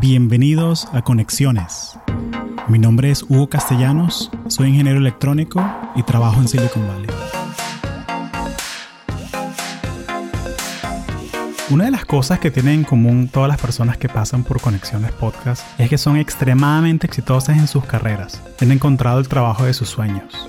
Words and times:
Bienvenidos 0.00 0.88
a 0.92 1.02
Conexiones. 1.02 1.98
Mi 2.68 2.80
nombre 2.80 3.10
es 3.10 3.22
Hugo 3.22 3.48
Castellanos, 3.48 4.30
soy 4.48 4.70
ingeniero 4.70 4.98
electrónico 4.98 5.64
y 5.94 6.02
trabajo 6.02 6.40
en 6.40 6.48
Silicon 6.48 6.86
Valley. 6.88 7.10
Una 11.70 11.84
de 11.84 11.90
las 11.92 12.04
cosas 12.04 12.40
que 12.40 12.50
tienen 12.50 12.80
en 12.80 12.84
común 12.84 13.28
todas 13.28 13.48
las 13.48 13.60
personas 13.60 13.96
que 13.96 14.08
pasan 14.08 14.42
por 14.42 14.60
Conexiones 14.60 15.12
Podcast 15.12 15.64
es 15.78 15.88
que 15.88 15.98
son 15.98 16.16
extremadamente 16.16 17.06
exitosas 17.06 17.56
en 17.56 17.68
sus 17.68 17.84
carreras. 17.84 18.42
Han 18.60 18.72
encontrado 18.72 19.20
el 19.20 19.28
trabajo 19.28 19.64
de 19.64 19.74
sus 19.74 19.88
sueños. 19.88 20.48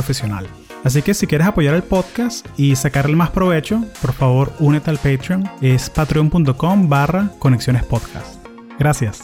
profesional. 0.01 0.47
Así 0.83 1.03
que 1.03 1.13
si 1.13 1.27
quieres 1.27 1.45
apoyar 1.45 1.75
el 1.75 1.83
podcast 1.83 2.47
y 2.57 2.75
sacarle 2.75 3.15
más 3.15 3.29
provecho, 3.29 3.85
por 4.01 4.13
favor 4.13 4.51
únete 4.59 4.89
al 4.89 4.97
Patreon. 4.97 5.43
Es 5.61 5.91
patreon.com 5.91 6.89
barra 6.89 7.29
conexiones 7.37 7.85
podcast. 7.85 8.43
Gracias. 8.79 9.21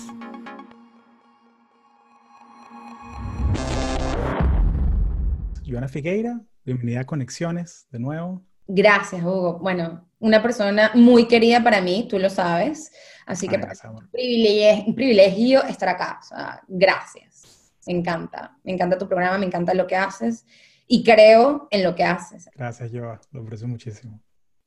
Joana 5.65 5.87
Figueira, 5.87 6.39
bienvenida 6.63 6.99
a 7.01 7.05
Conexiones 7.05 7.87
de 7.91 7.99
nuevo. 7.99 8.43
Gracias, 8.67 9.23
Hugo. 9.23 9.57
Bueno, 9.57 10.07
una 10.19 10.43
persona 10.43 10.91
muy 10.93 11.27
querida 11.27 11.63
para 11.63 11.81
mí, 11.81 12.05
tú 12.07 12.19
lo 12.19 12.29
sabes. 12.29 12.91
Así 13.25 13.47
que 13.47 13.55
es 13.55 13.83
un 13.83 14.07
privilegio, 14.11 14.85
un 14.85 14.93
privilegio 14.95 15.63
estar 15.63 15.89
acá. 15.89 16.19
gracias. 16.67 17.73
Me 17.87 17.93
encanta. 17.93 18.55
Me 18.63 18.73
encanta 18.73 18.97
tu 18.97 19.07
programa, 19.07 19.39
me 19.39 19.47
encanta 19.47 19.73
lo 19.73 19.87
que 19.87 19.95
haces 19.95 20.45
y 20.87 21.03
creo 21.03 21.67
en 21.69 21.83
lo 21.83 21.95
que 21.95 22.03
haces. 22.03 22.49
Gracias, 22.55 22.91
Joa, 22.91 23.19
lo 23.31 23.41
aprecio 23.41 23.67
muchísimo. 23.67 24.19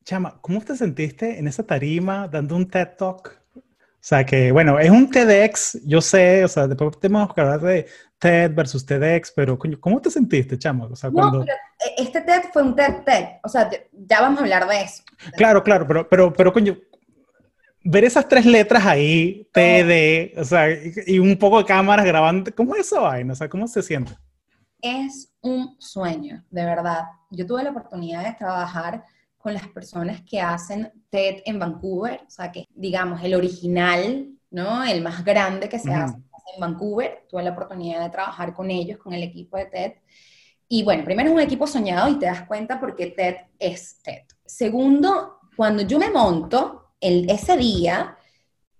Chama, 0.03 0.39
¿cómo 0.41 0.61
te 0.61 0.75
sentiste 0.75 1.37
en 1.37 1.47
esa 1.47 1.63
tarima 1.63 2.27
dando 2.27 2.55
un 2.55 2.67
TED 2.67 2.89
Talk? 2.97 3.41
O 3.55 4.03
sea, 4.03 4.25
que 4.25 4.51
bueno, 4.51 4.79
es 4.79 4.89
un 4.89 5.09
TEDx, 5.09 5.79
yo 5.85 6.01
sé, 6.01 6.43
o 6.43 6.47
sea, 6.47 6.67
después 6.67 6.99
tenemos 6.99 7.31
que 7.33 7.41
hablar 7.41 7.61
de 7.61 7.85
TED 8.17 8.51
versus 8.51 8.83
TEDx, 8.83 9.31
pero 9.35 9.59
¿cómo 9.79 10.01
te 10.01 10.09
sentiste, 10.09 10.57
chama? 10.57 10.85
O 10.85 10.95
sea, 10.95 11.11
cuando... 11.11 11.39
No, 11.39 11.45
pero 11.45 11.57
este 11.97 12.21
TED 12.21 12.43
fue 12.51 12.63
un 12.63 12.75
TED 12.75 13.03
TED, 13.05 13.25
o 13.43 13.49
sea, 13.49 13.69
ya 13.91 14.21
vamos 14.21 14.39
a 14.39 14.43
hablar 14.43 14.67
de 14.67 14.81
eso. 14.81 15.03
Claro, 15.37 15.63
claro, 15.63 15.85
pero, 15.87 16.09
pero, 16.09 16.33
pero 16.33 16.51
coño, 16.51 16.77
ver 17.83 18.03
esas 18.03 18.27
tres 18.27 18.45
letras 18.45 18.85
ahí, 18.87 19.47
TED, 19.53 20.39
o 20.39 20.45
sea, 20.45 20.67
y, 21.05 21.19
un 21.19 21.37
poco 21.37 21.59
de 21.59 21.65
cámaras 21.65 22.05
grabando, 22.05 22.51
¿cómo 22.55 22.75
es 22.75 22.87
esa 22.87 23.01
vaina? 23.01 23.33
O 23.33 23.35
sea, 23.35 23.49
¿cómo 23.49 23.67
se 23.67 23.83
siente? 23.83 24.13
Es 24.81 25.31
un 25.41 25.75
sueño, 25.79 26.43
de 26.49 26.65
verdad. 26.65 27.03
Yo 27.29 27.45
tuve 27.45 27.63
la 27.63 27.71
oportunidad 27.71 28.23
de 28.23 28.33
trabajar 28.33 29.03
con 29.37 29.53
las 29.53 29.67
personas 29.67 30.21
que 30.21 30.39
hacen 30.39 30.91
TED 31.09 31.41
en 31.45 31.59
Vancouver, 31.59 32.21
o 32.25 32.29
sea, 32.29 32.51
que 32.51 32.65
digamos 32.73 33.23
el 33.23 33.33
original, 33.33 34.29
¿no? 34.51 34.83
El 34.83 35.01
más 35.01 35.23
grande 35.25 35.67
que 35.67 35.79
se 35.79 35.93
hace 35.93 36.15
en 36.15 36.61
Vancouver. 36.61 37.25
Tuve 37.29 37.43
la 37.43 37.51
oportunidad 37.51 38.01
de 38.01 38.09
trabajar 38.09 38.53
con 38.53 38.69
ellos, 38.69 38.99
con 38.99 39.13
el 39.13 39.23
equipo 39.23 39.57
de 39.57 39.65
TED. 39.65 39.93
Y 40.67 40.83
bueno, 40.83 41.03
primero 41.03 41.29
es 41.29 41.35
un 41.35 41.41
equipo 41.41 41.67
soñado 41.67 42.09
y 42.09 42.19
te 42.19 42.27
das 42.27 42.43
cuenta 42.43 42.79
porque 42.79 43.07
TED 43.07 43.35
es 43.59 44.01
TED. 44.03 44.23
Segundo, 44.45 45.39
cuando 45.55 45.83
yo 45.83 45.99
me 45.99 46.09
monto, 46.09 46.93
el, 46.99 47.29
ese 47.29 47.57
día, 47.57 48.17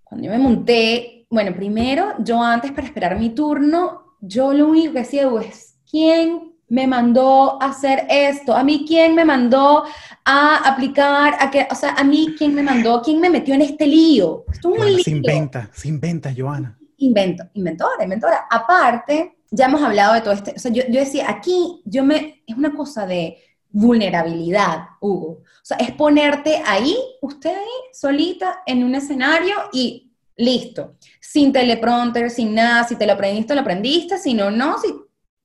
cuando 0.04 0.28
yo 0.28 0.32
me 0.32 0.40
monté, 0.40 1.26
bueno, 1.30 1.56
primero, 1.56 2.14
yo 2.20 2.42
antes 2.42 2.72
para 2.72 2.88
esperar 2.88 3.20
mi 3.20 3.32
turno, 3.32 4.16
yo 4.22 4.54
lo 4.54 4.68
único 4.68 4.94
que 4.94 5.00
hacía 5.00 5.30
es 5.42 5.71
¿quién 5.92 6.54
me 6.70 6.88
mandó 6.88 7.62
a 7.62 7.66
hacer 7.66 8.08
esto? 8.10 8.56
¿A 8.56 8.64
mí 8.64 8.86
quién 8.88 9.14
me 9.14 9.26
mandó 9.26 9.84
a 10.24 10.70
aplicar? 10.70 11.36
A 11.38 11.52
que, 11.52 11.68
o 11.70 11.76
sea, 11.76 11.92
¿a 11.92 12.04
mí 12.06 12.34
quién 12.38 12.56
me 12.56 12.64
mandó? 12.64 13.02
¿Quién 13.02 13.20
me 13.20 13.30
metió 13.30 13.54
en 13.54 13.62
este 13.62 13.86
lío? 13.86 14.46
Esto 14.52 14.74
es 14.74 14.80
un 14.80 14.88
lío. 14.88 15.04
Se 15.04 15.12
inventa, 15.12 15.70
se 15.74 15.90
inventa, 15.90 16.34
Joana. 16.36 16.80
Invento, 16.98 17.44
inventora, 17.56 18.04
inventora. 18.04 18.48
Aparte, 18.50 19.40
ya 19.50 19.66
hemos 19.66 19.82
hablado 19.82 20.14
de 20.14 20.22
todo 20.22 20.34
este, 20.34 20.54
o 20.56 20.60
sea, 20.60 20.72
yo, 20.72 20.84
yo 20.88 21.02
decía, 21.02 21.30
aquí 21.30 21.82
yo 21.84 22.06
me, 22.06 22.42
es 22.48 22.56
una 22.56 22.74
cosa 22.74 23.06
de 23.06 23.38
vulnerabilidad, 23.70 24.86
Hugo. 25.02 25.28
O 25.28 25.64
sea, 25.64 25.78
es 25.78 25.92
ponerte 25.92 26.62
ahí, 26.66 26.96
usted 27.22 27.50
ahí, 27.50 27.90
solita, 27.92 28.62
en 28.66 28.84
un 28.84 28.96
escenario 28.96 29.56
y 29.74 30.14
listo. 30.38 30.96
Sin 31.20 31.52
teleprompter, 31.52 32.30
sin 32.30 32.56
nada, 32.56 32.88
si 32.88 32.96
te 32.96 33.06
lo 33.06 33.14
aprendiste, 33.14 33.56
lo 33.56 33.62
aprendiste, 33.62 34.18
si 34.18 34.34
no, 34.34 34.52
no, 34.52 34.78
si 34.80 34.94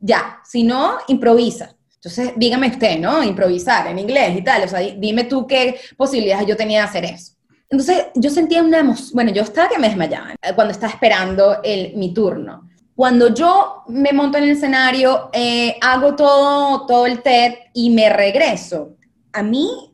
ya, 0.06 0.40
si 0.44 0.62
no, 0.62 0.98
improvisa. 1.08 1.74
Entonces, 1.96 2.32
dígame 2.36 2.68
usted, 2.68 2.98
¿no? 3.00 3.22
Improvisar 3.22 3.88
en 3.88 3.98
inglés 3.98 4.36
y 4.36 4.42
tal, 4.42 4.62
o 4.62 4.68
sea, 4.68 4.78
dime 4.78 5.24
tú 5.24 5.46
qué 5.46 5.80
posibilidades 5.96 6.46
yo 6.46 6.56
tenía 6.56 6.80
de 6.82 6.86
hacer 6.86 7.04
eso. 7.04 7.32
Entonces, 7.68 8.06
yo 8.14 8.30
sentía 8.30 8.62
una 8.62 8.78
emoción, 8.78 9.10
bueno, 9.14 9.32
yo 9.32 9.42
estaba 9.42 9.68
que 9.68 9.78
me 9.78 9.88
desmayaba 9.88 10.34
eh, 10.40 10.52
cuando 10.54 10.72
estaba 10.72 10.92
esperando 10.92 11.60
el, 11.64 11.96
mi 11.96 12.14
turno. 12.14 12.70
Cuando 12.94 13.34
yo 13.34 13.82
me 13.88 14.12
monto 14.12 14.38
en 14.38 14.44
el 14.44 14.50
escenario, 14.50 15.30
eh, 15.32 15.76
hago 15.82 16.14
todo, 16.14 16.86
todo 16.86 17.06
el 17.06 17.22
TED 17.22 17.54
y 17.74 17.90
me 17.90 18.08
regreso, 18.08 18.96
a 19.32 19.42
mí 19.42 19.92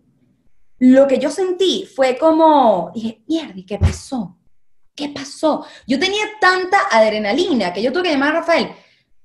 lo 0.78 1.08
que 1.08 1.18
yo 1.18 1.30
sentí 1.30 1.86
fue 1.86 2.18
como, 2.18 2.90
dije, 2.94 3.22
mierda, 3.26 3.54
¿y 3.56 3.64
qué 3.64 3.78
pasó? 3.78 4.36
¿Qué 4.94 5.08
pasó? 5.08 5.64
Yo 5.86 5.98
tenía 5.98 6.24
tanta 6.40 6.76
adrenalina 6.90 7.72
que 7.72 7.82
yo 7.82 7.90
tuve 7.90 8.04
que 8.04 8.12
llamar 8.12 8.36
a 8.36 8.40
Rafael, 8.40 8.68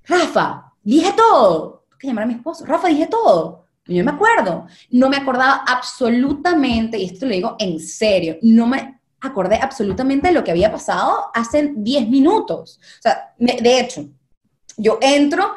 Rafa, 0.06 0.67
dije 0.88 1.14
todo. 1.16 1.86
Tengo 1.90 2.00
que 2.00 2.08
llamar 2.08 2.24
a 2.24 2.28
mi 2.28 2.34
esposo. 2.36 2.66
Rafa, 2.66 2.88
dije 2.88 3.08
todo. 3.08 3.66
yo 3.86 4.04
me 4.04 4.12
acuerdo. 4.12 4.68
No 4.92 5.10
me 5.10 5.18
acordaba 5.18 5.64
absolutamente, 5.68 6.98
y 6.98 7.06
esto 7.06 7.26
lo 7.26 7.34
digo 7.34 7.56
en 7.60 7.80
serio, 7.80 8.38
no 8.42 8.68
me 8.68 9.00
acordé 9.20 9.60
absolutamente 9.62 10.28
de 10.28 10.34
lo 10.34 10.44
que 10.44 10.52
había 10.52 10.72
pasado 10.72 11.32
hace 11.34 11.74
10 11.76 12.10
minutos. 12.10 12.80
O 13.00 13.02
sea, 13.02 13.34
de 13.38 13.80
hecho, 13.80 14.06
yo 14.78 15.00
entro, 15.02 15.56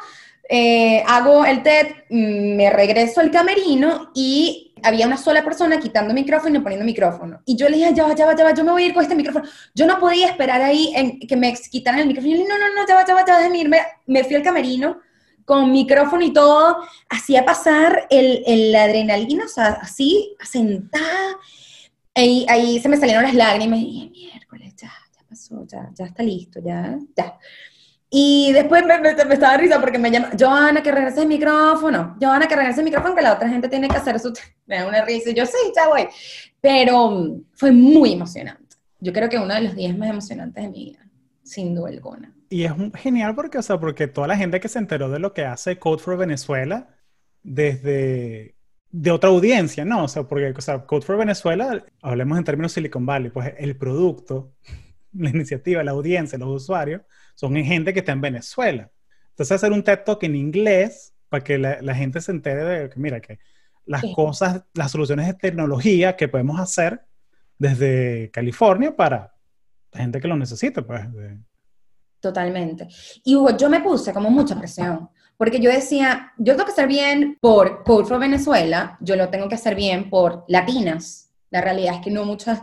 eh, 0.49 1.05
hago 1.07 1.45
el 1.45 1.63
TED, 1.63 1.87
mm, 2.09 2.57
me 2.57 2.71
regreso 2.71 3.21
al 3.21 3.31
camerino 3.31 4.11
y 4.15 4.75
había 4.83 5.07
una 5.07 5.19
sola 5.19 5.45
persona 5.45 5.79
quitando 5.79 6.15
micrófono 6.15 6.57
y 6.57 6.61
poniendo 6.61 6.87
micrófono. 6.87 7.41
Y 7.45 7.57
yo 7.57 7.69
le 7.69 7.77
dije, 7.77 7.93
ya 7.95 8.05
va, 8.07 8.15
ya 8.15 8.27
va, 8.27 8.35
ya 8.35 8.45
va, 8.45 8.55
yo 8.55 8.65
me 8.65 8.73
voy 8.73 8.85
a 8.85 8.87
ir 8.87 8.95
con 8.95 9.03
este 9.03 9.15
micrófono. 9.15 9.45
Yo 9.75 9.87
no 9.87 10.01
podía 10.01 10.27
esperar 10.27 10.63
ahí 10.63 10.93
en 10.97 11.21
que 11.21 11.37
me 11.37 11.53
quitaran 11.53 12.01
el 12.01 12.09
micrófono. 12.09 12.35
Y 12.35 12.39
yo 12.39 12.39
le 12.39 12.45
dije, 12.45 12.59
no, 12.59 12.67
no, 12.67 12.75
no, 12.75 12.89
ya 12.89 12.95
va, 12.95 13.07
ya 13.07 13.15
va, 13.15 13.25
ya 13.27 13.35
va, 13.35 13.39
déjame 13.41 13.59
irme. 13.59 13.79
Me 14.07 14.25
fui 14.25 14.35
al 14.37 14.43
camerino 14.43 14.99
con 15.45 15.73
micrófono 15.73 16.25
y 16.25 16.33
todo, 16.33 16.79
hacía 17.09 17.45
pasar 17.45 18.07
el, 18.11 18.43
el 18.47 18.75
adrenalina, 18.75 19.45
o 19.45 19.49
sea, 19.49 19.79
así, 19.83 20.37
sentada. 20.43 21.39
Ahí, 22.15 22.45
ahí 22.49 22.81
se 22.81 22.89
me 22.89 22.97
salieron 22.97 23.23
las 23.23 23.35
lágrimas 23.35 23.79
y 23.81 23.85
dije, 23.85 24.11
miércoles, 24.11 24.75
ya, 24.77 24.93
ya 25.17 25.23
pasó, 25.29 25.65
ya, 25.67 25.91
ya 25.95 26.05
está 26.07 26.23
listo, 26.23 26.61
ya, 26.63 26.99
ya. 27.17 27.39
Y 28.13 28.53
después 28.53 28.85
me, 28.85 28.99
me, 28.99 29.11
estaba 29.11 29.57
risa 29.57 29.81
porque 29.81 29.99
me 29.99 30.11
llama, 30.11 30.31
Joana, 30.39 30.83
que 30.83 30.91
regrese 30.91 31.23
el 31.23 31.29
micrófono, 31.29 32.17
Joana, 32.21 32.49
que 32.49 32.57
regrese 32.57 32.81
el 32.81 32.87
micrófono, 32.87 33.15
que 33.15 33.23
la 33.23 33.35
otra 33.35 33.49
gente 33.49 33.69
tiene 33.69 33.89
que 33.89 33.97
hacer 33.97 34.19
su... 34.19 34.33
Me 34.67 34.79
da 34.79 34.89
una 34.89 35.05
risa 35.05 35.31
y 35.31 35.35
yo, 35.35 35.47
sí, 35.47 35.57
ya 35.75 35.89
voy. 35.89 36.09
Pero 36.61 37.11
mm, 37.11 37.45
fue 37.53 37.71
muy 37.71 38.13
emocionante. 38.13 38.77
Yo 38.99 39.13
creo 39.13 39.29
que 39.29 39.39
uno 39.39 39.55
de 39.55 39.61
los 39.61 39.77
días 39.77 39.97
más 39.97 40.11
emocionantes 40.11 40.63
de 40.63 40.71
mi 40.71 40.85
vida, 40.87 41.07
sin 41.45 41.73
duda 41.73 41.89
alguna. 41.89 42.35
Y 42.51 42.65
es 42.65 42.73
genial 42.97 43.35
porque, 43.37 43.59
o 43.59 43.63
sea, 43.63 43.79
porque 43.79 44.09
toda 44.09 44.27
la 44.27 44.37
gente 44.37 44.59
que 44.59 44.69
se 44.69 44.81
enteró 44.81 45.09
de 45.09 45.21
lo 45.21 45.33
que 45.33 45.45
hace 45.45 45.79
Code 45.79 46.03
for 46.03 46.19
Venezuela 46.19 46.89
desde 47.43 48.57
de 48.91 49.11
otra 49.13 49.31
audiencia, 49.31 49.85
¿no? 49.85 50.05
O 50.05 50.09
sea, 50.09 50.25
porque, 50.25 50.53
o 50.57 50.61
sea, 50.61 50.85
Code 50.85 51.07
for 51.07 51.17
Venezuela, 51.17 51.85
hablemos 52.03 52.37
en 52.37 52.45
términos 52.45 52.73
Silicon 52.73 53.07
Valley, 53.07 53.31
pues 53.31 53.55
el 53.57 53.77
producto, 53.77 54.53
la 55.13 55.31
iniciativa, 55.31 55.85
la 55.85 55.93
audiencia, 55.93 56.39
los 56.39 56.63
usuarios, 56.63 57.03
son 57.37 57.55
gente 57.57 57.93
que 57.93 58.01
está 58.01 58.13
en 58.13 58.21
Venezuela. 58.21 58.91
Entonces, 59.31 59.53
hacer 59.53 59.73
un 59.73 59.85
TED 59.85 60.01
Talk 60.05 60.23
en 60.25 60.35
inglés 60.35 61.15
para 61.29 61.45
que 61.45 61.57
la, 61.57 61.95
gente 61.95 62.21
se 62.21 62.33
entere 62.33 62.65
de 62.65 62.91
que, 62.91 62.99
mira, 62.99 63.21
que 63.21 63.39
las 63.87 64.03
cosas, 64.15 64.65
las 64.75 64.91
soluciones 64.91 65.29
de 65.29 65.35
tecnología 65.35 66.17
que 66.17 66.29
podemos 66.29 66.59
hacer 66.59 67.03
desde 67.59 68.31
California 68.33 68.97
para 68.97 69.35
la 69.93 70.01
gente 70.01 70.21
que 70.21 70.29
lo 70.29 70.37
necesita, 70.37 70.83
pues, 70.83 71.07
Totalmente. 72.21 72.87
Y 73.25 73.37
yo 73.57 73.71
me 73.71 73.81
puse 73.81 74.13
como 74.13 74.31
mucha 74.31 74.57
presión, 74.57 75.09
porque 75.37 75.59
yo 75.59 75.71
decía, 75.71 76.33
yo 76.37 76.53
tengo 76.53 76.67
que 76.67 76.73
hacer 76.73 76.87
bien 76.87 77.39
por 77.41 77.83
Code 77.83 78.05
for 78.05 78.21
Venezuela, 78.21 78.99
yo 79.01 79.17
lo 79.17 79.31
tengo 79.31 79.49
que 79.49 79.55
hacer 79.55 79.75
bien 79.75 80.11
por 80.11 80.45
latinas. 80.49 81.31
La 81.51 81.63
realidad 81.63 81.95
es 81.97 82.01
que 82.03 82.11
no 82.11 82.25
muchas, 82.25 82.61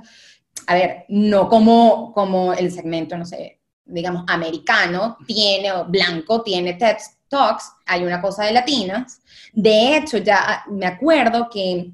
a 0.68 0.74
ver, 0.76 1.06
no 1.10 1.50
como, 1.50 2.14
como 2.14 2.54
el 2.54 2.72
segmento, 2.72 3.18
no 3.18 3.26
sé, 3.26 3.62
digamos, 3.84 4.24
americano, 4.28 5.18
tiene, 5.26 5.72
blanco, 5.88 6.44
tiene 6.44 6.76
TED 6.76 6.98
Talks, 7.28 7.72
hay 7.86 8.04
una 8.04 8.22
cosa 8.22 8.46
de 8.46 8.54
latinas. 8.54 9.22
De 9.54 9.98
hecho, 9.98 10.18
ya 10.18 10.64
me 10.70 10.86
acuerdo 10.86 11.50
que 11.50 11.92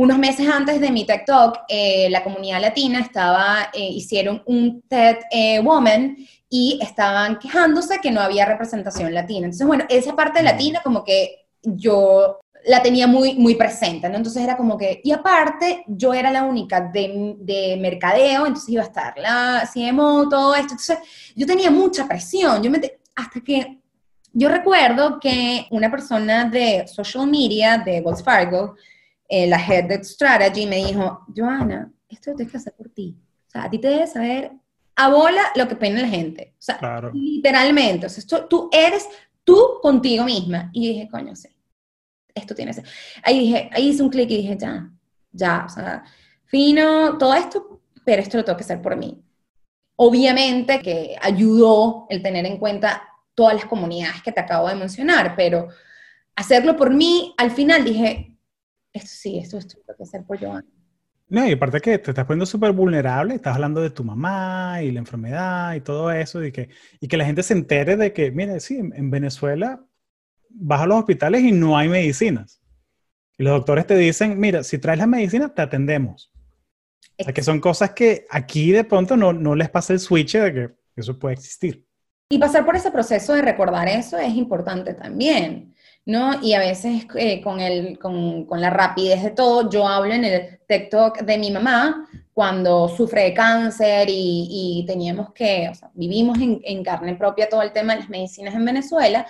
unos 0.00 0.18
meses 0.18 0.48
antes 0.48 0.80
de 0.80 0.90
mi 0.90 1.04
TED 1.04 1.24
Talk, 1.26 1.64
eh, 1.68 2.08
la 2.08 2.24
comunidad 2.24 2.58
latina 2.58 3.00
estaba, 3.00 3.68
eh, 3.70 3.86
hicieron 3.86 4.42
un 4.46 4.80
TED 4.88 5.16
eh, 5.30 5.60
Woman 5.60 6.16
y 6.48 6.78
estaban 6.80 7.38
quejándose 7.38 7.98
que 8.00 8.10
no 8.10 8.22
había 8.22 8.46
representación 8.46 9.12
latina. 9.12 9.44
Entonces, 9.44 9.66
bueno, 9.66 9.84
esa 9.90 10.16
parte 10.16 10.42
latina 10.42 10.80
como 10.82 11.04
que 11.04 11.44
yo 11.62 12.40
la 12.64 12.82
tenía 12.82 13.06
muy, 13.06 13.34
muy 13.34 13.56
presente, 13.56 14.08
¿no? 14.08 14.16
Entonces 14.16 14.42
era 14.42 14.56
como 14.56 14.78
que, 14.78 15.02
y 15.04 15.12
aparte, 15.12 15.84
yo 15.86 16.14
era 16.14 16.30
la 16.30 16.44
única 16.44 16.80
de, 16.80 17.34
de 17.36 17.76
mercadeo, 17.78 18.46
entonces 18.46 18.70
iba 18.70 18.82
a 18.82 18.86
estar 18.86 19.18
la 19.18 19.68
CMO, 19.70 20.30
todo 20.30 20.54
esto, 20.54 20.72
entonces 20.72 20.98
yo 21.36 21.46
tenía 21.46 21.70
mucha 21.70 22.08
presión, 22.08 22.62
yo 22.62 22.70
me, 22.70 22.80
hasta 23.16 23.42
que 23.42 23.80
yo 24.32 24.48
recuerdo 24.48 25.20
que 25.20 25.66
una 25.70 25.90
persona 25.90 26.46
de 26.46 26.88
social 26.88 27.26
media 27.26 27.76
de 27.76 28.00
Wells 28.00 28.22
Fargo, 28.22 28.76
eh, 29.30 29.46
la 29.46 29.64
head 29.64 29.84
de 29.84 30.04
strategy, 30.04 30.66
me 30.66 30.84
dijo, 30.84 31.24
Joana, 31.34 31.90
esto 32.08 32.32
lo 32.32 32.36
tienes 32.36 32.52
que 32.52 32.58
hacer 32.58 32.74
por 32.74 32.90
ti. 32.90 33.16
O 33.46 33.50
sea, 33.50 33.64
a 33.64 33.70
ti 33.70 33.78
te 33.78 33.88
debe 33.88 34.06
saber 34.06 34.52
a 34.96 35.08
bola 35.08 35.42
lo 35.54 35.66
que 35.68 35.76
pena 35.76 36.02
la 36.02 36.08
gente. 36.08 36.54
O 36.58 36.62
sea, 36.62 37.10
literalmente. 37.14 38.06
O 38.06 38.08
sea, 38.08 38.20
esto, 38.20 38.46
tú 38.46 38.68
eres 38.72 39.08
tú 39.44 39.78
contigo 39.80 40.24
misma. 40.24 40.70
Y 40.72 40.88
dije, 40.88 41.08
coño, 41.08 41.34
sí 41.34 41.48
esto 42.34 42.54
tiene 42.54 42.72
ese. 42.72 42.82
Ahí 43.22 43.40
dije, 43.40 43.70
ahí 43.72 43.88
hice 43.88 44.02
un 44.02 44.10
clic 44.10 44.30
y 44.30 44.38
dije, 44.38 44.56
ya, 44.58 44.90
ya, 45.32 45.64
o 45.66 45.68
sea, 45.68 46.04
fino, 46.44 47.18
todo 47.18 47.34
esto, 47.34 47.80
pero 48.04 48.22
esto 48.22 48.36
lo 48.36 48.44
tengo 48.44 48.56
que 48.56 48.64
hacer 48.64 48.82
por 48.82 48.96
mí. 48.96 49.22
Obviamente 49.96 50.80
que 50.80 51.16
ayudó 51.20 52.06
el 52.08 52.22
tener 52.22 52.46
en 52.46 52.58
cuenta 52.58 53.02
todas 53.34 53.54
las 53.54 53.66
comunidades 53.66 54.22
que 54.22 54.32
te 54.32 54.40
acabo 54.40 54.68
de 54.68 54.74
mencionar, 54.74 55.34
pero 55.36 55.68
hacerlo 56.34 56.76
por 56.76 56.90
mí, 56.90 57.34
al 57.36 57.50
final 57.50 57.84
dije, 57.84 58.29
esto 58.92 59.10
sí, 59.10 59.38
esto, 59.38 59.58
esto 59.58 59.78
lo 59.86 59.96
que 59.96 60.02
hacer 60.02 60.24
por 60.24 60.38
Joana. 60.38 60.66
No, 61.28 61.46
y 61.46 61.52
aparte 61.52 61.80
que 61.80 61.98
te 61.98 62.10
estás 62.10 62.24
poniendo 62.26 62.46
súper 62.46 62.72
vulnerable, 62.72 63.36
estás 63.36 63.54
hablando 63.54 63.80
de 63.80 63.90
tu 63.90 64.02
mamá 64.02 64.82
y 64.82 64.90
la 64.90 64.98
enfermedad 64.98 65.74
y 65.74 65.80
todo 65.80 66.10
eso, 66.10 66.44
y 66.44 66.50
que, 66.50 66.70
y 66.98 67.06
que 67.06 67.16
la 67.16 67.24
gente 67.24 67.44
se 67.44 67.54
entere 67.54 67.96
de 67.96 68.12
que, 68.12 68.32
mire, 68.32 68.58
sí, 68.58 68.78
en 68.78 69.10
Venezuela 69.10 69.80
vas 70.50 70.80
a 70.80 70.86
los 70.86 70.98
hospitales 70.98 71.42
y 71.42 71.52
no 71.52 71.78
hay 71.78 71.88
medicinas. 71.88 72.60
Y 73.38 73.44
los 73.44 73.52
doctores 73.52 73.86
te 73.86 73.96
dicen, 73.96 74.38
mira, 74.38 74.62
si 74.62 74.78
traes 74.78 74.98
la 74.98 75.06
medicina, 75.06 75.54
te 75.54 75.62
atendemos. 75.62 76.32
O 77.18 77.24
sea, 77.24 77.32
que 77.32 77.42
son 77.42 77.60
cosas 77.60 77.90
que 77.90 78.26
aquí 78.30 78.72
de 78.72 78.84
pronto 78.84 79.16
no, 79.16 79.32
no 79.32 79.54
les 79.54 79.70
pasa 79.70 79.92
el 79.92 80.00
switch 80.00 80.36
de 80.36 80.52
que 80.52 80.70
eso 80.96 81.18
puede 81.18 81.34
existir. 81.34 81.86
Y 82.28 82.38
pasar 82.38 82.64
por 82.64 82.76
ese 82.76 82.90
proceso 82.90 83.34
de 83.34 83.42
recordar 83.42 83.88
eso 83.88 84.18
es 84.18 84.34
importante 84.34 84.94
también, 84.94 85.69
¿no? 86.06 86.42
Y 86.42 86.54
a 86.54 86.58
veces 86.58 87.06
eh, 87.14 87.40
con, 87.40 87.60
el, 87.60 87.98
con, 87.98 88.44
con, 88.44 88.60
la 88.60 88.70
rapidez 88.70 89.22
de 89.22 89.30
todo, 89.30 89.70
yo 89.70 89.86
hablo 89.86 90.12
en 90.14 90.24
el 90.24 90.58
TikTok 90.66 91.20
de 91.22 91.38
mi 91.38 91.50
mamá 91.50 92.08
cuando 92.32 92.88
sufre 92.88 93.24
de 93.24 93.34
cáncer 93.34 94.08
y, 94.10 94.84
teníamos 94.86 95.32
que, 95.32 95.70
vivimos 95.94 96.38
en, 96.40 96.82
carne 96.82 97.14
propia 97.14 97.48
todo 97.48 97.62
el 97.62 97.72
tema 97.72 97.94
de 97.94 98.00
las 98.00 98.08
medicinas 98.08 98.54
en 98.54 98.64
Venezuela 98.64 99.26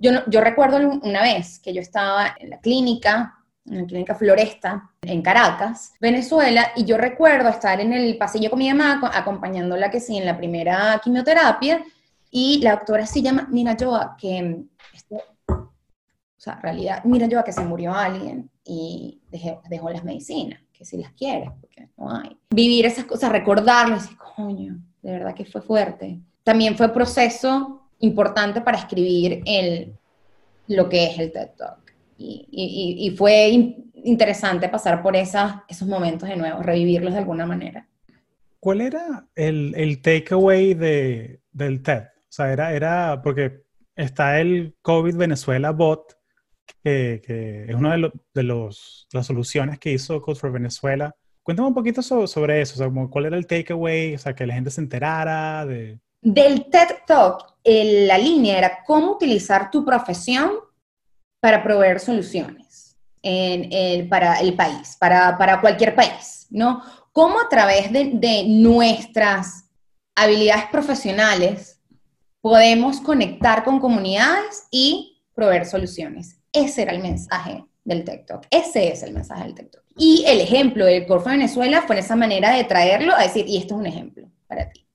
yo, 0.00 0.40
recuerdo 0.40 0.78
una 1.02 1.22
vez 1.22 1.58
que 1.58 1.74
yo 1.74 1.82
estaba 1.82 2.34
en 2.38 2.50
la 2.50 2.60
clínica, 2.60 3.38
en 3.66 3.82
la 3.82 3.86
clínica 3.86 4.14
Floresta, 4.14 4.90
en 5.02 5.20
Caracas, 5.20 5.92
Venezuela, 6.00 6.72
y 6.74 6.86
yo 6.86 6.96
recuerdo 6.96 7.50
estar 7.50 7.80
en 7.80 7.92
el 7.92 8.16
pasillo 8.16 8.48
con 8.48 8.60
mi 8.60 8.72
mamá, 8.72 8.98
acompañándola 9.12 9.90
que 9.90 10.00
sí, 10.00 10.16
en 10.16 10.24
la 10.24 10.38
primera 10.38 10.98
quimioterapia, 11.04 11.84
y 12.30 12.62
la 12.62 12.76
doctora 12.76 13.04
sí 13.04 13.20
llama, 13.20 13.46
mira 13.50 13.76
Joa, 13.78 14.16
que, 14.18 14.62
o 16.40 16.42
sea, 16.42 16.54
en 16.54 16.62
realidad, 16.62 17.04
mira 17.04 17.28
Joa, 17.30 17.44
que 17.44 17.52
se 17.52 17.62
murió 17.62 17.92
alguien 17.92 18.48
y 18.64 19.20
dejó 19.30 19.90
las 19.90 20.02
medicinas, 20.04 20.58
que 20.72 20.86
si 20.86 20.96
las 20.96 21.12
quieres, 21.12 21.50
porque 21.60 21.90
no 21.98 22.10
hay. 22.10 22.34
Vivir 22.48 22.86
esas 22.86 23.04
cosas, 23.04 23.30
recordarlo, 23.30 23.96
decir, 23.96 24.16
coño, 24.16 24.78
de 25.02 25.12
verdad 25.12 25.34
que 25.34 25.44
fue 25.44 25.60
fuerte. 25.60 26.18
También 26.42 26.78
fue 26.78 26.94
proceso 26.94 27.90
importante 27.98 28.62
para 28.62 28.78
escribir 28.78 29.42
el, 29.44 29.92
lo 30.66 30.88
que 30.88 31.08
es 31.08 31.18
el 31.18 31.30
TED 31.30 31.50
Talk. 31.58 31.94
Y, 32.16 32.48
y, 32.50 33.10
fue 33.16 33.76
interesante 34.02 34.70
pasar 34.70 35.02
por 35.02 35.16
esas, 35.16 35.56
esos 35.68 35.86
momentos 35.86 36.26
de 36.26 36.36
nuevo, 36.36 36.62
revivirlos 36.62 37.12
de 37.12 37.18
alguna 37.18 37.44
manera. 37.44 37.86
¿Cuál 38.60 38.80
era 38.80 39.28
el, 39.34 39.74
el 39.76 40.00
takeaway 40.00 40.72
de, 40.72 41.42
del 41.52 41.82
TED? 41.82 42.04
O 42.04 42.32
sea, 42.32 42.50
era, 42.50 42.72
era 42.72 43.20
porque 43.22 43.62
está 43.94 44.40
el 44.40 44.74
COVID 44.80 45.16
Venezuela 45.16 45.72
bot, 45.72 46.19
que, 46.82 47.66
es 47.68 47.74
una 47.74 47.96
de, 47.96 48.12
de, 48.34 48.42
los, 48.42 49.06
las 49.12 49.26
soluciones 49.26 49.78
que 49.78 49.92
hizo 49.92 50.20
Code 50.20 50.38
for 50.38 50.52
Venezuela. 50.52 51.14
Cuéntame 51.42 51.68
un 51.68 51.74
poquito 51.74 52.02
sobre, 52.02 52.26
sobre 52.26 52.60
eso, 52.60 52.74
o 52.74 52.78
sea, 52.78 53.08
cuál 53.08 53.26
era 53.26 53.36
el 53.36 53.46
takeaway, 53.46 54.14
o 54.14 54.18
sea, 54.18 54.34
que 54.34 54.46
la 54.46 54.54
gente 54.54 54.70
se 54.70 54.80
enterara 54.80 55.64
de... 55.66 55.98
Del 56.22 56.66
TED 56.70 56.88
Talk, 57.06 57.56
la 57.64 58.18
línea 58.18 58.58
era 58.58 58.84
cómo 58.86 59.12
utilizar 59.12 59.70
tu 59.70 59.84
profesión 59.84 60.52
para 61.40 61.62
proveer 61.62 61.98
soluciones 61.98 62.70
para 64.08 64.40
el 64.40 64.54
país, 64.54 64.96
para, 64.98 65.60
cualquier 65.60 65.94
país, 65.94 66.46
¿no? 66.50 66.82
Cómo 67.12 67.40
a 67.40 67.48
través 67.48 67.92
de, 67.92 68.44
nuestras 68.48 69.68
habilidades 70.14 70.66
profesionales 70.70 71.80
podemos 72.40 73.00
conectar 73.00 73.64
con 73.64 73.78
comunidades 73.78 74.66
y 74.70 75.22
proveer 75.34 75.66
soluciones. 75.66 76.39
Ese 76.52 76.82
era 76.82 76.92
el 76.92 77.02
mensaje 77.02 77.64
del 77.84 78.04
TikTok. 78.04 78.46
Ese 78.50 78.92
es 78.92 79.02
el 79.02 79.12
mensaje 79.12 79.44
del 79.44 79.54
TikTok. 79.54 79.82
Y 79.96 80.24
el 80.26 80.40
ejemplo 80.40 80.84
del 80.86 81.06
Corfo 81.06 81.28
de 81.28 81.36
Venezuela 81.36 81.82
fue 81.86 81.98
esa 81.98 82.16
manera 82.16 82.54
de 82.54 82.64
traerlo 82.64 83.14
a 83.14 83.22
decir, 83.22 83.46
y 83.46 83.58
esto 83.58 83.74
es 83.74 83.80
un 83.80 83.86
ejemplo 83.86 84.30
para 84.46 84.68
ti. 84.70 84.86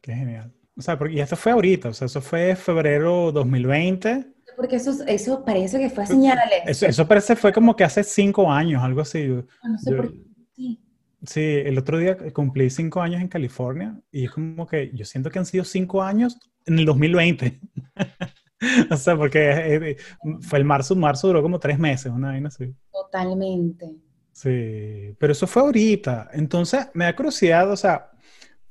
Qué 0.00 0.14
genial. 0.14 0.52
O 0.76 0.82
sea, 0.82 0.98
porque, 0.98 1.14
y 1.14 1.20
esto 1.20 1.36
fue 1.36 1.52
ahorita, 1.52 1.90
o 1.90 1.92
sea, 1.92 2.06
eso 2.06 2.20
fue 2.20 2.56
febrero 2.56 3.32
2020. 3.32 4.26
Porque 4.56 4.76
eso, 4.76 4.92
eso 5.06 5.44
parece 5.44 5.78
que 5.78 5.90
fue 5.90 6.06
señales. 6.06 6.62
Eso, 6.66 6.86
eso 6.86 7.06
parece 7.06 7.36
fue 7.36 7.52
como 7.52 7.74
que 7.76 7.84
hace 7.84 8.02
cinco 8.04 8.50
años, 8.50 8.82
algo 8.82 9.00
así. 9.00 9.26
Ah, 9.62 9.68
no 9.68 9.78
sé 9.78 9.94
por 9.94 10.12
qué. 10.12 10.18
Sí. 10.54 10.80
Sí, 11.22 11.40
el 11.40 11.76
otro 11.76 11.98
día 11.98 12.16
cumplí 12.32 12.70
cinco 12.70 13.02
años 13.02 13.20
en 13.20 13.28
California 13.28 13.94
y 14.10 14.24
es 14.24 14.30
como 14.30 14.66
que 14.66 14.90
yo 14.94 15.04
siento 15.04 15.30
que 15.30 15.38
han 15.38 15.44
sido 15.44 15.64
cinco 15.64 16.02
años 16.02 16.38
en 16.64 16.78
el 16.78 16.86
2020. 16.86 17.60
o 18.90 18.96
sea, 18.96 19.16
porque 19.16 19.50
eh, 19.50 19.96
fue 20.40 20.58
el 20.58 20.64
marzo, 20.64 20.94
marzo 20.94 21.28
duró 21.28 21.42
como 21.42 21.58
tres 21.58 21.78
meses, 21.78 22.12
una 22.12 22.28
vaina 22.28 22.48
así. 22.48 22.74
Totalmente. 22.92 23.90
Sí, 24.32 25.14
pero 25.18 25.32
eso 25.32 25.46
fue 25.46 25.62
ahorita. 25.62 26.30
Entonces, 26.32 26.88
me 26.94 27.04
da 27.04 27.16
curiosidad, 27.16 27.70
o 27.70 27.76
sea, 27.76 28.10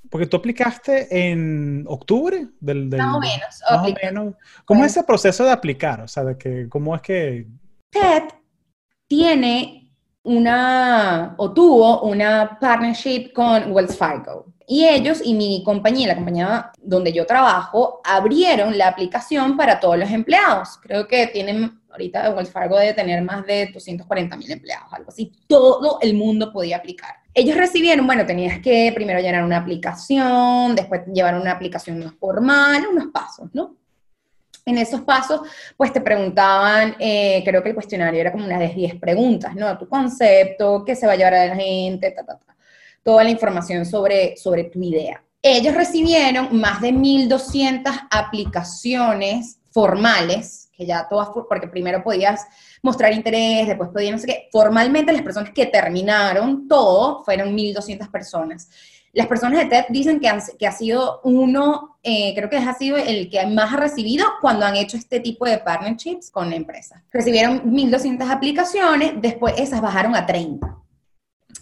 porque 0.10 0.28
tú 0.28 0.38
aplicaste 0.38 1.32
en 1.32 1.86
octubre 1.88 2.48
del... 2.60 2.90
del 2.90 3.00
más 3.00 3.16
o 3.16 3.20
menos. 3.20 3.62
Más 3.70 3.88
o 3.88 3.96
menos. 4.04 4.36
¿Cómo 4.66 4.86
es 4.86 4.92
ese 4.92 5.04
proceso 5.04 5.44
de 5.44 5.52
aplicar? 5.52 6.02
O 6.02 6.08
sea, 6.08 6.24
de 6.24 6.38
que, 6.38 6.68
¿cómo 6.70 6.96
es 6.96 7.02
que...? 7.02 7.48
TED 7.92 8.24
tiene 9.08 9.92
una, 10.24 11.36
o 11.38 11.54
tuvo 11.54 12.04
una 12.04 12.58
partnership 12.60 13.32
con 13.34 13.72
Wells 13.72 13.98
Fargo. 13.98 14.54
Y 14.72 14.86
ellos 14.88 15.20
y 15.24 15.34
mi 15.34 15.64
compañía, 15.64 16.08
la 16.08 16.16
compañía 16.16 16.72
donde 16.80 17.12
yo 17.12 17.26
trabajo, 17.26 18.02
abrieron 18.04 18.78
la 18.78 18.88
aplicación 18.88 19.58
para 19.58 19.80
todos 19.80 19.98
los 19.98 20.12
empleados. 20.12 20.78
Creo 20.82 21.08
que 21.08 21.26
tienen, 21.28 21.82
ahorita 21.90 22.30
Wells 22.30 22.52
Fargo 22.52 22.78
debe 22.78 22.94
tener 22.94 23.24
más 23.24 23.46
de 23.48 23.72
240 23.74 24.38
mil 24.38 24.52
empleados, 24.52 24.88
algo 24.92 25.10
así. 25.10 25.32
Todo 25.48 25.98
el 26.02 26.14
mundo 26.14 26.54
podía 26.54 26.78
aplicar 26.78 27.16
ellos 27.34 27.56
recibieron, 27.56 28.06
bueno, 28.06 28.26
tenías 28.26 28.60
que 28.60 28.92
primero 28.94 29.20
llenar 29.20 29.44
una 29.44 29.58
aplicación, 29.58 30.76
después 30.76 31.02
llevar 31.14 31.40
una 31.40 31.52
aplicación 31.52 32.00
más 32.00 32.14
formal, 32.20 32.86
unos 32.92 33.08
pasos, 33.14 33.50
¿no? 33.54 33.76
En 34.66 34.78
esos 34.78 35.02
pasos, 35.02 35.42
pues 35.78 35.92
te 35.94 36.02
preguntaban, 36.02 36.96
eh, 37.00 37.42
creo 37.46 37.64
que 37.64 37.70
el 37.70 37.76
cuestionario 37.76 38.20
era 38.20 38.32
como 38.32 38.46
unas 38.46 38.60
de 38.60 38.70
10 38.70 38.96
preguntas, 39.00 39.56
¿no? 39.56 39.78
Tu 39.78 39.88
concepto, 39.88 40.84
qué 40.86 40.96
se 40.96 41.08
va 41.08 41.14
a 41.14 41.16
llevar 41.16 41.34
a 41.34 41.46
la 41.48 41.56
gente, 41.56 42.12
ta, 42.12 42.26
ta, 42.26 42.38
ta. 42.38 42.49
Toda 43.04 43.24
la 43.24 43.30
información 43.30 43.86
sobre, 43.86 44.38
sobre 44.38 44.66
tu 44.66 44.82
idea. 44.82 45.24
Ellos 45.42 45.74
recibieron 45.74 46.60
más 46.60 46.82
de 46.82 46.92
1.200 46.92 48.08
aplicaciones 48.12 49.60
formales, 49.72 50.70
que 50.76 50.86
ya 50.86 51.08
todas, 51.10 51.30
porque 51.48 51.68
primero 51.68 52.04
podías 52.04 52.46
mostrar 52.82 53.14
interés, 53.14 53.68
después 53.68 53.90
podían, 53.90 54.16
no 54.16 54.20
sé. 54.20 54.48
Formalmente 54.52 55.14
las 55.14 55.22
personas 55.22 55.52
que 55.52 55.66
terminaron 55.66 56.68
todo 56.68 57.24
fueron 57.24 57.56
1.200 57.56 58.10
personas. 58.12 58.70
Las 59.12 59.28
personas 59.28 59.60
de 59.60 59.66
TED 59.66 59.86
dicen 59.90 60.20
que, 60.20 60.32
que 60.58 60.68
ha 60.68 60.72
sido 60.72 61.22
uno, 61.24 61.98
eh, 62.04 62.34
creo 62.36 62.50
que 62.50 62.58
ha 62.58 62.74
sido 62.76 62.98
el 62.98 63.30
que 63.30 63.44
más 63.48 63.74
ha 63.74 63.78
recibido 63.78 64.26
cuando 64.40 64.66
han 64.66 64.76
hecho 64.76 64.98
este 64.98 65.20
tipo 65.20 65.46
de 65.46 65.58
partnerships 65.58 66.30
con 66.30 66.54
empresas. 66.54 67.02
Recibieron 67.12 67.64
1.200 67.72 68.30
aplicaciones, 68.30 69.14
después 69.20 69.56
esas 69.58 69.82
bajaron 69.82 70.16
a 70.16 70.26
30. 70.26 70.78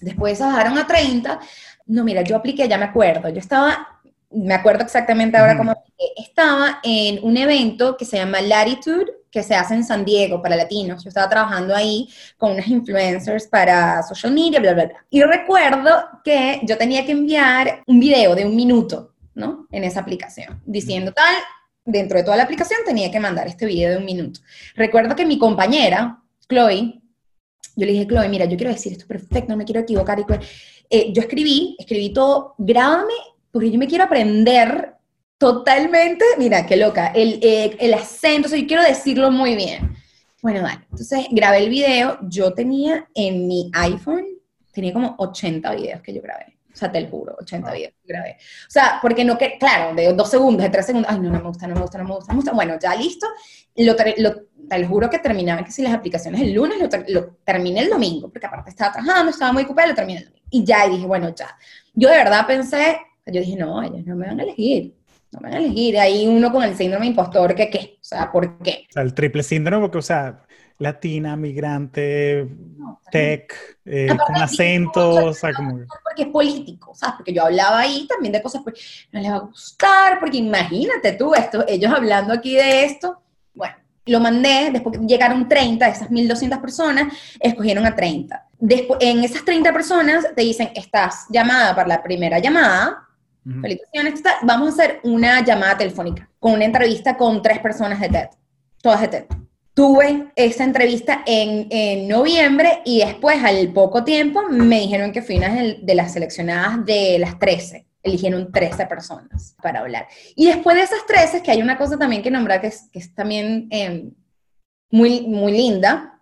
Después 0.02 0.40
bajaron 0.40 0.78
a 0.78 0.88
30. 0.88 1.40
No, 1.88 2.04
mira, 2.04 2.22
yo 2.22 2.36
apliqué, 2.36 2.68
ya 2.68 2.78
me 2.78 2.86
acuerdo, 2.86 3.30
yo 3.30 3.40
estaba 3.40 3.98
me 4.30 4.54
acuerdo 4.54 4.84
exactamente 4.84 5.38
ahora 5.38 5.58
cómo 5.58 5.74
estaba 6.18 6.80
en 6.84 7.24
un 7.24 7.38
evento 7.38 7.96
que 7.98 8.06
se 8.06 8.18
llama 8.18 8.42
Latitude, 8.42 9.06
que 9.32 9.44
se 9.44 9.56
hace 9.56 9.74
en 9.74 9.84
San 9.84 10.04
Diego 10.04 10.42
para 10.42 10.56
latinos. 10.56 11.04
Yo 11.04 11.10
estaba 11.10 11.30
trabajando 11.30 11.76
ahí 11.76 12.10
con 12.38 12.52
unas 12.52 12.68
influencers 12.68 13.48
para 13.48 14.04
social 14.04 14.34
media, 14.34 14.60
bla, 14.60 14.74
bla, 14.74 14.86
bla. 14.86 15.06
Y 15.10 15.22
recuerdo 15.24 15.92
que 16.24 16.62
yo 16.64 16.78
tenía 16.78 17.06
que 17.06 17.12
enviar 17.14 17.84
un 17.88 18.00
video 18.00 18.36
de 18.36 18.46
un 18.46 18.56
minuto, 18.56 19.14
¿no? 19.34 19.68
En 19.72 19.84
esa 19.84 20.02
aplicación, 20.02 20.62
diciendo 20.66 21.14
tal, 21.14 21.36
dentro 21.86 22.18
de 22.18 22.24
toda 22.24 22.38
la 22.38 22.44
aplicación 22.44 22.82
tenía 22.86 23.12
que 23.12 23.20
mandar 23.20 23.48
este 23.48 23.66
video 23.66 23.92
de 23.92 23.98
un 23.98 24.06
minuto. 24.06 24.42
Recuerdo 24.76 25.16
que 25.16 25.26
mi 25.26 25.38
compañera, 25.38 26.22
Chloe, 26.50 27.02
yo 27.78 27.86
le 27.86 27.94
dije, 27.94 28.08
Chloe, 28.08 28.28
mira, 28.28 28.46
yo 28.46 28.58
quiero 28.58 28.74
decir 28.74 28.92
esto 28.92 29.06
perfecto, 29.08 29.52
no 29.52 29.58
me 29.58 29.64
quiero 29.64 29.82
equivocar. 29.82 30.20
Y 30.20 30.26
eh, 30.90 31.14
yo 31.14 31.22
escribí, 31.22 31.76
escribí 31.78 32.12
todo, 32.12 32.56
grábame, 32.58 33.14
porque 33.52 33.72
yo 33.72 33.78
me 33.78 33.88
quiero 33.88 34.04
aprender 34.04 34.96
totalmente, 35.38 36.26
mira, 36.40 36.66
qué 36.66 36.76
loca, 36.76 37.08
el, 37.08 37.40
eh, 37.44 37.78
el 37.80 37.94
acento, 37.94 38.48
o 38.48 38.50
sea, 38.50 38.60
yo 38.60 38.66
quiero 38.66 38.82
decirlo 38.82 39.32
muy 39.32 39.56
bien. 39.56 39.96
Bueno, 40.42 40.64
vale, 40.64 40.88
entonces 40.92 41.28
grabé 41.30 41.60
el 41.60 41.70
video, 41.70 42.18
yo 42.24 42.54
tenía 42.54 43.08
en 43.14 43.48
mi 43.48 43.70
iPhone, 43.74 44.26
tenía 44.72 44.94
como 44.94 45.16
80 45.20 45.76
videos 45.76 46.02
que 46.02 46.14
yo 46.14 46.22
grabé. 46.22 46.58
O 46.74 46.80
sea, 46.80 46.92
te 46.92 47.02
lo 47.02 47.10
juro, 47.10 47.36
80 47.42 47.74
videos 47.74 47.94
que 47.94 48.14
grabé. 48.14 48.38
O 48.68 48.70
sea, 48.70 49.00
porque 49.02 49.26
no 49.26 49.36
que, 49.36 49.58
claro, 49.58 49.96
de 49.96 50.14
dos 50.14 50.30
segundos, 50.30 50.62
de 50.62 50.70
tres 50.70 50.86
segundos, 50.86 51.12
ay, 51.12 51.20
no, 51.20 51.32
no 51.32 51.40
me 51.40 51.48
gusta, 51.48 51.68
no 51.68 51.74
me 51.74 51.82
gusta, 51.82 51.98
no 51.98 52.04
me 52.04 52.14
gusta, 52.14 52.28
no 52.28 52.34
me 52.34 52.38
gusta. 52.38 52.52
Bueno, 52.54 52.78
ya 52.80 52.96
listo. 52.96 53.26
Lo, 53.78 53.96
lo, 54.18 54.36
te 54.68 54.80
lo 54.80 54.88
juro 54.88 55.10
que 55.10 55.20
terminaba 55.20 55.64
que 55.64 55.72
si 55.72 55.82
las 55.82 55.94
aplicaciones 55.94 56.42
el 56.42 56.54
lunes, 56.54 56.78
lo, 56.80 56.88
lo, 57.10 57.28
terminé 57.44 57.82
el 57.82 57.90
domingo, 57.90 58.30
porque 58.30 58.48
aparte 58.48 58.70
estaba 58.70 58.94
trabajando, 58.94 59.32
estaba 59.32 59.54
muy 59.54 59.64
ocupada, 59.64 59.88
lo 59.88 59.96
terminé 59.96 60.20
el 60.20 60.26
domingo. 60.26 60.46
Y 60.50 60.64
ya, 60.64 60.86
y 60.88 60.92
dije, 60.92 61.06
bueno, 61.06 61.34
ya. 61.36 61.58
Yo 61.94 62.10
de 62.10 62.18
verdad 62.18 62.46
pensé, 62.46 63.00
yo 63.26 63.40
dije, 63.42 63.56
no, 63.56 63.82
ellos 63.82 64.06
no 64.06 64.16
me 64.16 64.28
van 64.28 64.40
a 64.40 64.44
elegir 64.44 64.98
no 65.32 65.40
me 65.42 65.50
van 65.50 65.58
a 65.58 65.66
elegir. 65.66 66.00
Ahí 66.00 66.28
uno 66.28 66.52
con 66.52 66.64
el 66.64 66.76
síndrome 66.76 67.08
impostor, 67.08 67.56
que 67.56 67.70
qué, 67.70 67.98
o 68.00 68.04
sea, 68.04 68.32
¿por 68.32 68.60
qué? 68.60 68.86
O 68.90 68.94
sea, 68.94 69.04
el 69.04 69.14
triple 69.14 69.44
síndrome, 69.44 69.82
porque, 69.82 69.98
o 69.98 70.02
sea, 70.02 70.44
latina, 70.80 71.36
migrante, 71.36 72.48
tech, 73.12 73.80
eh, 73.86 74.10
con 74.26 74.36
acentos, 74.36 75.24
o 75.24 75.34
sea, 75.34 75.54
como... 75.54 75.80
Porque 76.04 76.24
es 76.24 76.28
político, 76.28 76.94
¿sabes? 76.94 77.16
Porque 77.18 77.34
yo 77.34 77.44
hablaba 77.44 77.80
ahí 77.80 78.08
también 78.08 78.32
de 78.32 78.42
cosas, 78.42 78.62
pues, 78.64 79.08
no 79.12 79.20
les 79.20 79.32
va 79.32 79.36
a 79.38 79.40
gustar, 79.40 80.20
porque 80.20 80.38
imagínate 80.38 81.14
tú, 81.14 81.34
esto, 81.34 81.66
ellos 81.68 81.92
hablando 81.92 82.34
aquí 82.34 82.56
de 82.56 82.86
esto, 82.86 83.22
bueno, 83.54 83.76
lo 84.08 84.20
mandé, 84.20 84.70
después 84.72 85.00
llegaron 85.02 85.48
30, 85.48 85.86
de 85.86 85.92
esas 85.92 86.10
1.200 86.10 86.62
personas, 86.62 87.14
escogieron 87.40 87.86
a 87.86 87.96
30. 87.96 88.46
Después, 88.60 89.00
en 89.02 89.24
esas 89.24 89.46
30 89.46 89.72
personas 89.74 90.26
te 90.36 90.42
dicen, 90.42 90.72
estás 90.76 91.26
llamada 91.30 91.76
para 91.76 91.88
la 91.88 92.04
primera 92.04 92.40
llamada, 92.40 93.08
Felicitaciones. 93.62 94.22
Vamos 94.44 94.68
a 94.68 94.72
hacer 94.74 95.00
una 95.04 95.44
llamada 95.44 95.78
telefónica 95.78 96.30
con 96.38 96.54
una 96.54 96.66
entrevista 96.66 97.16
con 97.16 97.42
tres 97.42 97.60
personas 97.60 98.00
de 98.02 98.10
TED, 98.10 98.28
todas 98.82 99.02
de 99.02 99.08
TED. 99.08 99.26
Tuve 99.74 100.34
esa 100.36 100.64
entrevista 100.64 101.22
en, 101.26 101.68
en 101.70 102.08
noviembre 102.10 102.82
y 102.84 103.00
después, 103.00 103.42
al 103.44 103.70
poco 103.70 104.04
tiempo, 104.04 104.42
me 104.50 104.82
dijeron 104.82 105.14
que 105.14 105.22
fui 105.22 105.38
una 105.38 105.54
de 105.54 105.96
las 105.96 106.14
seleccionadas 106.14 106.86
de 106.86 107.20
las 107.20 107.40
13 107.40 107.87
eligieron 108.08 108.52
13 108.52 108.86
personas 108.86 109.56
para 109.62 109.82
hablar. 109.82 110.08
Y 110.36 110.48
después 110.48 110.76
de 110.76 110.84
esas 110.84 111.06
13, 111.06 111.44
que 111.44 111.52
hay 111.52 111.62
una 111.62 111.78
cosa 111.78 111.98
también 111.98 112.24
que 112.24 112.32
nombrar 112.32 112.62
que 112.62 112.68
es, 112.68 112.90
que 112.92 113.00
es 113.00 113.14
también 113.14 113.68
em, 113.72 114.12
muy, 114.90 115.22
muy 115.22 115.52
linda, 115.52 116.14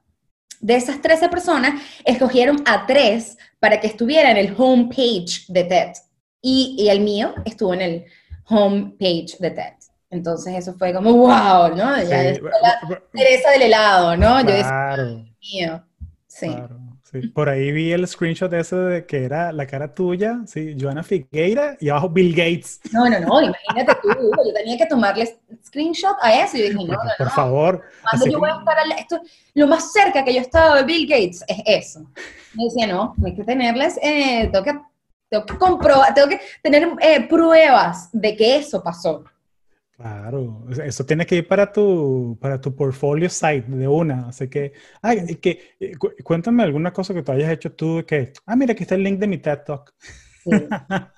de 0.59 0.75
esas 0.75 1.01
13 1.01 1.29
personas, 1.29 1.81
escogieron 2.03 2.63
a 2.65 2.85
tres 2.85 3.37
para 3.59 3.79
que 3.79 3.87
estuviera 3.87 4.31
en 4.31 4.37
el 4.37 4.55
homepage 4.57 5.45
de 5.47 5.63
TED 5.63 5.91
y, 6.41 6.87
el 6.89 7.01
mío 7.01 7.33
estuvo 7.45 7.73
en 7.73 7.81
el 7.81 8.05
homepage 8.49 9.37
de 9.39 9.51
TED. 9.51 9.73
Entonces 10.09 10.55
eso 10.55 10.73
fue 10.73 10.93
como, 10.93 11.11
wow, 11.13 11.69
¿no? 11.75 12.01
Ya 12.03 12.23
la 12.23 13.01
Teresa 13.11 13.51
del 13.51 13.63
helado, 13.63 14.15
¿no? 14.15 14.39
Yo 14.41 14.47
decía, 14.47 14.95
mío. 15.41 15.83
Sí. 16.27 16.55
Por 17.33 17.49
ahí 17.49 17.71
vi 17.71 17.91
el 17.91 18.07
screenshot 18.07 18.51
ese 18.53 18.75
de 18.75 19.05
que 19.05 19.23
era 19.23 19.51
la 19.51 19.65
cara 19.65 19.93
tuya, 19.93 20.39
sí, 20.45 20.75
Joana 20.79 21.03
Figueira 21.03 21.77
y 21.79 21.89
abajo 21.89 22.09
Bill 22.09 22.35
Gates. 22.35 22.79
No, 22.91 23.09
no, 23.09 23.19
no, 23.19 23.41
imagínate 23.41 23.99
tú, 24.01 24.09
yo 24.09 24.53
tenía 24.53 24.77
que 24.77 24.85
tomarle 24.85 25.37
screenshot 25.65 26.15
a 26.21 26.43
eso 26.43 26.57
y 26.57 26.61
dije, 26.63 26.73
no, 26.73 26.85
no, 26.85 26.93
no. 26.93 27.11
Por 27.17 27.29
favor. 27.31 27.83
Cuando 28.09 28.25
yo 28.27 28.39
voy 28.39 28.49
a 28.49 28.57
estar, 28.57 28.77
esto, 28.99 29.21
lo 29.53 29.67
más 29.67 29.91
cerca 29.91 30.23
que 30.23 30.33
yo 30.33 30.39
he 30.39 30.43
estado 30.43 30.75
de 30.75 30.83
Bill 30.83 31.07
Gates 31.07 31.43
es 31.47 31.61
eso. 31.65 31.99
Me 32.53 32.65
decía, 32.65 32.87
no, 32.87 33.15
hay 33.23 33.35
que 33.35 33.43
tenerles, 33.43 33.97
eh, 34.01 34.49
tengo 34.51 34.63
que 34.63 34.79
tengo 35.29 35.45
que 35.45 35.57
comprobar, 35.57 36.13
tengo 36.13 36.29
que 36.29 36.39
tener 36.61 36.87
eh, 37.01 37.27
pruebas 37.27 38.09
de 38.11 38.35
que 38.35 38.57
eso 38.57 38.83
pasó. 38.83 39.23
Claro, 39.97 40.65
eso 40.83 41.05
tiene 41.05 41.25
que 41.25 41.37
ir 41.37 41.47
para 41.47 41.71
tu, 41.71 42.37
para 42.41 42.59
tu 42.59 42.75
portfolio 42.75 43.29
site 43.29 43.65
de 43.67 43.87
una. 43.87 44.27
Así 44.27 44.49
que, 44.49 44.73
ay, 45.01 45.35
que, 45.37 45.75
eh, 45.79 45.93
cuéntame 46.23 46.63
alguna 46.63 46.91
cosa 46.91 47.13
que 47.13 47.23
tú 47.23 47.31
hayas 47.31 47.49
hecho 47.51 47.71
tú 47.73 48.03
que, 48.05 48.33
ah, 48.45 48.57
mira, 48.57 48.73
aquí 48.73 48.83
está 48.83 48.95
el 48.95 49.03
link 49.03 49.19
de 49.19 49.27
mi 49.27 49.37
TED 49.37 49.59
Talk. 49.65 49.93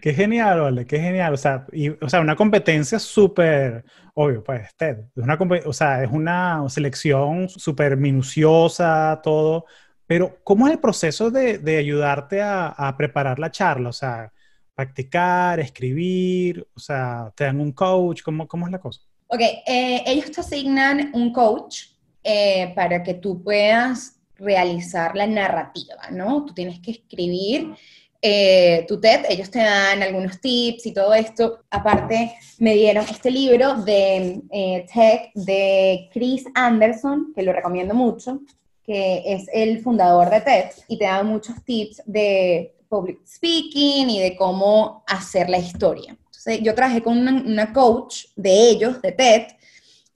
qué 0.00 0.14
genial, 0.14 0.60
vale, 0.60 0.86
qué 0.86 0.98
genial. 0.98 1.34
O 1.34 1.36
sea, 1.36 1.66
y, 1.72 1.90
o 1.90 2.08
sea 2.08 2.20
una 2.20 2.34
competencia 2.34 2.98
súper, 2.98 3.84
obvio, 4.14 4.42
pues 4.42 4.74
TED. 4.76 4.98
Es 5.14 5.22
una, 5.22 5.38
o 5.66 5.72
sea, 5.74 6.02
es 6.02 6.10
una 6.10 6.66
selección 6.68 7.48
súper 7.50 7.96
minuciosa, 7.98 9.20
todo. 9.22 9.66
Pero, 10.06 10.38
¿cómo 10.44 10.66
es 10.66 10.72
el 10.72 10.80
proceso 10.80 11.30
de, 11.30 11.76
ayudarte 11.78 12.42
a, 12.42 12.94
preparar 12.96 13.38
la 13.38 13.50
charla? 13.50 13.90
O 13.90 13.92
sea, 13.92 14.32
practicar, 14.80 15.60
escribir, 15.60 16.66
o 16.74 16.80
sea, 16.80 17.30
te 17.36 17.44
dan 17.44 17.60
un 17.60 17.72
coach, 17.72 18.22
¿cómo, 18.22 18.48
cómo 18.48 18.64
es 18.64 18.72
la 18.72 18.78
cosa? 18.80 19.02
Ok, 19.26 19.40
eh, 19.66 20.02
ellos 20.06 20.30
te 20.30 20.40
asignan 20.40 21.10
un 21.12 21.34
coach 21.34 21.82
eh, 22.24 22.72
para 22.74 23.02
que 23.02 23.12
tú 23.12 23.42
puedas 23.42 24.16
realizar 24.36 25.14
la 25.14 25.26
narrativa, 25.26 26.10
¿no? 26.10 26.46
Tú 26.46 26.54
tienes 26.54 26.80
que 26.80 26.92
escribir 26.92 27.74
eh, 28.22 28.86
tu 28.88 28.98
TED, 28.98 29.26
ellos 29.28 29.50
te 29.50 29.58
dan 29.58 30.02
algunos 30.02 30.40
tips 30.40 30.86
y 30.86 30.94
todo 30.94 31.12
esto. 31.12 31.58
Aparte, 31.70 32.32
me 32.58 32.72
dieron 32.72 33.04
este 33.04 33.30
libro 33.30 33.74
de 33.82 34.40
Tech 34.94 35.30
de 35.34 36.08
Chris 36.10 36.46
Anderson, 36.54 37.32
que 37.34 37.42
lo 37.42 37.52
recomiendo 37.52 37.94
mucho 37.94 38.40
que 38.82 39.22
es 39.24 39.46
el 39.52 39.80
fundador 39.82 40.30
de 40.30 40.40
TED 40.40 40.64
y 40.88 40.98
te 40.98 41.04
da 41.04 41.22
muchos 41.22 41.62
tips 41.64 42.02
de 42.06 42.74
public 42.90 43.20
speaking 43.26 44.10
y 44.10 44.20
de 44.20 44.36
cómo 44.36 45.02
hacer 45.06 45.48
la 45.48 45.56
historia. 45.58 46.18
Entonces, 46.26 46.60
yo 46.60 46.74
trabajé 46.74 47.02
con 47.02 47.16
una, 47.16 47.72
coach 47.72 48.26
de 48.36 48.70
ellos, 48.70 49.00
de 49.00 49.12
TED, 49.12 49.42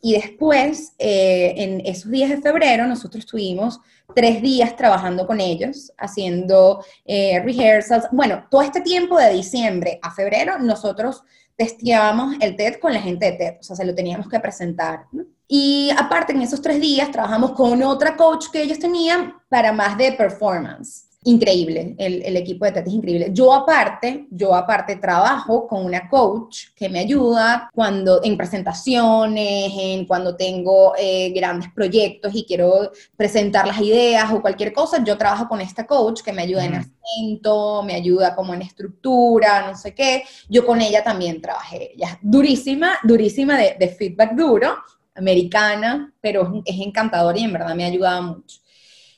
y 0.02 0.12
después, 0.12 0.92
eh, 0.98 1.54
en 1.56 1.80
esos 1.86 2.10
días 2.10 2.28
de 2.28 2.42
febrero, 2.42 2.86
nosotros 2.86 3.24
estuvimos 3.24 3.80
tres 4.14 4.42
días 4.42 4.76
trabajando 4.76 5.26
con 5.26 5.40
ellos, 5.40 5.92
haciendo 5.96 6.84
eh, 7.06 7.40
rehearsals. 7.42 8.08
Bueno, 8.12 8.46
todo 8.50 8.60
este 8.60 8.82
tiempo 8.82 9.18
de 9.18 9.32
diciembre 9.32 9.98
a 10.02 10.10
febrero, 10.10 10.58
nosotros 10.58 11.22
testeábamos 11.56 12.36
el 12.40 12.56
TED 12.56 12.80
con 12.80 12.92
la 12.92 13.00
gente 13.00 13.26
de 13.26 13.32
TED, 13.32 13.54
o 13.60 13.62
sea, 13.62 13.76
se 13.76 13.84
lo 13.84 13.94
teníamos 13.94 14.28
que 14.28 14.40
presentar. 14.40 15.06
¿no? 15.12 15.24
Y 15.48 15.90
aparte, 15.96 16.32
en 16.32 16.42
esos 16.42 16.60
tres 16.60 16.80
días 16.80 17.10
trabajamos 17.10 17.52
con 17.52 17.82
otra 17.82 18.16
coach 18.16 18.46
que 18.52 18.62
ellos 18.62 18.78
tenían 18.78 19.34
para 19.48 19.72
más 19.72 19.96
de 19.96 20.12
performance. 20.12 21.06
Increíble, 21.26 21.94
el, 21.96 22.36
equipo 22.36 22.66
de 22.66 22.72
TED 22.72 22.86
es 22.86 22.92
increíble. 22.92 23.30
Yo 23.32 23.54
aparte, 23.54 24.26
yo 24.30 24.54
aparte 24.54 24.96
trabajo 24.96 25.66
con 25.66 25.82
una 25.82 26.06
coach 26.06 26.66
que 26.76 26.90
me 26.90 26.98
ayuda 26.98 27.70
cuando 27.74 28.22
en 28.22 28.36
presentaciones, 28.36 29.72
en 29.74 30.04
cuando 30.04 30.36
tengo 30.36 30.92
eh, 30.98 31.32
grandes 31.34 31.70
proyectos 31.74 32.34
y 32.34 32.44
quiero 32.44 32.92
presentar 33.16 33.66
las 33.66 33.80
ideas 33.80 34.30
o 34.32 34.42
cualquier 34.42 34.74
cosa, 34.74 35.02
yo 35.02 35.16
trabajo 35.16 35.48
con 35.48 35.62
esta 35.62 35.86
coach 35.86 36.20
que 36.20 36.34
me 36.34 36.42
ayuda 36.42 36.66
en 36.66 36.74
acento, 36.74 37.82
me 37.82 37.94
ayuda 37.94 38.34
como 38.34 38.52
en 38.52 38.60
estructura, 38.60 39.70
no 39.70 39.78
sé 39.78 39.94
qué. 39.94 40.24
Yo 40.50 40.66
con 40.66 40.82
ella 40.82 41.02
también 41.02 41.40
trabajé, 41.40 41.94
ella 41.94 42.18
durísima, 42.20 42.98
durísima 43.02 43.56
de, 43.56 43.76
de 43.80 43.88
feedback 43.88 44.34
duro, 44.34 44.76
americana, 45.14 46.12
pero 46.20 46.62
es 46.66 46.80
encantadora 46.80 47.38
y 47.38 47.44
en 47.44 47.52
verdad 47.54 47.74
me 47.74 47.84
ha 47.84 47.88
ayudado 47.88 48.22
mucho. 48.22 48.63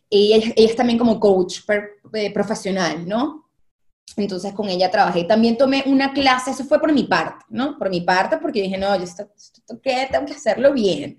Y 0.08 0.32
ella, 0.32 0.52
es 0.56 0.76
también 0.76 0.98
como 0.98 1.18
coach 1.18 1.60
eh, 2.12 2.32
profesional, 2.32 3.06
¿no? 3.06 3.46
Entonces 4.16 4.52
con 4.54 4.68
ella 4.68 4.90
trabajé. 4.90 5.24
También 5.24 5.56
tomé 5.56 5.82
una 5.86 6.12
clase, 6.12 6.52
eso 6.52 6.64
fue 6.64 6.80
por 6.80 6.92
mi 6.92 7.04
parte, 7.04 7.44
¿no? 7.48 7.76
Por 7.78 7.90
mi 7.90 8.00
parte, 8.00 8.38
porque 8.38 8.62
dije, 8.62 8.78
no, 8.78 8.96
yo 8.96 9.04
esto, 9.04 9.28
¿qué? 9.82 10.08
Tengo 10.10 10.26
que 10.26 10.32
hacerlo 10.32 10.72
bien. 10.72 11.18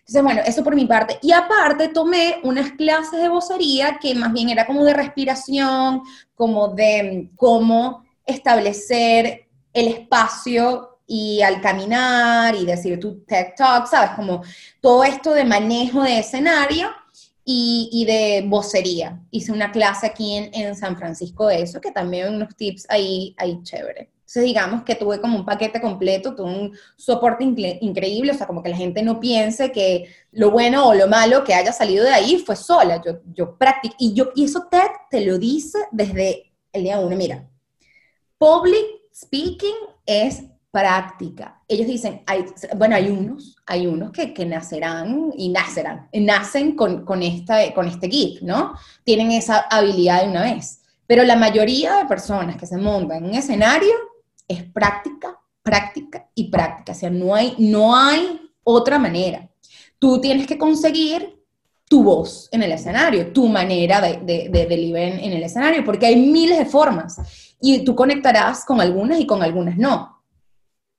Entonces, 0.00 0.22
bueno, 0.22 0.42
eso 0.44 0.62
por 0.62 0.74
mi 0.74 0.84
parte. 0.84 1.18
Y 1.22 1.32
aparte 1.32 1.88
tomé 1.88 2.36
unas 2.42 2.72
clases 2.72 3.20
de 3.20 3.28
vocería 3.28 3.98
que 3.98 4.14
más 4.14 4.32
bien 4.32 4.50
era 4.50 4.66
como 4.66 4.84
de 4.84 4.92
respiración, 4.92 6.02
como 6.34 6.68
de 6.68 7.30
cómo 7.36 8.04
establecer 8.26 9.48
el 9.72 9.88
espacio 9.88 10.98
y 11.06 11.40
al 11.40 11.60
caminar 11.60 12.54
y 12.54 12.66
decir 12.66 13.00
tu 13.00 13.24
TED 13.24 13.54
Talk, 13.56 13.86
¿sabes? 13.86 14.10
Como 14.10 14.42
todo 14.80 15.04
esto 15.04 15.32
de 15.32 15.44
manejo 15.44 16.02
de 16.02 16.18
escenario 16.18 16.90
y, 17.44 17.88
y 17.92 18.04
de 18.04 18.44
vocería. 18.46 19.20
Hice 19.30 19.52
una 19.52 19.70
clase 19.70 20.06
aquí 20.06 20.34
en, 20.36 20.50
en, 20.54 20.74
San 20.74 20.96
Francisco 20.96 21.46
de 21.46 21.62
eso, 21.62 21.80
que 21.80 21.90
también 21.90 22.34
unos 22.34 22.56
tips 22.56 22.86
ahí, 22.88 23.34
ahí 23.38 23.60
chévere. 23.62 24.10
Entonces, 24.20 24.44
digamos 24.44 24.82
que 24.84 24.94
tuve 24.94 25.20
como 25.20 25.36
un 25.36 25.44
paquete 25.44 25.80
completo, 25.80 26.34
tuve 26.34 26.50
un 26.50 26.78
soporte 26.96 27.44
increíble, 27.44 28.32
o 28.32 28.34
sea, 28.34 28.46
como 28.46 28.62
que 28.62 28.70
la 28.70 28.76
gente 28.76 29.02
no 29.02 29.20
piense 29.20 29.70
que 29.70 30.08
lo 30.32 30.50
bueno 30.50 30.88
o 30.88 30.94
lo 30.94 31.06
malo 31.06 31.44
que 31.44 31.52
haya 31.52 31.72
salido 31.72 32.04
de 32.04 32.10
ahí 32.10 32.38
fue 32.38 32.56
sola. 32.56 33.02
Yo, 33.04 33.20
yo 33.34 33.56
practico, 33.58 33.94
y, 33.98 34.14
yo, 34.14 34.30
y 34.34 34.44
eso 34.44 34.66
TED 34.70 34.88
te 35.10 35.24
lo 35.24 35.38
dice 35.38 35.78
desde 35.92 36.52
el 36.72 36.84
día 36.84 36.98
uno. 36.98 37.14
Mira, 37.16 37.48
public 38.38 38.84
speaking 39.14 39.76
es 40.06 40.42
práctica. 40.74 41.62
Ellos 41.68 41.86
dicen, 41.86 42.22
hay, 42.26 42.44
bueno, 42.76 42.96
hay 42.96 43.08
unos, 43.08 43.54
hay 43.64 43.86
unos 43.86 44.10
que, 44.10 44.34
que 44.34 44.44
nacerán 44.44 45.32
y 45.36 45.50
nacerán, 45.50 46.08
nacen 46.12 46.74
con, 46.74 47.04
con, 47.04 47.22
esta, 47.22 47.72
con 47.72 47.86
este 47.86 48.10
gift, 48.10 48.42
¿no? 48.42 48.74
Tienen 49.04 49.30
esa 49.30 49.60
habilidad 49.70 50.24
de 50.24 50.30
una 50.30 50.42
vez. 50.42 50.82
Pero 51.06 51.22
la 51.22 51.36
mayoría 51.36 51.98
de 51.98 52.06
personas 52.06 52.56
que 52.56 52.66
se 52.66 52.76
montan 52.76 53.18
en 53.18 53.26
un 53.26 53.34
escenario 53.36 53.92
es 54.48 54.64
práctica, 54.64 55.38
práctica 55.62 56.28
y 56.34 56.50
práctica. 56.50 56.90
O 56.90 56.96
sea, 56.96 57.10
no 57.10 57.36
hay, 57.36 57.54
no 57.56 57.96
hay 57.96 58.40
otra 58.64 58.98
manera. 58.98 59.48
Tú 60.00 60.20
tienes 60.20 60.44
que 60.44 60.58
conseguir 60.58 61.40
tu 61.88 62.02
voz 62.02 62.48
en 62.50 62.64
el 62.64 62.72
escenario, 62.72 63.32
tu 63.32 63.46
manera 63.46 64.00
de, 64.00 64.18
de, 64.24 64.48
de 64.48 64.74
en 64.74 65.32
el 65.34 65.42
escenario, 65.44 65.84
porque 65.84 66.06
hay 66.06 66.16
miles 66.16 66.58
de 66.58 66.66
formas 66.66 67.54
y 67.60 67.84
tú 67.84 67.94
conectarás 67.94 68.64
con 68.64 68.80
algunas 68.80 69.20
y 69.20 69.26
con 69.26 69.40
algunas 69.40 69.78
no 69.78 70.13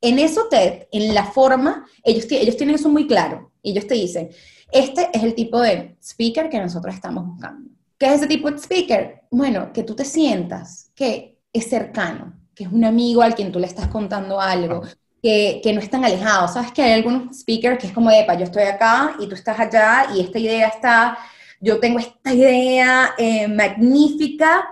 en 0.08 0.20
eso 0.20 0.48
TED, 0.50 0.84
en 0.92 1.14
la 1.14 1.26
forma, 1.26 1.86
ellos, 2.04 2.26
ellos 2.30 2.58
tienen 2.58 2.76
eso 2.76 2.90
muy 2.90 3.08
claro. 3.08 3.52
Y 3.62 3.72
ellos 3.72 3.88
te 3.88 3.96
dicen, 3.96 4.30
este 4.72 5.10
es 5.14 5.24
el 5.24 5.34
tipo 5.34 5.60
de 5.60 5.98
speaker 6.02 6.50
que 6.50 6.60
nosotros 6.60 6.94
estamos 6.94 7.26
buscando. 7.26 7.72
¿Qué 7.98 8.08
es 8.08 8.14
ese 8.14 8.28
tipo 8.28 8.52
de 8.52 8.58
speaker? 8.58 9.24
Bueno, 9.32 9.72
que 9.74 9.84
tú 9.84 9.96
te 9.96 10.06
sientas 10.06 10.92
que 10.94 11.40
es 11.52 11.70
cercano, 11.70 12.34
que 12.54 12.66
es 12.66 12.72
un 12.72 12.84
amigo 12.84 13.22
al 13.22 13.36
quien 13.36 13.52
tú 13.52 13.60
le 13.60 13.68
estás 13.68 13.88
contando 13.88 14.40
algo, 14.40 14.82
que, 15.24 15.60
que 15.64 15.74
no 15.74 15.80
es 15.80 15.90
tan 15.90 16.06
alejado. 16.06 16.48
Sabes 16.48 16.72
que 16.72 16.84
hay 16.84 16.94
algunos 16.94 17.36
speakers 17.36 17.80
que 17.80 17.88
es 17.88 17.94
como, 17.94 18.12
epa, 18.12 18.36
yo 18.36 18.44
estoy 18.44 18.64
acá 18.64 19.16
y 19.20 19.28
tú 19.28 19.36
estás 19.36 19.60
allá 19.60 20.08
y 20.14 20.22
esta 20.22 20.38
idea 20.38 20.68
está, 20.68 21.18
yo 21.60 21.80
tengo 21.80 22.00
esta 22.00 22.34
idea 22.34 23.16
eh, 23.18 23.48
magnífica, 23.48 24.68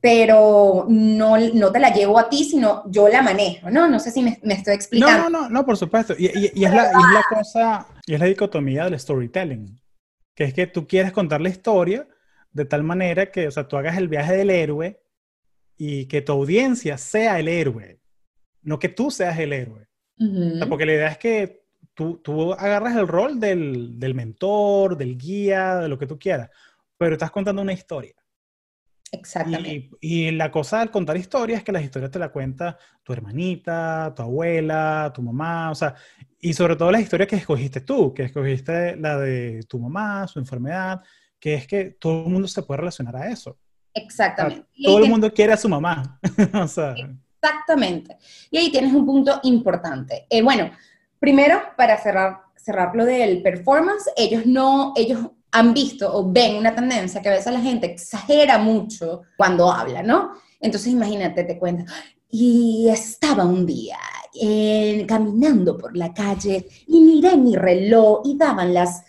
pero 0.00 0.86
no, 0.88 1.36
no 1.38 1.72
te 1.72 1.80
la 1.80 1.92
llevo 1.92 2.18
a 2.18 2.28
ti, 2.28 2.44
sino 2.44 2.88
yo 2.90 3.08
la 3.08 3.22
manejo, 3.22 3.70
¿no? 3.70 3.88
No 3.88 3.98
sé 3.98 4.12
si 4.12 4.22
me, 4.22 4.38
estoy 4.42 4.74
explicando. 4.74 5.24
No, 5.24 5.30
no, 5.30 5.42
no, 5.42 5.48
no 5.48 5.66
por 5.66 5.76
supuesto. 5.76 6.14
Y, 6.16 6.26
y, 6.26 6.64
es 6.64 6.72
la, 6.72 6.84
y, 6.84 6.96
es 6.96 7.14
la, 7.14 7.24
cosa, 7.28 7.86
y 8.06 8.14
es 8.14 8.20
la 8.20 8.26
dicotomía 8.26 8.84
del 8.84 8.98
storytelling, 8.98 9.80
que 10.34 10.44
es 10.44 10.54
que 10.54 10.66
tú 10.66 10.86
quieres 10.86 11.12
contar 11.12 11.40
la 11.40 11.48
historia 11.48 12.06
de 12.52 12.64
tal 12.64 12.84
manera 12.84 13.30
que, 13.30 13.48
o 13.48 13.50
sea, 13.50 13.66
tú 13.66 13.76
hagas 13.76 13.96
el 13.98 14.08
viaje 14.08 14.36
del 14.36 14.50
héroe 14.50 15.00
y 15.76 16.06
que 16.06 16.22
tu 16.22 16.32
audiencia 16.32 16.96
sea 16.96 17.38
el 17.38 17.48
héroe, 17.48 18.00
no 18.62 18.78
que 18.78 18.88
tú 18.88 19.10
seas 19.10 19.38
el 19.38 19.52
héroe. 19.52 19.88
porque 20.68 20.86
la 20.86 20.94
idea 20.94 21.08
es 21.08 21.18
que 21.18 21.64
tú, 21.94 22.18
tú 22.18 22.52
agarras 22.52 22.96
el 22.96 23.08
rol 23.08 23.40
del, 23.40 23.98
del 23.98 24.14
mentor, 24.14 24.96
del 24.96 25.18
guía, 25.18 25.76
de 25.76 25.88
lo 25.88 25.98
que 25.98 26.06
tú 26.06 26.18
quieras, 26.18 26.50
pero 26.96 27.14
estás 27.14 27.30
contando 27.30 27.62
una 27.62 27.72
historia. 27.72 28.14
Exactamente. 29.12 29.90
Y, 30.00 30.30
la 30.32 30.50
cosa 30.50 30.80
al 30.80 30.90
contar 30.90 31.16
historias 31.16 31.58
es 31.58 31.64
que 31.64 31.72
las 31.72 31.82
historias 31.82 32.10
te 32.10 32.18
la 32.18 32.30
cuenta 32.30 32.76
tu 33.02 33.12
hermanita, 33.12 34.12
tu 34.14 34.22
abuela, 34.22 35.10
tu 35.14 35.22
mamá, 35.22 35.70
o 35.70 35.74
sea, 35.74 35.94
y 36.40 36.52
sobre 36.52 36.76
todo 36.76 36.90
las 36.90 37.02
historias 37.02 37.28
que 37.28 37.36
escogiste 37.36 37.80
tú, 37.80 38.12
que 38.12 38.24
escogiste 38.24 38.96
la 38.96 39.18
de 39.18 39.62
tu 39.68 39.78
mamá, 39.78 40.26
su 40.26 40.38
enfermedad, 40.38 41.02
que 41.40 41.54
es 41.54 41.66
que 41.66 41.96
todo 41.98 42.24
el 42.24 42.32
mundo 42.32 42.48
se 42.48 42.62
puede 42.62 42.78
relacionar 42.78 43.16
a 43.16 43.30
eso. 43.30 43.58
Exactamente. 43.94 44.66
todo 44.84 44.98
el 44.98 45.08
mundo 45.08 45.32
quiere 45.32 45.52
a 45.52 45.56
su 45.56 45.68
mamá. 45.68 46.20
Exactamente. 47.42 48.16
Y 48.50 48.58
ahí 48.58 48.70
tienes 48.70 48.92
un 48.92 49.06
punto 49.06 49.40
importante. 49.42 50.26
Eh, 50.28 50.42
bueno, 50.42 50.70
primero, 51.18 51.60
para 51.76 51.96
cerrar, 51.96 52.42
cerrar 52.56 52.94
lo 52.94 53.04
del 53.04 53.42
performance, 53.42 54.10
ellos 54.16 54.46
no, 54.46 54.92
ellos 54.96 55.30
han 55.58 55.74
visto 55.74 56.10
o 56.14 56.30
ven 56.30 56.56
una 56.56 56.74
tendencia 56.74 57.20
que 57.20 57.28
a 57.28 57.32
veces 57.32 57.52
la 57.52 57.60
gente 57.60 57.86
exagera 57.86 58.58
mucho 58.58 59.22
cuando 59.36 59.70
habla, 59.70 60.02
¿no? 60.02 60.32
Entonces 60.60 60.92
imagínate, 60.92 61.44
te 61.44 61.58
cuento, 61.58 61.84
y 62.30 62.88
estaba 62.90 63.44
un 63.44 63.64
día 63.66 63.98
eh, 64.40 65.04
caminando 65.08 65.76
por 65.76 65.96
la 65.96 66.12
calle 66.12 66.68
y 66.86 67.00
miré 67.00 67.36
mi 67.36 67.56
reloj 67.56 68.22
y 68.24 68.36
daban 68.36 68.74
las 68.74 69.02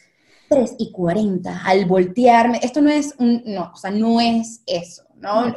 3 0.50 0.76
y 0.80 0.92
40 0.92 1.62
al 1.64 1.86
voltearme. 1.86 2.60
Esto 2.64 2.82
no 2.82 2.90
es 2.90 3.14
un, 3.20 3.44
no, 3.46 3.72
o 3.74 3.78
sea, 3.78 3.92
no 3.92 4.20
es 4.20 4.62
eso, 4.66 5.04
¿no? 5.18 5.54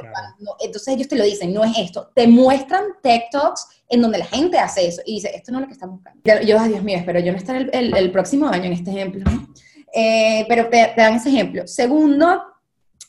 entonces 0.61 0.94
ellos 0.94 1.09
te 1.09 1.16
lo 1.16 1.24
dicen, 1.24 1.55
no 1.55 1.64
es 1.64 1.78
esto. 1.78 2.11
Te 2.14 2.26
muestran 2.26 2.85
TikToks 3.02 3.85
en 3.88 4.02
donde 4.02 4.18
la 4.18 4.26
gente 4.26 4.59
hace 4.59 4.87
eso 4.88 5.00
y 5.07 5.14
dice, 5.14 5.31
esto 5.35 5.52
no 5.52 5.59
es 5.59 5.62
lo 5.62 5.68
que 5.68 5.74
estamos 5.74 5.96
buscando. 5.96 6.20
Yo, 6.24 6.62
Dios 6.64 6.83
mío, 6.83 6.98
espero 6.98 7.20
yo 7.20 7.33
no 7.33 7.38
estar 7.38 7.57
el, 7.57 7.70
el, 7.72 7.96
el 7.96 8.11
próximo 8.11 8.48
año 8.48 8.64
en 8.64 8.72
este 8.72 8.90
ejemplo, 8.90 9.24
¿no? 9.24 9.48
Eh, 9.92 10.46
pero 10.48 10.68
te, 10.68 10.94
dan 10.96 11.14
ese 11.14 11.28
ejemplo. 11.28 11.66
Segundo, 11.66 12.42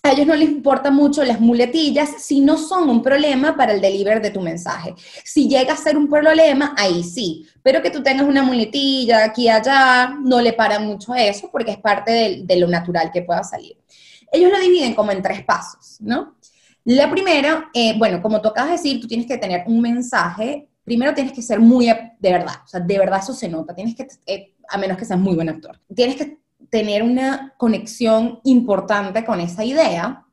a 0.05 0.11
ellos 0.11 0.27
no 0.27 0.35
les 0.35 0.49
importan 0.49 0.93
mucho 0.93 1.23
las 1.23 1.39
muletillas 1.39 2.09
si 2.21 2.41
no 2.41 2.57
son 2.57 2.89
un 2.89 3.01
problema 3.01 3.55
para 3.55 3.71
el 3.71 3.79
deliver 3.79 4.21
de 4.21 4.31
tu 4.31 4.41
mensaje. 4.41 4.93
Si 5.23 5.47
llega 5.47 5.73
a 5.73 5.77
ser 5.77 5.95
un 5.95 6.09
problema, 6.09 6.75
ahí 6.77 7.03
sí. 7.03 7.47
Pero 7.61 7.81
que 7.81 7.89
tú 7.89 8.03
tengas 8.03 8.27
una 8.27 8.43
muletilla 8.43 9.23
aquí 9.23 9.43
y 9.43 9.49
allá, 9.49 10.13
no 10.21 10.41
le 10.41 10.51
paran 10.51 10.85
mucho 10.85 11.15
eso 11.15 11.49
porque 11.49 11.71
es 11.71 11.77
parte 11.77 12.43
de, 12.45 12.55
lo 12.57 12.67
natural 12.67 13.11
que 13.13 13.21
pueda 13.21 13.43
salir. 13.43 13.77
Ellos 14.29 14.51
lo 14.51 14.59
dividen 14.59 14.93
como 14.93 15.11
en 15.11 15.21
tres 15.21 15.43
pasos, 15.45 16.01
¿no? 16.01 16.35
La 16.83 17.09
primera, 17.09 17.69
eh, 17.73 17.97
bueno, 17.97 18.21
como 18.21 18.41
tú 18.41 18.49
acabas 18.49 18.71
de 18.71 18.77
decir, 18.77 18.99
tú 18.99 19.07
tienes 19.07 19.25
que 19.25 19.37
tener 19.37 19.63
un 19.67 19.79
mensaje. 19.79 20.67
Primero 20.83 21.13
tienes 21.13 21.31
que 21.31 21.41
ser 21.41 21.61
muy 21.61 21.85
de 21.85 22.31
verdad, 22.31 22.55
o 22.65 22.67
sea, 22.67 22.81
de 22.81 22.99
verdad 22.99 23.21
eso 23.23 23.33
se 23.33 23.47
nota. 23.47 23.73
Tienes 23.73 23.95
que, 23.95 24.05
eh, 24.25 24.53
a 24.67 24.77
menos 24.77 24.97
que 24.97 25.05
seas 25.05 25.19
muy 25.19 25.35
buen 25.35 25.47
actor, 25.47 25.79
tienes 25.95 26.17
que 26.17 26.42
tener 26.73 27.03
una 27.03 27.53
conexión 27.57 28.39
importante 28.45 29.23
con 29.23 29.39
esa 29.39 29.63
idea 29.63 30.25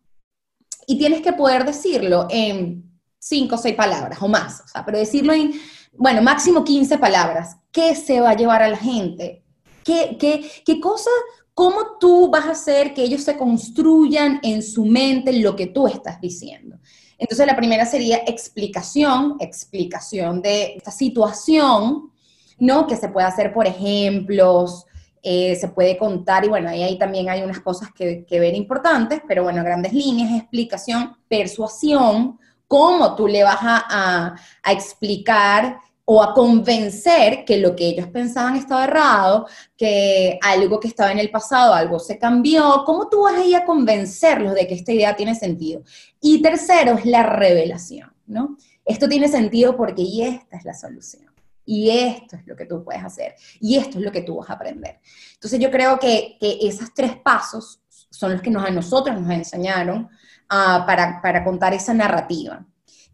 y 0.87 0.97
tienes 0.97 1.21
que 1.21 1.35
poder 1.35 1.67
decirlo 1.67 2.29
en 2.31 2.83
cinco 3.19 3.57
o 3.57 3.59
seis 3.59 3.75
palabras 3.75 4.23
o 4.23 4.27
más, 4.27 4.63
pero 4.87 4.97
decirlo 4.97 5.35
en, 5.35 5.53
bueno, 5.99 6.23
máximo 6.23 6.65
15 6.65 6.97
palabras. 6.97 7.59
¿Qué 7.71 7.95
se 7.95 8.23
va 8.23 8.31
a 8.31 8.37
llevar 8.37 8.63
a 8.63 8.69
la 8.69 8.79
gente? 8.79 9.45
¿Qué, 9.85 10.17
qué, 10.19 10.51
qué 10.65 10.81
cosa, 10.81 11.11
cómo 11.53 11.99
tú 12.01 12.31
vas 12.31 12.47
a 12.47 12.53
hacer 12.53 12.95
que 12.95 13.03
ellos 13.03 13.23
se 13.23 13.37
construyan 13.37 14.41
en 14.43 14.63
su 14.63 14.87
mente 14.87 15.35
lo 15.35 15.55
que 15.55 15.67
tú 15.67 15.89
estás 15.89 16.23
diciendo? 16.23 16.79
Entonces, 17.19 17.47
la 17.47 17.55
primera 17.55 17.85
sería 17.85 18.17
explicación, 18.27 19.37
explicación 19.41 20.41
de 20.41 20.77
esta 20.77 20.91
situación, 20.91 22.11
¿no? 22.59 22.87
Que 22.87 22.97
se 22.97 23.11
puede 23.11 23.27
hacer 23.27 23.53
por 23.53 23.67
ejemplos, 23.67 24.87
eh, 25.23 25.55
se 25.57 25.69
puede 25.69 25.99
contar 25.99 26.45
y 26.45 26.49
bueno, 26.49 26.71
ahí, 26.71 26.97
también 26.99 27.29
hay 27.29 27.43
unas 27.43 27.61
cosas 27.61 27.91
que, 27.93 28.25
ver 28.31 28.55
importantes, 28.55 29.21
pero 29.29 29.43
bueno, 29.43 29.63
grandes 29.63 29.93
líneas, 29.93 30.33
explicación, 30.33 31.17
persuasión, 31.29 32.39
cómo 32.67 33.15
tú 33.17 33.29
le 33.29 33.43
vas 33.43 33.59
a, 33.61 34.35
explicar 34.67 35.79
o 36.07 36.23
a 36.23 36.33
convencer 36.33 37.45
que 37.45 37.59
lo 37.59 37.77
que 37.77 37.89
ellos 37.89 38.09
pensaban 38.09 38.57
estaba 38.57 38.85
errado, 38.85 39.47
que 39.77 40.39
algo 40.43 40.81
que 40.81 40.89
estaba 40.89 41.13
en 41.13 41.19
el 41.19 41.31
pasado, 41.31 41.75
algo 41.75 41.99
se 41.99 42.19
cambió, 42.19 42.83
¿cómo 42.87 43.09
tú 43.09 43.23
vas 43.23 43.35
a 43.35 43.45
ir 43.45 43.57
a 43.57 43.65
convencerlos 43.65 44.55
de 44.55 44.67
que 44.67 44.75
esta 44.75 44.93
idea 44.93 45.15
tiene 45.15 45.35
sentido? 45.35 45.83
Y 46.21 46.43
tercero 46.43 46.95
es 46.95 47.05
la 47.05 47.23
revelación, 47.23 48.13
¿no? 48.27 48.57
Esto 48.85 49.09
tiene 49.09 49.29
sentido 49.29 49.77
porque 49.77 50.03
y 50.03 50.23
esta 50.23 50.57
es 50.57 50.65
la 50.65 50.75
solución 50.75 51.30
y 51.73 51.89
esto 51.89 52.35
es 52.35 52.45
lo 52.49 52.57
que 52.57 52.67
tú 52.67 52.83
puedes 52.83 53.05
hacer 53.05 53.37
y 53.61 53.77
esto 53.77 53.99
es 53.99 54.05
lo 54.05 54.11
que 54.11 54.23
tú 54.23 54.39
vas 54.39 54.51
a 54.51 54.55
aprender. 54.55 54.99
Entonces 55.35 55.61
yo 55.61 55.71
creo 55.71 56.01
que, 56.01 56.37
que 56.41 56.59
esos 56.63 56.93
tres 56.93 57.17
pasos 57.17 57.81
son 58.11 58.33
los 58.33 58.43
que 58.43 58.51
nos, 58.51 58.65
a 58.65 58.71
nosotros 58.71 59.21
nos 59.21 59.31
enseñaron 59.31 60.03
uh, 60.51 60.85
para, 60.85 61.21
para, 61.23 61.45
contar 61.45 61.73
esa 61.73 61.95
narrativa. 61.95 62.67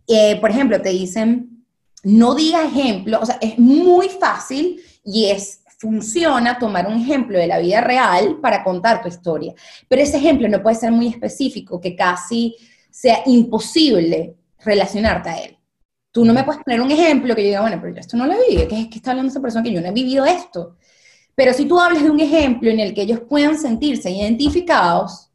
Eh, 0.09 0.41
por 0.41 0.49
ejemplo, 0.49 0.81
te 0.81 0.89
dicen, 0.89 1.67
no 2.03 2.35
diga 2.35 2.65
ejemplo, 2.65 3.19
o 3.21 3.27
sea, 3.27 3.37
es 3.43 3.59
muy 3.59 4.09
fácil 4.09 4.81
y 5.05 5.27
es 5.27 5.61
funciona 5.77 6.59
tomar 6.59 6.87
un 6.87 6.99
ejemplo 7.03 7.39
de 7.39 7.49
la 7.49 7.59
vida 7.59 7.83
real 7.83 8.39
para 8.41 8.65
contar 8.65 9.03
tu 9.03 9.09
historia, 9.09 9.53
pero 9.87 10.01
ese 10.01 10.17
ejemplo 10.17 10.49
no 10.49 10.63
puede 10.63 10.77
ser 10.77 10.93
muy 10.93 11.09
específico, 11.09 11.79
que 11.79 11.95
casi 11.95 12.57
sea 12.91 13.19
imposible 13.27 14.35
relacionarte 14.65 15.29
a 15.29 15.39
él. 15.41 15.57
Tú 16.17 16.25
no 16.25 16.33
me 16.33 16.45
puedes 16.45 16.65
poner 16.65 16.81
un 16.81 16.91
ejemplo 16.91 17.35
que 17.35 17.43
yo 17.43 17.49
diga, 17.49 17.61
bueno, 17.61 17.77
pero 17.79 17.93
yo 17.93 18.01
esto 18.01 18.17
no 18.17 18.25
lo 18.25 18.33
vivido, 18.49 18.67
¿qué 18.67 18.81
es 18.81 18.89
que 18.89 18.97
está 18.97 19.11
hablando 19.11 19.31
esa 19.31 19.43
persona 19.43 19.63
que 19.63 19.71
yo 19.71 19.83
no 19.83 19.89
he 19.89 19.93
vivido 19.93 20.25
esto? 20.25 20.79
Pero 21.35 21.53
si 21.53 21.67
tú 21.67 21.79
hablas 21.79 22.03
de 22.03 22.09
un 22.09 22.19
ejemplo 22.19 22.71
en 22.71 22.81
el 22.81 22.95
que 22.95 23.03
ellos 23.03 23.21
puedan 23.29 23.59
sentirse 23.59 24.11
identificados, 24.11 25.31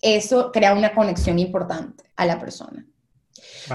eso 0.00 0.52
crea 0.52 0.74
una 0.74 0.94
conexión 0.94 1.40
importante 1.40 2.04
a 2.14 2.24
la 2.24 2.38
persona. 2.38 2.86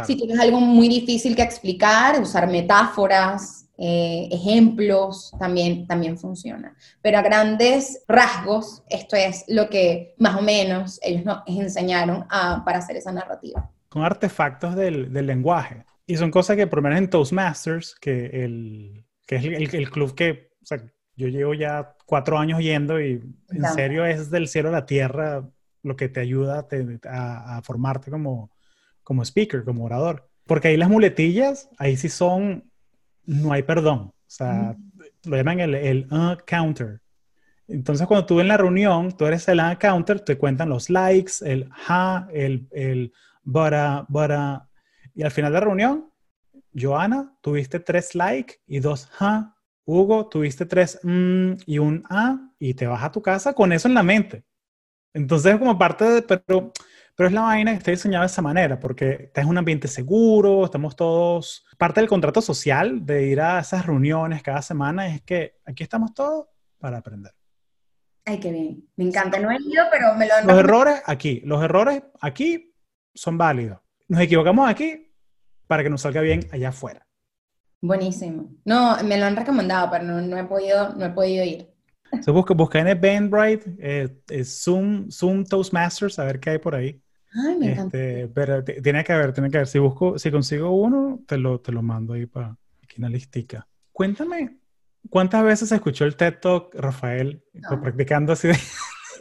Si 0.06 0.16
tienes 0.16 0.40
algo 0.40 0.62
muy 0.62 0.88
difícil 0.88 1.36
que 1.36 1.42
explicar, 1.42 2.22
usar 2.22 2.48
metáforas, 2.48 3.66
eh, 3.78 4.30
ejemplos, 4.32 5.34
también, 5.38 5.86
también 5.86 6.18
funciona. 6.18 6.78
Pero 7.02 7.18
a 7.18 7.24
grandes 7.24 8.06
rasgos, 8.08 8.84
esto 8.88 9.18
es 9.18 9.44
lo 9.50 9.70
que 9.70 10.16
más 10.18 10.38
o 10.38 10.42
menos 10.42 10.98
ellos 11.04 11.26
nos 11.26 11.40
enseñaron 11.46 12.26
para 12.30 12.78
hacer 12.78 12.96
esa 12.96 13.12
narrativa. 13.12 13.70
Con 13.90 14.04
artefactos 14.04 14.78
del, 14.78 15.12
del 15.12 15.28
lenguaje 15.28 15.87
Y 16.08 16.18
son 16.18 16.32
cosas 16.32 16.56
que, 16.56 16.66
por 16.68 16.80
lo 16.80 16.84
menos 16.84 17.00
en 17.00 17.10
Toastmasters, 17.10 17.96
que, 17.96 18.28
el, 18.46 19.06
que 19.26 19.36
es 19.36 19.44
el, 19.44 19.76
el 19.76 19.90
club 19.92 20.16
que, 20.16 20.52
o 20.64 20.66
sea, 20.66 20.82
yo 21.16 21.28
llevo 21.28 21.54
ya 21.54 21.96
cuatro 22.06 22.38
años 22.38 22.60
yendo 22.60 23.02
y 23.02 23.22
en 23.50 23.66
serio 23.74 24.06
es 24.06 24.32
del 24.32 24.48
cielo 24.48 24.70
a 24.70 24.72
la 24.72 24.86
tierra 24.86 25.48
lo 25.84 25.96
que 25.96 26.10
te 26.10 26.20
ayuda 26.20 26.68
a, 27.06 27.58
a, 27.58 27.62
formarte 27.62 28.12
como, 28.12 28.52
como 29.04 29.24
speaker, 29.24 29.64
como 29.64 29.86
orador. 29.86 30.30
Porque 30.46 30.70
ahí 30.70 30.78
las 30.78 30.90
muletillas, 30.90 31.70
ahí 31.78 31.98
sí 31.98 32.10
son, 32.10 32.72
no 33.26 33.52
hay 33.52 33.64
perdón. 33.64 34.14
O 34.14 34.30
sea, 34.30 34.76
lo 35.26 35.36
llaman 35.36 35.60
el, 35.60 35.76
el 35.76 36.08
uh, 36.12 36.38
counter. 36.46 37.02
Entonces, 37.68 38.08
cuando 38.08 38.26
tú 38.26 38.40
en 38.40 38.48
la 38.48 38.58
reunión, 38.58 39.16
tú 39.18 39.26
eres 39.26 39.48
el 39.48 39.60
uh, 39.60 39.78
counter, 39.80 40.20
te 40.22 40.38
cuentan 40.38 40.70
los 40.70 40.90
likes, 40.90 41.34
el 41.44 41.70
ha, 41.88 42.28
el, 42.32 42.68
el 42.72 43.12
bara, 43.44 44.06
bara. 44.08 44.67
Y 45.18 45.24
al 45.24 45.32
final 45.32 45.52
de 45.52 45.56
la 45.56 45.66
reunión, 45.66 46.14
Joana, 46.80 47.36
tuviste 47.42 47.80
tres 47.80 48.14
likes 48.14 48.62
y 48.68 48.80
dos 48.80 49.10
ha. 49.20 49.56
Hugo, 49.84 50.30
tuviste 50.30 50.68
tres 50.68 51.00
mm, 51.02 51.54
y 51.66 51.80
un 51.80 52.04
a 52.08 52.52
y 52.60 52.76
te 52.76 52.86
vas 52.86 53.04
a 53.04 53.12
tu 53.12 53.20
casa 53.20 53.54
con 53.54 53.74
eso 53.74 53.88
en 53.88 53.96
la 53.96 54.04
mente. 54.04 54.44
Entonces, 55.16 55.58
como 55.58 55.76
parte 55.76 56.06
de, 56.06 56.22
pero, 56.22 56.72
pero 57.16 57.28
es 57.30 57.34
la 57.34 57.42
vaina 57.42 57.72
que 57.72 57.80
está 57.80 57.90
diseñada 57.90 58.26
de 58.26 58.28
esa 58.28 58.44
manera, 58.44 58.80
porque 58.80 59.32
en 59.34 59.48
un 59.48 59.58
ambiente 59.58 59.88
seguro, 59.88 60.66
estamos 60.66 60.96
todos, 60.96 61.66
parte 61.80 62.00
del 62.00 62.08
contrato 62.08 62.40
social 62.40 63.04
de 63.04 63.26
ir 63.26 63.42
a 63.42 63.60
esas 63.60 63.88
reuniones 63.88 64.44
cada 64.44 64.62
semana 64.62 65.08
es 65.08 65.24
que 65.24 65.56
aquí 65.66 65.82
estamos 65.82 66.14
todos 66.14 66.46
para 66.78 67.00
aprender. 67.00 67.34
Ay, 68.24 68.40
qué 68.40 68.52
bien. 68.52 68.88
Me 68.96 69.06
encanta. 69.06 69.40
No 69.40 69.50
he 69.50 69.56
ido, 69.56 69.84
pero 69.90 70.14
me 70.14 70.28
lo 70.28 70.36
han 70.36 70.46
Los 70.46 70.60
errores 70.60 71.02
aquí, 71.08 71.42
los 71.44 71.64
errores 71.64 72.04
aquí 72.22 72.72
son 73.16 73.36
válidos. 73.36 73.80
Nos 74.10 74.22
equivocamos 74.22 74.70
aquí 74.70 75.07
para 75.68 75.84
que 75.84 75.90
nos 75.90 76.02
salga 76.02 76.22
bien 76.22 76.48
allá 76.52 76.70
afuera. 76.70 77.06
Buenísimo. 77.82 78.50
No, 78.66 78.98
me 79.04 79.18
lo 79.18 79.26
han 79.26 79.36
recomendado, 79.36 79.90
pero 79.92 80.04
no, 80.04 80.38
he, 80.38 80.44
podido, 80.46 80.96
no 80.96 81.06
he 81.06 81.10
podido 81.10 81.46
ir. 81.46 81.70
Se 82.22 82.32
busca, 82.32 82.54
busca 82.54 82.80
en 82.80 82.88
Eventbrite, 82.88 83.76
eh, 83.80 84.44
Zoom, 84.44 85.12
Zoom 85.12 85.44
Toastmasters, 85.44 86.18
a 86.20 86.24
ver 86.24 86.40
qué 86.40 86.52
hay 86.52 86.58
por 86.58 86.74
ahí. 86.74 87.02
Ay, 87.34 87.58
me 87.58 87.72
encanta. 87.74 87.98
Este, 87.98 88.28
pero 88.30 88.64
tiene 88.64 89.04
que 89.04 89.14
haber, 89.14 89.34
tiene 89.34 89.52
que 89.52 89.58
haber. 89.58 89.68
Si 89.68 89.78
busco, 89.78 90.18
si 90.18 90.32
consigo 90.32 90.72
uno, 90.72 91.20
te 91.28 91.38
lo, 91.38 91.60
te 91.60 91.72
lo 91.72 91.82
mando 91.82 92.14
ahí 92.14 92.26
para 92.26 92.58
aquí 92.82 92.96
en 92.98 93.04
la 93.04 93.10
listica. 93.10 93.68
Cuéntame, 93.92 94.58
¿cuántas 95.10 95.44
veces 95.44 95.72
escuchó 95.72 96.06
el 96.06 96.16
TED 96.16 96.40
Talk, 96.42 96.74
Rafael, 96.76 97.44
practicando 97.82 98.34
así 98.34 98.48
de... 98.48 98.58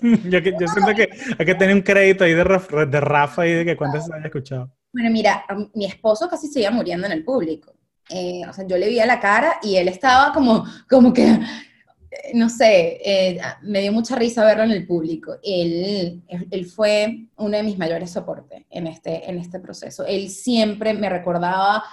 yo, 0.31 0.39
yo 0.39 0.69
siento 0.69 0.95
que 0.95 1.09
hay 1.39 1.47
que 1.47 1.55
tener 1.55 1.75
un 1.75 1.83
crédito 1.83 2.25
ahí 2.25 2.35
de, 2.35 2.45
de 2.45 3.01
Rafa 3.01 3.47
y 3.47 3.53
de 3.53 3.65
que 3.65 3.77
cuántas 3.77 4.11
haya 4.11 4.27
escuchado. 4.27 4.73
Bueno, 4.93 5.11
mira, 5.11 5.45
mi 5.75 5.85
esposo 5.85 6.29
casi 6.29 6.49
se 6.49 6.61
iba 6.61 6.71
muriendo 6.71 7.07
en 7.07 7.13
el 7.13 7.25
público. 7.25 7.75
Eh, 8.09 8.43
o 8.49 8.53
sea, 8.53 8.67
yo 8.67 8.77
le 8.79 8.89
vi 8.89 9.01
a 9.01 9.07
la 9.07 9.21
cara 9.21 9.59
y 9.63 9.77
él 9.77 9.89
estaba 9.89 10.33
como, 10.33 10.65
como 10.89 11.13
que 11.13 11.39
no 12.35 12.49
sé, 12.49 13.01
eh, 13.05 13.41
me 13.63 13.81
dio 13.81 13.93
mucha 13.93 14.17
risa 14.17 14.45
verlo 14.45 14.65
en 14.65 14.71
el 14.71 14.87
público. 14.87 15.37
Él, 15.43 16.23
él 16.29 16.67
fue 16.67 17.29
uno 17.37 17.57
de 17.57 17.63
mis 17.63 17.79
mayores 17.79 18.11
soportes 18.11 18.65
en 18.71 18.87
este, 18.87 19.29
en 19.29 19.39
este 19.39 19.61
proceso. 19.61 20.05
Él 20.07 20.31
siempre 20.31 20.95
me 20.95 21.09
recordaba, 21.09 21.85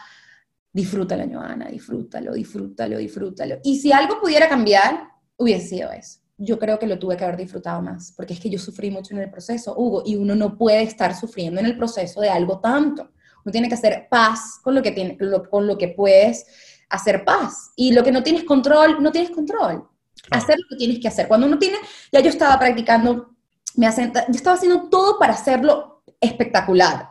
disfrútalo, 0.72 1.26
Joana, 1.32 1.68
disfrútalo, 1.70 2.34
disfrútalo, 2.34 2.98
disfrútalo. 2.98 3.60
Y 3.64 3.80
si 3.80 3.92
algo 3.92 4.20
pudiera 4.20 4.50
cambiar, 4.50 5.10
hubiese 5.38 5.68
sido 5.68 5.92
eso. 5.92 6.20
Yo 6.44 6.60
creo 6.60 6.78
que 6.78 6.88
lo 6.88 7.00
tuve 7.00 7.16
que 7.16 7.24
haber 7.24 7.38
disfrutado 7.38 7.82
más, 7.82 8.12
porque 8.16 8.34
es 8.34 8.40
que 8.40 8.50
yo 8.50 8.60
sufrí 8.60 8.92
mucho 8.92 9.14
en 9.14 9.22
el 9.22 9.30
proceso, 9.30 9.76
Hugo, 9.78 10.04
y 10.06 10.16
uno 10.16 10.36
no 10.36 10.58
puede 10.58 10.84
estar 10.84 11.16
sufriendo 11.16 11.60
en 11.60 11.68
el 11.68 11.78
proceso 11.78 12.20
de 12.22 12.30
algo 12.30 12.60
tanto. 12.60 13.12
Uno 13.46 13.52
tiene 13.52 13.68
que 13.68 13.76
hacer 13.76 14.08
paz 14.10 14.60
con 14.62 14.76
lo 14.76 14.82
que, 14.82 14.92
tiene, 14.92 15.18
con 15.50 15.68
lo 15.68 15.78
que 15.78 15.90
puedes 15.90 16.46
hacer 16.90 17.24
paz. 17.26 17.72
Y 17.76 17.94
lo 17.94 18.04
que 18.04 18.12
no 18.12 18.24
tienes 18.24 18.44
control, 18.44 19.02
no 19.02 19.12
tienes 19.12 19.32
control 19.32 19.88
Hacer 20.32 20.56
lo 20.58 20.70
que 20.70 20.76
tienes 20.78 21.00
que 21.00 21.08
hacer. 21.08 21.28
Cuando 21.28 21.48
uno 21.48 21.60
tiene, 21.60 21.78
ya 22.12 22.22
yo 22.22 22.30
estaba 22.30 22.58
practicando, 22.58 23.36
me 23.76 23.88
hacen, 23.88 24.14
yo 24.14 24.36
estaba 24.36 24.56
haciendo 24.56 24.90
todo 24.90 25.20
para 25.20 25.34
hacerlo 25.34 26.04
espectacular. 26.20 27.10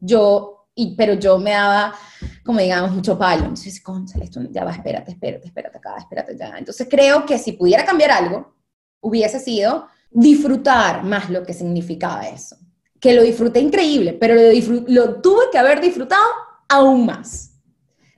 Yo, 0.00 0.66
y, 0.74 0.96
pero 0.96 1.14
yo 1.14 1.38
me 1.38 1.52
daba, 1.52 1.94
como 2.44 2.58
digamos, 2.58 2.90
mucho 2.90 3.16
palo. 3.16 3.42
Entonces, 3.42 3.80
conchale, 3.80 4.24
esto 4.24 4.40
ya 4.50 4.64
va, 4.64 4.72
espérate, 4.72 5.12
espérate, 5.12 5.46
espérate 5.46 5.78
acá, 5.78 5.96
espérate 5.98 6.36
ya. 6.36 6.58
Entonces 6.58 6.88
creo 6.90 7.24
que 7.24 7.38
si 7.38 7.52
pudiera 7.52 7.84
cambiar 7.84 8.10
algo, 8.10 8.54
hubiese 9.00 9.40
sido 9.40 9.86
disfrutar 10.10 11.04
más 11.04 11.30
lo 11.30 11.44
que 11.44 11.52
significaba 11.52 12.28
eso. 12.28 12.56
Que 13.00 13.14
lo 13.14 13.22
disfruté 13.22 13.60
increíble, 13.60 14.14
pero 14.14 14.34
lo, 14.88 15.20
tuve 15.20 15.44
que 15.52 15.58
haber 15.58 15.80
disfrutado 15.80 16.24
aún 16.68 17.06
más. 17.06 17.54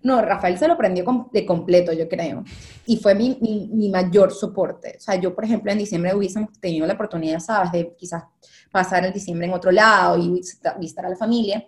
No, 0.02 0.22
Rafael 0.22 0.58
se 0.58 0.66
lo 0.66 0.78
prendió 0.78 1.28
de 1.30 1.44
completo, 1.44 1.92
yo 1.92 2.08
creo. 2.08 2.42
Y 2.86 2.96
fue 2.96 3.14
mi, 3.14 3.90
mayor 3.92 4.32
soporte. 4.32 4.94
O 4.96 5.00
sea, 5.00 5.16
yo, 5.16 5.34
por 5.34 5.44
ejemplo, 5.44 5.70
en 5.70 5.76
diciembre 5.76 6.14
hubiésemos 6.14 6.58
tenido 6.58 6.86
la 6.86 6.94
oportunidad, 6.94 7.40
¿sabes?, 7.40 7.72
de 7.72 7.94
quizás 7.98 8.24
pasar 8.72 9.04
el 9.04 9.12
diciembre 9.12 9.46
en 9.46 9.52
otro 9.52 9.70
lado 9.70 10.16
y 10.16 10.30
visitar 10.30 11.04
a 11.04 11.08
la 11.10 11.16
familia. 11.16 11.62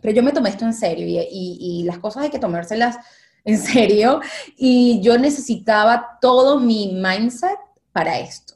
Pero 0.00 0.14
yo 0.14 0.22
me 0.22 0.30
tomé 0.30 0.50
esto 0.50 0.64
en 0.64 0.74
serio 0.74 1.06
y 1.08 1.82
las 1.84 1.98
cosas 1.98 2.24
hay 2.24 2.30
que 2.30 2.38
tomárselas 2.38 2.96
en 3.44 3.58
serio. 3.58 4.20
Y 4.56 5.00
yo 5.00 5.18
necesitaba 5.18 6.18
todo 6.20 6.60
mi 6.60 6.92
mindset 6.94 7.58
para 7.96 8.18
esto. 8.18 8.52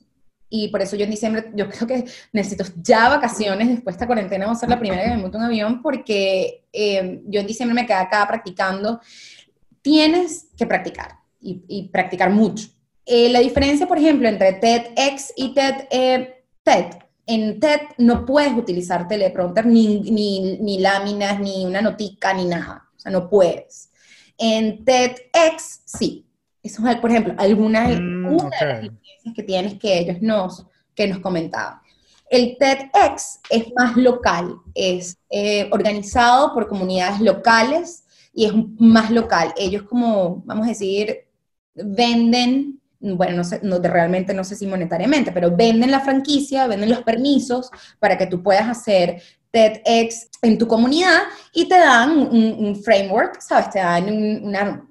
Y 0.51 0.69
por 0.69 0.83
eso 0.83 0.97
yo 0.97 1.05
en 1.05 1.11
diciembre, 1.11 1.51
yo 1.55 1.67
creo 1.71 1.87
que 1.87 2.05
necesito 2.31 2.65
ya 2.83 3.09
vacaciones, 3.09 3.69
después 3.69 3.95
de 3.95 3.97
esta 3.97 4.07
cuarentena 4.07 4.45
va 4.45 4.53
a 4.53 4.55
ser 4.55 4.69
la 4.69 4.79
primera 4.79 5.03
que 5.03 5.09
me 5.09 5.17
monto 5.17 5.39
un 5.39 5.45
avión, 5.45 5.81
porque 5.81 6.67
eh, 6.71 7.23
yo 7.25 7.41
en 7.41 7.47
diciembre 7.47 7.75
me 7.75 7.87
quedé 7.87 7.97
acá 7.97 8.29
practicando. 8.29 9.01
Tienes 9.81 10.49
que 10.59 10.67
practicar 10.67 11.21
y, 11.41 11.89
practicar 11.89 12.29
mucho. 12.29 12.69
Eh, 13.07 13.31
la 13.31 13.41
diferencia, 13.41 13.89
por 13.89 13.97
ejemplo, 13.97 14.29
entre 14.29 14.53
TEDx 14.53 15.33
y 15.37 15.55
TED, 15.55 15.75
eh, 15.91 16.45
TED, 16.63 16.85
en 17.25 17.61
TED 17.61 17.81
no 17.97 18.27
puedes 18.27 18.53
utilizar 18.53 19.09
teleprompter, 19.09 19.65
ni, 19.65 20.01
ni, 20.01 20.59
ni 20.59 20.81
láminas, 20.81 21.41
ni 21.41 21.65
una 21.65 21.81
notica, 21.81 22.35
ni 22.35 22.45
nada. 22.45 22.91
O 22.95 23.01
sea, 23.01 23.11
no 23.11 23.31
puedes. 23.31 23.91
En 24.37 24.85
TEDx, 24.85 25.81
sí. 25.87 26.27
Eso 26.63 26.87
es, 26.87 26.97
por 26.97 27.11
ejemplo, 27.11 27.35
alguna, 27.39 27.89
mm, 27.89 28.27
una 28.27 28.57
de 28.61 28.67
las 28.67 28.83
diferencias 28.83 29.35
que 29.35 29.43
tienes 29.43 29.79
que 29.79 29.99
ellos 29.99 30.21
nos, 30.21 30.67
que 30.95 31.07
nos 31.07 31.19
comentaban. 31.21 31.81
El 32.29 32.57
TEDx 32.59 33.41
es 33.51 33.73
más 33.77 33.97
local, 33.97 34.55
es 34.75 35.19
eh, 35.31 35.69
organizado 35.73 36.55
por 36.55 36.69
comunidades 36.69 37.21
locales 37.21 38.05
y 38.33 38.45
es 38.45 38.53
más 38.79 39.11
local. 39.11 39.53
Ellos 39.57 39.83
como, 39.83 40.43
vamos 40.45 40.67
a 40.67 40.69
decir, 40.69 41.27
venden, 41.75 42.81
bueno, 43.01 43.39
no, 43.39 43.45
sé, 43.45 43.61
no, 43.63 43.79
realmente 43.79 44.33
no 44.35 44.45
sé 44.45 44.55
si 44.55 44.67
monetariamente, 44.67 45.33
pero 45.33 45.55
venden 45.57 45.91
la 45.91 46.01
franquicia, 46.01 46.67
venden 46.67 46.91
los 46.91 47.03
permisos 47.03 47.71
para 47.99 48.17
que 48.17 48.27
tú 48.27 48.43
puedas 48.43 48.69
hacer 48.69 49.21
TEDx 49.51 50.29
en 50.43 50.59
tu 50.59 50.69
comunidad 50.69 51.23
y 51.53 51.69
te 51.69 51.79
dan 51.79 52.17
un, 52.17 52.81
framework, 52.83 53.41
¿sabes? 53.41 53.71
Te 53.71 53.81
dan 53.81 54.09
una, 54.45 54.87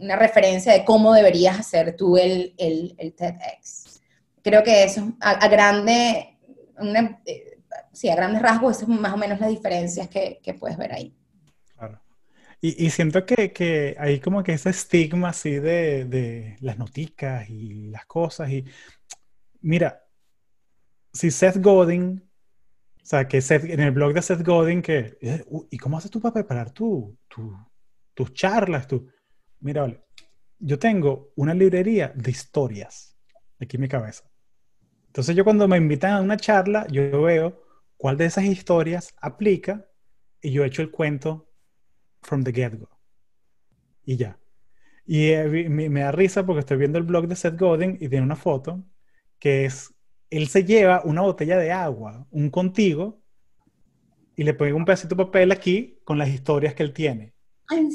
una 0.00 0.16
referencia 0.16 0.72
de 0.72 0.84
cómo 0.84 1.12
deberías 1.12 1.58
hacer 1.58 1.96
tú 1.96 2.16
el, 2.16 2.54
el, 2.56 2.94
el 2.98 3.12
TEDx. 3.12 4.00
Creo 4.42 4.62
que 4.62 4.84
eso, 4.84 5.12
a, 5.20 5.48
grande, 5.48 6.38
eh, 7.26 7.58
sí, 7.92 8.08
a 8.08 8.16
grandes 8.16 8.40
rasgos, 8.40 8.76
esas 8.76 8.88
son 8.88 9.00
más 9.00 9.12
o 9.12 9.18
menos 9.18 9.38
las 9.38 9.50
diferencias 9.50 10.08
que, 10.08 10.40
que 10.42 10.54
puedes 10.54 10.78
ver 10.78 10.94
ahí. 10.94 11.14
Claro. 11.76 12.00
Y, 12.60 12.86
y 12.86 12.90
siento 12.90 13.26
que, 13.26 13.52
que, 13.52 13.96
hay 13.98 14.20
como 14.20 14.42
que 14.42 14.54
ese 14.54 14.70
estigma 14.70 15.28
así 15.28 15.56
de, 15.56 16.06
de 16.06 16.56
las 16.60 16.78
noticas 16.78 17.48
y 17.50 17.88
las 17.88 18.06
cosas. 18.06 18.50
Y 18.50 18.64
mira, 19.60 20.02
si 21.12 21.30
Seth 21.30 21.58
Godin, 21.58 22.26
o 23.02 23.06
sea, 23.06 23.28
que 23.28 23.42
Seth, 23.42 23.64
en 23.64 23.80
el 23.80 23.90
blog 23.90 24.14
de 24.14 24.22
Seth 24.22 24.42
Godin, 24.42 24.80
que, 24.80 25.18
eh, 25.20 25.44
¿y 25.70 25.76
cómo 25.76 25.98
haces 25.98 26.10
tú 26.10 26.20
para 26.20 26.34
preparar 26.34 26.70
tu, 26.70 27.18
tu, 27.28 27.54
tus 28.14 28.32
charlas? 28.32 28.86
Tu, 28.86 29.06
Mira, 29.60 29.86
yo 30.58 30.78
tengo 30.78 31.32
una 31.36 31.54
librería 31.54 32.12
de 32.14 32.30
historias 32.30 33.16
aquí 33.58 33.76
en 33.76 33.82
mi 33.82 33.88
cabeza. 33.88 34.30
Entonces 35.06 35.36
yo 35.36 35.44
cuando 35.44 35.66
me 35.68 35.76
invitan 35.76 36.12
a 36.12 36.20
una 36.20 36.36
charla, 36.36 36.86
yo 36.90 37.22
veo 37.22 37.62
cuál 37.96 38.16
de 38.16 38.26
esas 38.26 38.44
historias 38.44 39.14
aplica 39.20 39.86
y 40.40 40.52
yo 40.52 40.64
echo 40.64 40.82
el 40.82 40.90
cuento 40.90 41.50
from 42.22 42.44
the 42.44 42.52
get-go. 42.52 42.88
Y 44.04 44.16
ya. 44.16 44.38
Y 45.04 45.30
eh, 45.30 45.68
me, 45.68 46.00
da 46.00 46.12
risa 46.12 46.46
porque 46.46 46.60
estoy 46.60 46.76
viendo 46.76 46.98
el 46.98 47.04
blog 47.04 47.26
de 47.26 47.36
Seth 47.36 47.58
Godin 47.58 47.98
y 48.00 48.08
tiene 48.08 48.24
una 48.24 48.36
foto 48.36 48.84
que 49.38 49.64
es, 49.64 49.92
él 50.30 50.48
se 50.48 50.64
lleva 50.64 51.02
una 51.04 51.22
botella 51.22 51.58
de 51.58 51.72
agua, 51.72 52.26
un 52.30 52.50
contigo, 52.50 53.20
y 54.36 54.44
le 54.44 54.54
pone 54.54 54.72
un 54.72 54.84
pedacito 54.84 55.14
de 55.14 55.24
papel 55.24 55.50
aquí 55.52 55.98
con 56.04 56.16
las 56.18 56.28
historias 56.28 56.74
que 56.74 56.82
él 56.82 56.92
tiene. 56.92 57.34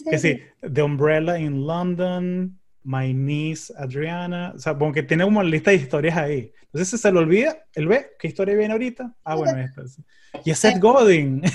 Que 0.09 0.19
sí, 0.19 0.39
The 0.61 0.81
Umbrella 0.81 1.37
in 1.37 1.65
London, 1.65 2.59
My 2.83 3.13
Niece 3.13 3.73
Adriana, 3.77 4.53
o 4.55 4.59
sea, 4.59 4.77
porque 4.77 5.03
tiene 5.03 5.23
como 5.23 5.39
una 5.39 5.49
lista 5.49 5.71
de 5.71 5.77
historias 5.77 6.17
ahí. 6.17 6.53
Entonces, 6.65 6.89
si 6.89 6.97
se 6.97 7.11
le 7.11 7.19
olvida, 7.19 7.57
él 7.73 7.87
ve 7.87 8.11
qué 8.19 8.27
historia 8.27 8.55
viene 8.55 8.73
ahorita. 8.73 9.13
Ah, 9.23 9.35
bueno, 9.35 9.59
esta. 9.59 9.81
Y 10.43 10.51
es 10.51 10.59
Seth 10.59 10.79
Godin. 10.79 11.41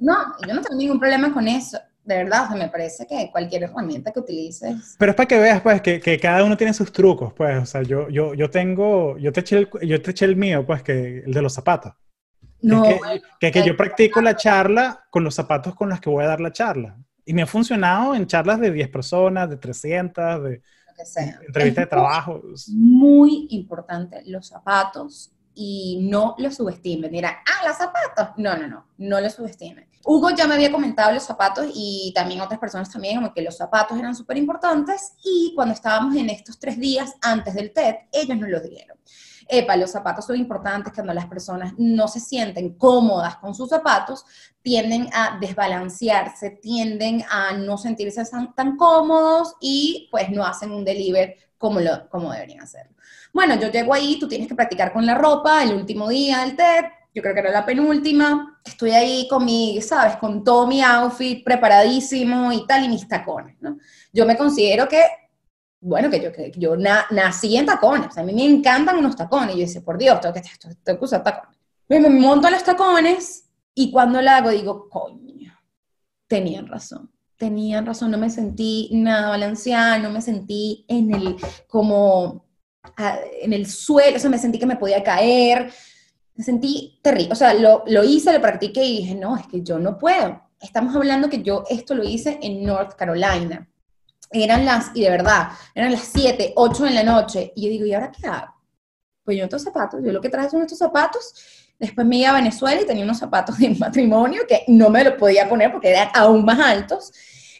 No, 0.00 0.14
yo 0.46 0.54
no 0.54 0.62
tengo 0.62 0.76
ningún 0.76 0.98
problema 0.98 1.32
con 1.32 1.46
eso. 1.46 1.78
de 2.04 2.16
verdad, 2.16 2.44
o 2.44 2.48
sea, 2.48 2.56
me 2.56 2.68
parece 2.68 3.06
que 3.06 3.28
cualquier 3.30 3.64
herramienta 3.64 4.12
que 4.12 4.20
utilices. 4.20 4.96
Pero 4.98 5.10
es 5.10 5.16
para 5.16 5.26
que 5.26 5.38
veas, 5.38 5.60
pues, 5.60 5.82
que, 5.82 6.00
que, 6.00 6.18
cada 6.18 6.44
uno 6.44 6.56
tiene 6.56 6.72
sus 6.72 6.90
trucos, 6.90 7.34
pues, 7.34 7.62
o 7.62 7.66
sea, 7.66 7.82
yo, 7.82 8.08
yo, 8.08 8.34
yo 8.34 8.48
tengo, 8.48 9.18
yo 9.18 9.32
te, 9.32 9.40
eché 9.40 9.58
el, 9.58 9.68
yo 9.82 10.00
te 10.00 10.12
eché 10.12 10.24
el 10.24 10.36
mío, 10.36 10.64
pues, 10.64 10.82
que 10.82 11.18
el 11.18 11.32
de 11.34 11.42
los 11.42 11.52
zapatos. 11.52 11.92
No, 12.62 12.82
que, 13.38 13.52
que, 13.52 13.62
yo 13.62 13.76
practico 13.76 14.20
la 14.20 14.36
charla 14.36 15.04
con 15.10 15.22
los 15.22 15.34
zapatos 15.34 15.74
con 15.74 15.90
los 15.90 16.00
que 16.00 16.08
voy 16.08 16.24
a 16.24 16.28
dar 16.28 16.40
la 16.40 16.52
charla. 16.52 16.96
Y 17.28 17.34
me 17.34 17.42
ha 17.42 17.46
funcionado 17.46 18.14
en 18.14 18.26
charlas 18.26 18.58
de 18.58 18.70
10 18.70 18.88
personas, 18.88 19.50
de 19.50 19.58
300, 19.58 20.44
de 20.44 20.62
entrevistas 21.46 21.84
de 21.84 21.86
trabajo. 21.86 22.40
Muy 22.68 23.48
importante, 23.50 24.22
los 24.24 24.48
zapatos 24.48 25.30
y 25.54 26.08
no 26.10 26.34
lo 26.38 26.50
subestimen. 26.50 27.12
Dirán, 27.12 27.34
ah, 27.46 27.68
los 27.68 27.76
zapatos. 27.76 28.34
No, 28.38 28.56
no, 28.56 28.66
no, 28.66 28.86
no 28.96 29.20
lo 29.20 29.28
subestimen. 29.28 29.86
Hugo 30.06 30.30
ya 30.30 30.46
me 30.46 30.54
había 30.54 30.72
comentado 30.72 31.12
los 31.12 31.24
zapatos 31.24 31.70
y 31.74 32.12
también 32.14 32.40
otras 32.40 32.58
personas 32.58 32.90
también, 32.90 33.16
como 33.16 33.34
que 33.34 33.42
los 33.42 33.58
zapatos 33.58 33.98
eran 33.98 34.14
súper 34.14 34.38
importantes 34.38 35.12
y 35.22 35.52
cuando 35.54 35.74
estábamos 35.74 36.16
en 36.16 36.30
estos 36.30 36.58
tres 36.58 36.80
días 36.80 37.14
antes 37.20 37.52
del 37.52 37.74
TED, 37.74 37.94
ellos 38.10 38.38
nos 38.38 38.48
lo 38.48 38.60
dieron. 38.60 38.96
Epa, 39.48 39.76
los 39.76 39.90
zapatos 39.90 40.26
son 40.26 40.36
importantes 40.36 40.92
cuando 40.92 41.14
las 41.14 41.26
personas 41.26 41.72
no 41.78 42.06
se 42.06 42.20
sienten 42.20 42.74
cómodas 42.76 43.36
con 43.36 43.54
sus 43.54 43.70
zapatos, 43.70 44.24
tienden 44.60 45.08
a 45.12 45.38
desbalancearse, 45.40 46.50
tienden 46.62 47.24
a 47.30 47.52
no 47.52 47.78
sentirse 47.78 48.22
tan, 48.54 48.76
cómodos 48.76 49.54
y 49.60 50.08
pues 50.10 50.28
no 50.30 50.44
hacen 50.44 50.70
un 50.70 50.84
deliver 50.84 51.36
como, 51.56 51.80
lo, 51.80 52.08
como 52.10 52.30
deberían 52.30 52.60
hacerlo. 52.60 52.94
Bueno, 53.32 53.54
yo 53.58 53.70
llego 53.70 53.94
ahí, 53.94 54.18
tú 54.18 54.28
tienes 54.28 54.48
que 54.48 54.54
practicar 54.54 54.92
con 54.92 55.06
la 55.06 55.14
ropa 55.14 55.62
el 55.62 55.74
último 55.74 56.08
día 56.08 56.40
del 56.40 56.54
TED, 56.54 56.84
yo 57.14 57.22
creo 57.22 57.34
que 57.34 57.40
era 57.40 57.50
la 57.50 57.66
penúltima, 57.66 58.60
estoy 58.64 58.90
ahí 58.90 59.26
con 59.28 59.44
mi, 59.44 59.80
¿sabes? 59.80 60.16
Con 60.16 60.44
todo 60.44 60.66
mi 60.66 60.82
outfit 60.82 61.44
preparadísimo 61.44 62.52
y 62.52 62.66
tal, 62.66 62.84
y 62.84 62.88
mis 62.88 63.08
tacones, 63.08 63.56
¿no? 63.60 63.78
Yo 64.12 64.26
me 64.26 64.36
considero 64.36 64.88
que, 64.88 65.02
bueno, 65.80 66.10
que 66.10 66.20
yo, 66.20 66.32
que 66.32 66.52
yo 66.56 66.76
nací 66.76 67.56
en 67.56 67.66
tacones, 67.66 68.16
a 68.18 68.22
mí 68.22 68.32
me 68.32 68.44
encantan 68.44 68.98
unos 68.98 69.16
tacones, 69.16 69.54
y 69.54 69.58
yo 69.58 69.66
decía, 69.66 69.82
por 69.82 69.98
Dios, 69.98 70.20
tengo 70.20 70.34
que, 70.34 70.42
tengo 70.82 70.98
que 70.98 71.04
usar 71.04 71.22
tacones. 71.22 71.58
Me, 71.88 72.00
me 72.00 72.10
monto 72.10 72.50
los 72.50 72.64
tacones, 72.64 73.48
y 73.74 73.90
cuando 73.90 74.20
lo 74.20 74.30
hago 74.30 74.50
digo, 74.50 74.88
coño, 74.88 75.52
tenían 76.26 76.66
razón 76.66 77.10
tenían 77.38 77.86
razón, 77.86 78.10
no 78.10 78.18
me 78.18 78.28
sentí 78.28 78.90
nada 78.92 79.30
balanceada, 79.30 79.98
no 79.98 80.10
me 80.10 80.20
sentí 80.20 80.84
en 80.88 81.14
el, 81.14 81.36
como 81.68 82.44
en 83.40 83.52
el 83.52 83.66
suelo, 83.66 84.16
o 84.16 84.20
sea, 84.20 84.28
me 84.28 84.38
sentí 84.38 84.58
que 84.58 84.66
me 84.66 84.76
podía 84.76 85.02
caer, 85.02 85.72
me 86.34 86.44
sentí 86.44 86.98
terrible, 87.00 87.32
o 87.32 87.36
sea, 87.36 87.54
lo, 87.54 87.84
lo 87.86 88.04
hice, 88.04 88.32
lo 88.32 88.40
practiqué 88.40 88.84
y 88.84 88.98
dije, 88.98 89.14
no, 89.14 89.36
es 89.36 89.46
que 89.46 89.62
yo 89.62 89.78
no 89.78 89.98
puedo. 89.98 90.42
Estamos 90.60 90.94
hablando 90.96 91.30
que 91.30 91.42
yo 91.42 91.64
esto 91.70 91.94
lo 91.94 92.02
hice 92.02 92.38
en 92.42 92.64
North 92.64 92.94
Carolina. 92.96 93.68
Eran 94.30 94.64
las, 94.64 94.90
y 94.94 95.02
de 95.02 95.10
verdad, 95.10 95.50
eran 95.74 95.92
las 95.92 96.02
7, 96.02 96.52
8 96.56 96.84
de 96.84 96.90
la 96.90 97.02
noche. 97.02 97.52
Y 97.56 97.64
yo 97.64 97.70
digo, 97.70 97.86
¿y 97.86 97.94
ahora 97.94 98.10
qué 98.10 98.26
hago? 98.26 98.54
Pues 99.24 99.36
yo 99.36 99.44
estos 99.44 99.62
zapatos, 99.62 100.00
yo 100.02 100.12
lo 100.12 100.20
que 100.20 100.28
traje 100.28 100.50
son 100.50 100.62
estos 100.62 100.78
zapatos. 100.78 101.34
Después 101.78 102.06
me 102.06 102.16
iba 102.16 102.30
a 102.30 102.34
Venezuela 102.34 102.80
y 102.80 102.86
tenía 102.86 103.04
unos 103.04 103.18
zapatos 103.18 103.58
de 103.58 103.70
matrimonio 103.78 104.42
que 104.48 104.64
no 104.68 104.90
me 104.90 105.04
los 105.04 105.14
podía 105.14 105.48
poner 105.48 105.70
porque 105.72 105.90
eran 105.90 106.08
aún 106.14 106.44
más 106.44 106.58
altos. 106.58 107.12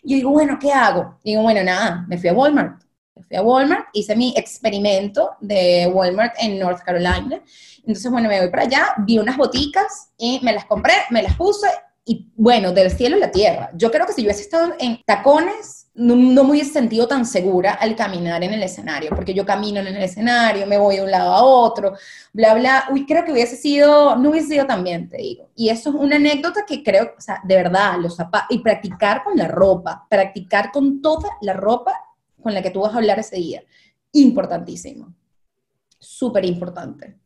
Y 0.02 0.10
yo 0.10 0.16
digo, 0.16 0.30
bueno, 0.30 0.58
¿qué 0.60 0.72
hago? 0.72 1.18
Y 1.22 1.30
digo, 1.30 1.42
bueno, 1.42 1.62
nada, 1.62 2.04
me 2.08 2.18
fui 2.18 2.28
a 2.28 2.32
Walmart 2.32 2.82
fui 3.22 3.36
a 3.36 3.42
Walmart, 3.42 3.86
hice 3.92 4.16
mi 4.16 4.34
experimento 4.36 5.36
de 5.40 5.90
Walmart 5.92 6.34
en 6.40 6.58
North 6.58 6.82
Carolina. 6.82 7.42
Entonces, 7.78 8.10
bueno, 8.10 8.28
me 8.28 8.40
voy 8.40 8.50
para 8.50 8.64
allá, 8.64 8.94
vi 8.98 9.18
unas 9.18 9.36
boticas 9.36 10.10
y 10.16 10.40
me 10.42 10.52
las 10.52 10.64
compré, 10.66 10.94
me 11.10 11.22
las 11.22 11.36
puse 11.36 11.68
y 12.04 12.30
bueno, 12.36 12.72
del 12.72 12.90
cielo 12.90 13.16
a 13.16 13.20
la 13.20 13.30
tierra. 13.30 13.70
Yo 13.74 13.90
creo 13.90 14.06
que 14.06 14.12
si 14.12 14.22
yo 14.22 14.26
hubiese 14.26 14.42
estado 14.42 14.74
en 14.78 15.00
tacones, 15.04 15.77
no, 15.98 16.14
no, 16.14 16.44
me 16.44 16.50
hubiese 16.50 16.72
sentido 16.72 17.08
tan 17.08 17.26
segura 17.26 17.72
al 17.72 17.96
caminar 17.96 18.42
en 18.44 18.54
el 18.54 18.62
escenario, 18.62 19.10
porque 19.10 19.34
yo 19.34 19.44
camino 19.44 19.80
en 19.80 19.88
el 19.88 20.02
escenario, 20.02 20.66
me 20.66 20.78
voy 20.78 20.96
de 20.96 21.02
un 21.02 21.10
lado 21.10 21.32
a 21.32 21.42
otro, 21.42 21.94
bla, 22.32 22.54
bla. 22.54 22.88
Uy, 22.92 23.04
creo 23.04 23.24
que 23.24 23.32
hubiese 23.32 23.56
sido, 23.56 24.16
no 24.16 24.30
hubiese 24.30 24.48
sido 24.48 24.66
tan 24.66 24.84
bien, 24.84 25.08
te 25.08 25.16
digo. 25.16 25.50
Y 25.56 25.70
eso 25.70 25.90
es 25.90 25.96
una 25.96 26.16
anécdota 26.16 26.64
que 26.66 26.82
creo, 26.82 27.14
o 27.18 27.20
sea, 27.20 27.40
de 27.44 27.56
verdad, 27.56 27.98
los 28.00 28.16
zapatos, 28.16 28.56
y 28.56 28.60
practicar 28.60 29.24
con 29.24 29.36
la 29.36 29.48
ropa, 29.48 30.06
practicar 30.08 30.70
con 30.70 31.02
toda 31.02 31.30
la 31.40 31.52
ropa 31.52 31.92
con 32.40 32.54
la 32.54 32.62
que 32.62 32.70
tú 32.70 32.80
vas 32.80 32.94
a 32.94 32.98
hablar 32.98 33.18
ese 33.18 33.36
día. 33.36 33.62
Importantísimo. 34.12 35.12
Súper 35.98 36.44
importante. 36.44 37.18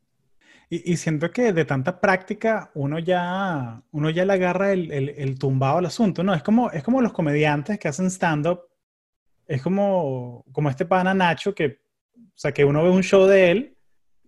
Y, 0.75 0.97
siento 0.97 1.31
que 1.31 1.53
de 1.53 1.67
tanta 1.67 2.01
práctica 2.01 2.71
uno 2.73 2.99
ya, 2.99 3.83
uno 3.91 4.09
ya 4.09 4.25
le 4.25 4.33
agarra 4.33 4.73
el, 4.73 4.91
el, 4.91 5.39
tumbado 5.39 5.77
al 5.77 5.85
asunto, 5.85 6.25
¿no? 6.25 6.33
Es 6.33 6.43
como, 6.43 6.71
es 6.71 6.83
como 6.83 7.03
los 7.03 7.13
comediantes 7.13 7.79
que 7.79 7.89
hacen 7.89 8.07
stand-up. 8.07 8.63
Es 9.47 9.61
como, 9.61 10.47
como 10.51 10.71
este 10.71 10.87
pana 10.87 11.13
Nacho 11.13 11.55
que, 11.55 11.83
o 12.17 12.33
sea, 12.39 12.53
que 12.53 12.65
uno 12.65 12.83
ve 12.83 12.89
un 12.89 13.03
show 13.03 13.27
de 13.27 13.51
él 13.51 13.77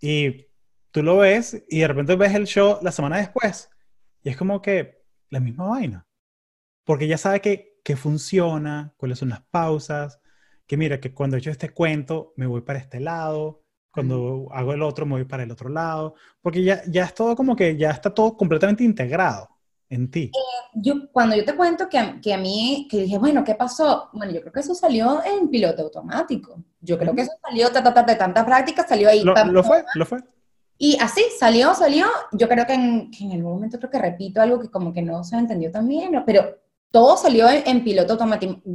y 0.02 0.46
tú 0.90 1.02
lo 1.02 1.16
ves 1.16 1.64
y 1.66 1.80
de 1.80 1.88
repente 1.88 2.14
ves 2.14 2.34
el 2.34 2.46
show 2.46 2.78
la 2.82 2.92
semana 2.92 3.16
después 3.16 3.70
y 4.22 4.28
es 4.28 4.36
como 4.36 4.60
que 4.60 5.02
la 5.30 5.40
misma 5.40 5.66
vaina. 5.66 6.06
Porque 6.84 7.08
ya 7.08 7.16
sabe 7.16 7.40
que, 7.40 7.78
que 7.82 7.96
funciona, 7.96 8.92
cuáles 8.98 9.18
son 9.18 9.30
las 9.30 9.40
pausas, 9.44 10.20
que 10.66 10.76
mira, 10.76 11.00
que 11.00 11.14
cuando 11.14 11.38
yo 11.38 11.50
este 11.50 11.70
cuento 11.70 12.34
me 12.36 12.46
voy 12.46 12.60
para 12.60 12.80
este 12.80 13.00
lado, 13.00 13.63
cuando 13.94 14.48
hago 14.52 14.72
el 14.72 14.82
otro 14.82 15.06
me 15.06 15.12
voy 15.12 15.24
para 15.24 15.44
el 15.44 15.50
otro 15.50 15.68
lado, 15.68 16.14
porque 16.42 16.62
ya, 16.62 16.82
ya 16.88 17.04
es 17.04 17.14
todo 17.14 17.36
como 17.36 17.54
que 17.54 17.76
ya 17.76 17.90
está 17.90 18.12
todo 18.12 18.36
completamente 18.36 18.82
integrado 18.82 19.48
en 19.88 20.10
ti. 20.10 20.30
Eh, 20.34 20.70
yo, 20.74 21.10
cuando 21.12 21.36
yo 21.36 21.44
te 21.44 21.54
cuento 21.54 21.88
que, 21.88 22.20
que, 22.20 22.34
a 22.34 22.38
mí, 22.38 22.88
que 22.90 23.02
dije, 23.02 23.18
bueno, 23.18 23.44
¿qué 23.44 23.54
pasó? 23.54 24.10
Bueno, 24.12 24.32
yo 24.32 24.40
creo 24.40 24.52
que 24.52 24.60
eso 24.60 24.74
salió 24.74 25.22
en 25.24 25.48
piloto 25.48 25.82
automático. 25.82 26.62
Yo 26.80 26.98
creo 26.98 27.14
que 27.14 27.22
eso 27.22 27.32
salió 27.42 27.70
ta, 27.70 27.82
ta, 27.82 28.02
de 28.02 28.16
tanta 28.16 28.44
práctica, 28.44 28.86
salió 28.86 29.08
ahí. 29.08 29.22
Lo, 29.22 29.34
lo 29.44 29.62
fue, 29.62 29.84
lo 29.94 30.04
fue. 30.04 30.18
Y 30.76 30.98
así 31.00 31.22
salió, 31.38 31.74
salió. 31.74 32.06
Yo 32.32 32.48
creo 32.48 32.66
que 32.66 32.74
en, 32.74 33.10
que 33.10 33.24
en 33.24 33.32
el 33.32 33.42
momento 33.42 33.78
creo 33.78 33.90
que 33.90 33.98
repito 33.98 34.40
algo 34.40 34.58
que 34.58 34.68
como 34.68 34.92
que 34.92 35.02
no 35.02 35.22
se 35.22 35.36
entendió 35.36 35.70
también, 35.70 36.22
pero 36.26 36.58
todo 36.94 37.16
salió 37.16 37.48
en, 37.50 37.82
piloto 37.82 38.16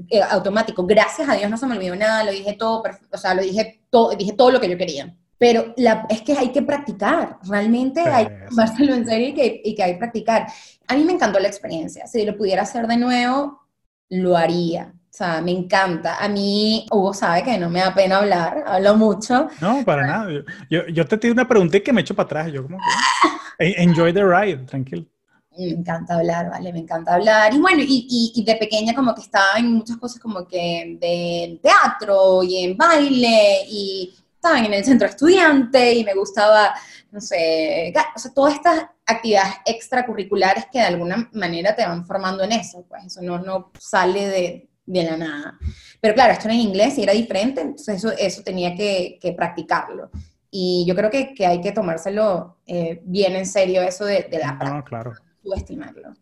eh, 0.10 0.22
automático, 0.30 0.86
Gracias 0.86 1.30
a 1.30 1.36
Dios 1.36 1.50
no 1.50 1.56
se 1.56 1.66
me 1.66 1.78
olvidó 1.78 1.96
nada, 1.96 2.26
lo 2.26 2.34
dije 2.34 2.52
todo, 2.60 2.84
o 3.14 3.18
sea, 3.18 3.34
lo 3.34 3.42
dije 3.42 3.80
todo, 3.90 4.14
dije 4.14 4.34
todo 4.34 4.52
lo 4.52 4.60
que 4.60 4.70
yo 4.70 4.78
quería. 4.78 5.16
Pero 5.38 5.74
la, 5.78 6.06
es 6.10 6.22
que 6.24 6.34
hay 6.34 6.50
que 6.50 6.62
practicar, 6.62 7.38
realmente 7.48 8.02
hay 8.02 8.28
que 8.28 8.46
tomárselo 8.50 8.94
en 8.94 9.08
serio 9.08 9.30
y 9.30 9.34
que, 9.34 9.62
y 9.64 9.74
que 9.74 9.84
hay 9.84 9.94
que 9.94 10.00
practicar. 10.00 10.48
A 10.88 10.98
mí 10.98 11.06
me 11.06 11.14
encantó 11.14 11.40
la 11.40 11.48
experiencia, 11.48 12.08
si 12.08 12.26
lo 12.26 12.36
pudiera 12.36 12.64
hacer 12.64 12.88
de 12.88 12.98
nuevo, 12.98 13.62
lo 14.10 14.36
haría. 14.36 14.92
O 14.94 15.14
sea, 15.20 15.42
me 15.42 15.52
encanta. 15.52 16.18
A 16.22 16.28
mí, 16.28 16.88
Hugo 16.92 17.14
sabe 17.14 17.44
que 17.44 17.58
no 17.58 17.70
me 17.70 17.80
da 17.80 17.94
pena 17.94 18.18
hablar, 18.18 18.66
hablo 18.68 18.98
mucho. 18.98 19.48
No, 19.62 19.86
para 19.86 20.06
nada. 20.06 20.30
Yo, 20.70 20.86
yo, 20.88 21.08
te 21.08 21.18
tengo 21.18 21.32
una 21.32 21.48
pregunta 21.48 21.78
y 21.78 21.82
que 21.82 21.94
me 21.94 22.02
echo 22.02 22.14
para 22.14 22.26
atrás. 22.26 22.52
Yo 22.52 22.64
como 22.64 22.80
que, 23.58 23.76
enjoy 23.78 24.12
the 24.12 24.26
ride, 24.26 24.66
tranquilo 24.66 25.06
me 25.60 25.72
encanta 25.72 26.16
hablar, 26.16 26.50
¿vale? 26.50 26.72
Me 26.72 26.80
encanta 26.80 27.16
hablar. 27.16 27.54
Y 27.54 27.60
bueno, 27.60 27.82
y, 27.86 28.34
y, 28.36 28.44
de 28.44 28.56
pequeña 28.56 28.94
como 28.94 29.14
que 29.14 29.22
estaba 29.22 29.58
en 29.58 29.74
muchas 29.74 29.98
cosas 29.98 30.20
como 30.22 30.48
que 30.48 30.98
de 31.00 31.60
teatro 31.62 32.44
y 32.44 32.64
en 32.64 32.78
baile 32.78 33.66
y 33.68 34.14
estaba 34.34 34.60
en 34.60 34.74
el 34.74 34.86
centro 34.86 35.08
estudiante 35.08 35.96
y 35.96 36.06
me 36.06 36.14
gustaba, 36.14 36.74
no 37.12 37.20
sé, 37.20 37.94
o 38.16 38.20
sea, 38.20 38.34
todas 38.34 38.54
estas 38.54 38.86
actividades 39.06 39.56
extracurriculares 39.66 40.68
que 40.72 40.80
de 40.80 40.86
alguna 40.86 41.30
manera 41.34 41.76
te 41.76 41.86
van 41.86 42.06
formando 42.06 42.44
en 42.46 42.54
eso, 42.54 42.86
pues 42.88 43.06
eso 43.06 43.22
no, 43.22 43.40
no 43.40 43.70
sale 43.78 44.28
de, 44.28 44.70
de 44.86 45.04
la 45.04 45.18
nada. 45.18 45.60
Pero 46.00 46.14
claro, 46.14 46.32
esto 46.32 46.46
era 46.46 46.54
en 46.54 46.62
inglés 46.62 46.98
y 46.98 47.04
era 47.04 47.12
diferente, 47.12 47.60
entonces 47.62 47.98
eso, 47.98 48.12
eso 48.18 48.42
tenía 48.42 48.74
que, 48.76 49.20
que 49.22 49.34
practicarlo. 49.34 50.10
Y 50.50 50.86
yo 50.88 50.96
creo 50.96 51.12
que, 51.12 51.34
que 51.34 51.46
hay 51.46 51.60
que 51.60 51.74
tomárselo 51.74 52.60
eh, 52.66 53.02
bien 53.04 53.36
en 53.36 53.46
serio 53.46 53.82
eso 53.82 54.06
de, 54.06 54.24
de 54.32 54.40
la 54.40 54.58
práctica. 54.58 54.84
claro 54.86 55.29
estimarlo. 55.56 56.14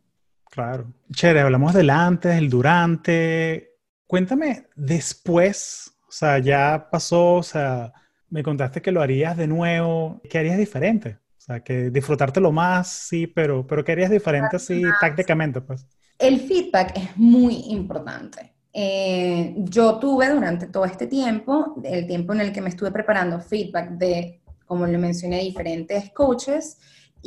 Claro. 0.49 0.91
Chévere, 1.11 1.41
hablamos 1.41 1.73
del 1.73 1.89
antes, 1.89 2.35
el 2.35 2.49
durante. 2.49 3.75
Cuéntame 4.05 4.67
después, 4.75 5.97
o 6.07 6.11
sea, 6.11 6.39
ya 6.39 6.87
pasó, 6.89 7.35
o 7.35 7.43
sea, 7.43 7.93
me 8.29 8.43
contaste 8.43 8.81
que 8.81 8.91
lo 8.91 9.01
harías 9.01 9.37
de 9.37 9.47
nuevo. 9.47 10.21
¿Qué 10.29 10.37
harías 10.37 10.57
diferente? 10.57 11.17
O 11.37 11.41
sea, 11.41 11.59
que 11.61 11.89
disfrutártelo 11.89 12.51
más, 12.51 12.87
sí, 12.89 13.27
pero, 13.27 13.65
pero 13.65 13.83
¿qué 13.83 13.93
harías 13.93 14.11
diferente 14.11 14.55
así 14.55 14.81
prácticamente, 14.99 15.61
pues? 15.61 15.85
El 16.19 16.39
feedback 16.39 16.97
es 16.97 17.17
muy 17.17 17.65
importante. 17.69 18.53
Eh, 18.73 19.55
yo 19.57 19.97
tuve 19.97 20.29
durante 20.29 20.67
todo 20.67 20.85
este 20.85 21.07
tiempo, 21.07 21.75
el 21.83 22.05
tiempo 22.05 22.33
en 22.33 22.41
el 22.41 22.53
que 22.53 22.61
me 22.61 22.69
estuve 22.69 22.91
preparando 22.91 23.39
feedback 23.39 23.91
de, 23.91 24.41
como 24.65 24.85
le 24.85 24.97
mencioné, 24.97 25.39
diferentes 25.39 26.11
coaches, 26.11 26.77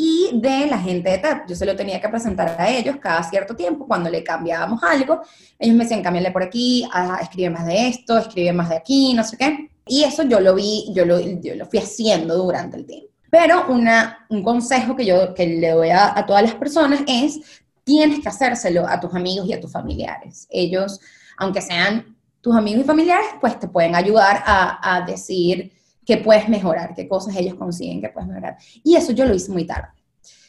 y 0.02 0.30
de 0.32 0.66
la 0.66 0.78
gente 0.78 1.10
de 1.10 1.18
TED. 1.18 1.36
Yo 1.46 1.54
se 1.54 1.66
lo 1.66 1.76
tenía 1.76 2.00
que 2.00 2.08
presentar 2.08 2.56
a 2.58 2.70
ellos 2.70 2.96
cada 2.96 3.22
cierto 3.22 3.54
tiempo, 3.54 3.86
cuando 3.86 4.08
le 4.08 4.24
cambiábamos 4.24 4.82
algo, 4.82 5.20
ellos 5.58 5.76
me 5.76 5.84
decían, 5.84 6.02
cámbiale 6.02 6.30
por 6.30 6.42
aquí, 6.42 6.88
ah, 6.90 7.18
escribe 7.20 7.50
más 7.50 7.66
de 7.66 7.88
esto, 7.88 8.16
escribe 8.16 8.50
más 8.54 8.70
de 8.70 8.76
aquí, 8.76 9.12
no 9.12 9.22
sé 9.22 9.36
qué. 9.36 9.70
Y 9.86 10.04
eso 10.04 10.22
yo 10.22 10.40
lo 10.40 10.54
vi, 10.54 10.90
yo 10.94 11.04
lo, 11.04 11.20
yo 11.20 11.54
lo 11.54 11.66
fui 11.66 11.80
haciendo 11.80 12.38
durante 12.38 12.78
el 12.78 12.86
tiempo. 12.86 13.08
Pero 13.30 13.66
una, 13.68 14.26
un 14.30 14.42
consejo 14.42 14.96
que 14.96 15.04
yo 15.04 15.34
que 15.34 15.46
le 15.46 15.68
doy 15.68 15.90
a, 15.90 16.18
a 16.18 16.24
todas 16.24 16.44
las 16.44 16.54
personas 16.54 17.02
es 17.06 17.38
tienes 17.84 18.20
que 18.20 18.28
hacérselo 18.30 18.88
a 18.88 18.98
tus 19.00 19.14
amigos 19.14 19.46
y 19.46 19.52
a 19.52 19.60
tus 19.60 19.70
familiares. 19.70 20.46
Ellos, 20.48 20.98
aunque 21.36 21.60
sean 21.60 22.16
tus 22.40 22.56
amigos 22.56 22.84
y 22.84 22.86
familiares, 22.86 23.28
pues 23.38 23.58
te 23.60 23.68
pueden 23.68 23.94
ayudar 23.94 24.42
a, 24.46 24.96
a 24.96 25.02
decir 25.02 25.72
qué 26.10 26.16
puedes 26.16 26.48
mejorar, 26.48 26.92
qué 26.92 27.06
cosas 27.06 27.36
ellos 27.36 27.54
consiguen 27.54 28.00
que 28.00 28.08
puedes 28.08 28.28
mejorar. 28.28 28.56
Y 28.82 28.96
eso 28.96 29.12
yo 29.12 29.26
lo 29.26 29.32
hice 29.32 29.52
muy 29.52 29.64
tarde. 29.64 29.90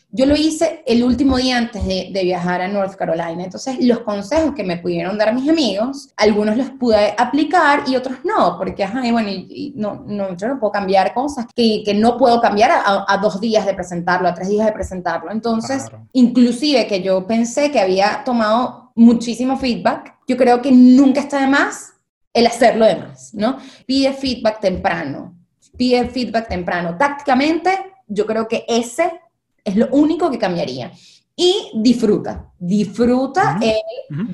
Yo 0.10 0.26
lo 0.26 0.36
hice 0.36 0.84
el 0.88 1.04
último 1.04 1.38
día 1.38 1.56
antes 1.56 1.86
de, 1.86 2.10
viajar 2.12 2.62
a 2.62 2.68
North 2.68 2.96
Carolina. 2.96 3.44
Entonces, 3.44 3.78
los 3.80 4.00
consejos 4.00 4.56
que 4.56 4.64
me 4.64 4.78
pudieron 4.78 5.20
dar 5.20 5.36
mis 5.36 5.48
amigos, 5.48 6.10
algunos 6.18 6.58
los 6.58 6.72
pude 6.72 7.14
aplicar 7.16 7.84
y 7.88 7.96
otros 7.96 8.18
no, 8.26 8.58
porque, 8.58 8.84
ajá, 8.84 9.04
bueno, 9.12 9.30
no, 9.76 10.04
no, 10.08 10.36
yo 10.36 10.48
no 10.48 10.60
puedo 10.60 10.72
cambiar 10.72 11.14
cosas 11.14 11.46
que, 11.56 11.84
que 11.86 11.94
no 11.94 12.18
puedo 12.18 12.42
cambiar 12.42 12.72
a, 12.84 13.18
dos 13.22 13.40
días 13.40 13.64
de 13.64 13.76
presentarlo, 13.76 14.28
a 14.28 14.34
tres 14.34 14.50
días 14.50 14.66
de 14.66 14.74
presentarlo. 14.74 15.32
Entonces, 15.32 15.86
inclusive 16.14 16.88
que 16.88 17.04
yo 17.04 17.28
pensé 17.28 17.70
que 17.70 17.80
había 17.80 18.24
tomado 18.26 18.92
muchísimo 18.96 19.58
feedback, 19.58 20.16
yo 20.28 20.36
creo 20.38 20.60
que 20.60 20.72
nunca 20.72 21.20
está 21.20 21.40
de 21.40 21.48
más 21.48 21.94
el 22.34 22.48
hacerlo 22.48 22.86
de 22.86 22.96
más, 22.96 23.34
¿no? 23.34 23.58
Pide 23.86 24.14
feedback 24.14 24.60
temprano, 24.60 25.36
pide 25.78 26.10
feedback 26.10 26.48
temprano. 26.48 26.98
Tácticamente, 26.98 27.94
yo 28.08 28.26
creo 28.26 28.48
que 28.48 28.66
ese 28.68 29.22
es 29.64 29.76
lo 29.76 29.88
único 29.92 30.30
que 30.30 30.38
cambiaría. 30.38 30.92
Y 31.36 31.72
disfruta, 31.76 32.52
disfruta 32.60 33.58
el, 33.62 34.28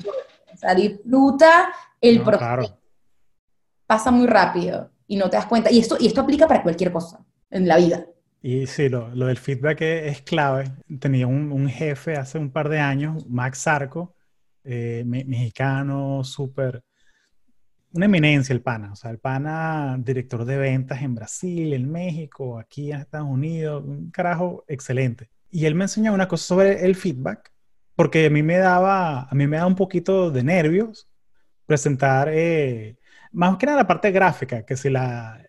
o 0.52 0.56
sea, 0.56 0.74
disfruta 0.74 1.72
el 2.00 2.22
proceso. 2.22 2.78
Pasa 3.86 4.10
muy 4.10 4.26
rápido 4.26 4.90
y 5.06 5.16
no 5.16 5.30
te 5.30 5.36
das 5.36 5.46
cuenta. 5.46 5.70
Y 5.70 5.78
esto, 5.78 5.96
y 5.98 6.06
esto 6.06 6.20
aplica 6.20 6.46
para 6.46 6.62
cualquier 6.62 6.92
cosa 6.92 7.24
en 7.50 7.66
la 7.66 7.76
vida. 7.76 8.04
Y 8.42 8.66
sí, 8.66 8.88
lo, 8.88 9.08
lo 9.14 9.26
del 9.26 9.38
feedback 9.38 9.80
es, 9.80 10.22
clave. 10.22 10.70
Tenía 11.00 11.26
un, 11.26 11.50
un, 11.50 11.68
jefe 11.68 12.16
hace 12.16 12.38
un 12.38 12.50
par 12.50 12.68
de 12.68 12.78
años, 12.78 13.26
Max 13.28 13.58
Sarco, 13.58 14.14
eh, 14.64 15.02
mexicano, 15.06 16.22
súper, 16.22 16.82
una 17.92 18.06
eminencia 18.06 18.52
el 18.52 18.62
pana. 18.62 18.92
O 18.92 18.96
sea, 18.96 19.10
el 19.10 19.18
pana, 19.18 19.96
director 19.98 20.44
de 20.44 20.56
ventas 20.58 21.02
en 21.02 21.14
Brasil, 21.14 21.72
en 21.72 21.90
México, 21.90 22.58
aquí 22.58 22.92
en 22.92 23.00
Estados 23.00 23.28
Unidos, 23.28 23.84
un 23.84 24.10
carajo 24.10 24.64
excelente. 24.68 25.30
Y 25.50 25.66
él 25.66 25.74
me 25.74 25.84
enseñó 25.84 26.12
una 26.12 26.28
cosa 26.28 26.44
sobre 26.44 26.84
el 26.84 26.94
feedback, 26.94 27.52
porque 27.94 28.26
a 28.26 28.30
mí 28.30 28.42
me 28.42 28.58
daba, 28.58 29.22
a 29.22 29.34
mí 29.34 29.46
me 29.46 29.56
daba 29.56 29.68
un 29.68 29.76
poquito 29.76 30.30
de 30.30 30.42
nervios 30.42 31.08
presentar, 31.66 32.28
eh, 32.32 32.98
más 33.32 33.56
que 33.58 33.66
nada 33.66 33.78
la 33.78 33.86
parte 33.86 34.10
gráfica, 34.10 34.64
que 34.64 34.76
si 34.76 34.88
la, 34.90 35.42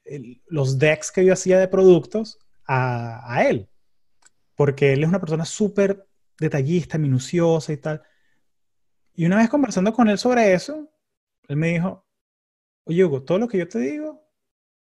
los 0.47 0.77
decks 0.77 1.11
que 1.11 1.23
yo 1.23 1.33
hacía 1.33 1.59
de 1.59 1.67
productos 1.67 2.39
a, 2.65 3.33
a 3.33 3.47
él. 3.47 3.69
Porque 4.55 4.93
él 4.93 5.03
es 5.03 5.09
una 5.09 5.19
persona 5.19 5.45
súper 5.45 6.05
detallista, 6.37 6.97
minuciosa 6.97 7.71
y 7.71 7.77
tal. 7.77 8.01
Y 9.13 9.25
una 9.25 9.37
vez 9.37 9.49
conversando 9.49 9.93
con 9.93 10.09
él 10.09 10.17
sobre 10.17 10.53
eso, 10.53 10.89
él 11.47 11.57
me 11.57 11.69
dijo, 11.69 12.05
oye 12.89 13.05
Hugo, 13.05 13.23
todo 13.23 13.37
lo 13.37 13.47
que 13.47 13.59
yo 13.59 13.67
te 13.67 13.79
digo 13.79 14.27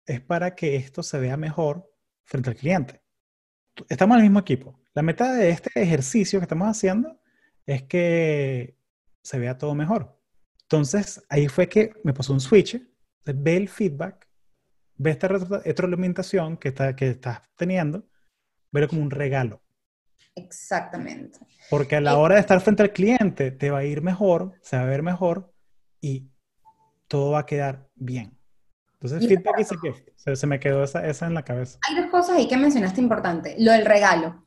es 0.06 0.20
para 0.20 0.54
que 0.54 0.76
esto 0.76 1.02
se 1.02 1.18
vea 1.18 1.36
mejor 1.36 1.92
frente 2.24 2.50
al 2.50 2.56
cliente. 2.56 3.02
Estamos 3.88 4.14
en 4.14 4.20
el 4.20 4.30
mismo 4.30 4.38
equipo. 4.38 4.80
La 4.94 5.02
meta 5.02 5.34
de 5.34 5.50
este 5.50 5.70
ejercicio 5.74 6.38
que 6.38 6.44
estamos 6.44 6.68
haciendo 6.68 7.20
es 7.66 7.82
que 7.82 8.78
se 9.22 9.38
vea 9.40 9.58
todo 9.58 9.74
mejor. 9.74 10.18
Entonces, 10.62 11.24
ahí 11.28 11.48
fue 11.48 11.68
que 11.68 11.92
me 12.04 12.14
pasó 12.14 12.32
un 12.32 12.40
switch, 12.40 12.80
ve 13.24 13.56
el 13.56 13.68
feedback, 13.68 14.28
ve 14.94 15.10
esta 15.10 15.26
retroalimentación 15.28 16.56
que, 16.56 16.68
está, 16.68 16.94
que 16.94 17.08
estás 17.08 17.42
teniendo, 17.56 18.08
verlo 18.70 18.88
como 18.88 19.02
un 19.02 19.10
regalo. 19.10 19.62
Exactamente. 20.36 21.40
Porque 21.70 21.96
a 21.96 22.00
la 22.00 22.16
hora 22.16 22.36
de 22.36 22.40
estar 22.40 22.60
frente 22.60 22.84
al 22.84 22.92
cliente 22.92 23.50
te 23.50 23.70
va 23.70 23.78
a 23.78 23.84
ir 23.84 24.00
mejor, 24.00 24.52
se 24.62 24.76
va 24.76 24.84
a 24.84 24.86
ver 24.86 25.02
mejor 25.02 25.52
y 26.00 26.30
todo 27.08 27.32
va 27.32 27.40
a 27.40 27.46
quedar 27.46 27.85
bien. 27.96 28.36
Entonces, 29.00 29.28
feedback 29.28 29.58
es 29.58 29.70
que 29.82 30.36
se, 30.36 30.46
me 30.46 30.58
quedó 30.58 30.82
esa, 30.82 31.06
esa 31.06 31.26
en 31.26 31.34
la 31.34 31.44
cabeza. 31.44 31.78
Hay 31.88 31.96
dos 31.96 32.10
cosas 32.10 32.36
ahí 32.36 32.48
que 32.48 32.56
mencionaste 32.56 33.00
importante. 33.00 33.54
Lo 33.58 33.72
del 33.72 33.84
regalo. 33.84 34.42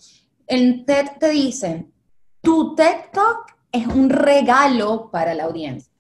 En 0.48 0.86
TED 0.86 1.06
te 1.20 1.30
dicen, 1.30 1.94
tu 2.42 2.76
TED 2.76 3.12
Talk 3.14 3.56
es 3.72 3.86
un 3.88 4.10
regalo 4.10 5.10
para 5.12 5.34
la 5.34 5.44
audiencia. 5.44 5.92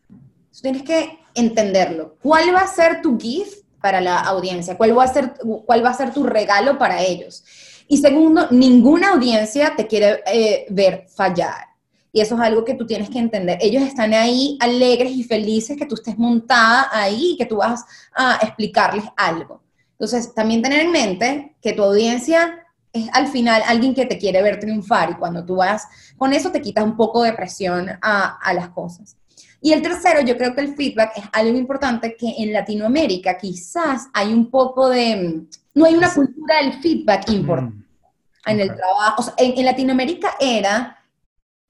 tienes 0.61 0.83
que 0.83 1.19
entenderlo. 1.35 2.17
¿Cuál 2.21 2.53
va 2.53 2.61
a 2.61 2.67
ser 2.67 3.01
tu 3.01 3.19
gift 3.19 3.65
para 3.81 4.01
la 4.01 4.19
audiencia? 4.19 4.75
¿Cuál 4.75 4.97
va 4.97 5.03
a 5.03 5.13
ser, 5.13 5.33
cuál 5.65 5.85
va 5.85 5.89
a 5.89 5.93
ser 5.93 6.11
tu 6.11 6.23
regalo 6.23 6.77
para 6.77 7.01
ellos? 7.01 7.43
Y 7.87 7.97
segundo, 7.97 8.47
ninguna 8.51 9.11
audiencia 9.11 9.75
te 9.75 9.87
quiere 9.87 10.23
eh, 10.25 10.65
ver 10.69 11.05
fallar. 11.07 11.68
Y 12.11 12.21
eso 12.21 12.35
es 12.35 12.41
algo 12.41 12.65
que 12.65 12.73
tú 12.73 12.85
tienes 12.85 13.09
que 13.09 13.19
entender. 13.19 13.57
Ellos 13.61 13.83
están 13.83 14.13
ahí 14.13 14.57
alegres 14.59 15.11
y 15.11 15.23
felices 15.23 15.77
que 15.77 15.85
tú 15.85 15.95
estés 15.95 16.17
montada 16.17 16.87
ahí 16.91 17.33
y 17.33 17.37
que 17.37 17.45
tú 17.45 17.57
vas 17.57 17.85
a 18.15 18.39
explicarles 18.41 19.05
algo. 19.15 19.61
Entonces, 19.91 20.33
también 20.33 20.61
tener 20.61 20.79
en 20.81 20.91
mente 20.91 21.55
que 21.61 21.73
tu 21.73 21.83
audiencia 21.83 22.65
es 22.91 23.07
al 23.13 23.27
final 23.27 23.61
alguien 23.67 23.93
que 23.93 24.05
te 24.05 24.17
quiere 24.17 24.41
ver 24.41 24.59
triunfar 24.59 25.11
y 25.11 25.15
cuando 25.15 25.45
tú 25.45 25.57
vas 25.57 25.87
con 26.17 26.33
eso 26.33 26.51
te 26.51 26.61
quitas 26.61 26.83
un 26.83 26.97
poco 26.97 27.21
de 27.21 27.33
presión 27.33 27.89
a, 28.01 28.37
a 28.41 28.53
las 28.53 28.69
cosas. 28.69 29.15
Y 29.61 29.73
el 29.73 29.81
tercero, 29.81 30.21
yo 30.21 30.37
creo 30.37 30.55
que 30.55 30.61
el 30.61 30.75
feedback 30.75 31.17
es 31.17 31.23
algo 31.33 31.57
importante 31.57 32.15
que 32.15 32.33
en 32.37 32.53
Latinoamérica 32.53 33.37
quizás 33.37 34.07
hay 34.13 34.31
un 34.31 34.49
poco 34.49 34.89
de, 34.89 35.43
no 35.73 35.85
hay 35.85 35.95
una 35.95 36.13
cultura 36.13 36.61
del 36.61 36.73
feedback 36.81 37.29
importante 37.29 37.75
mm, 37.75 38.49
en 38.49 38.59
el 38.61 38.73
trabajo. 38.73 39.15
O 39.17 39.23
sea, 39.23 39.33
en 39.37 39.65
Latinoamérica 39.65 40.35
era 40.39 40.98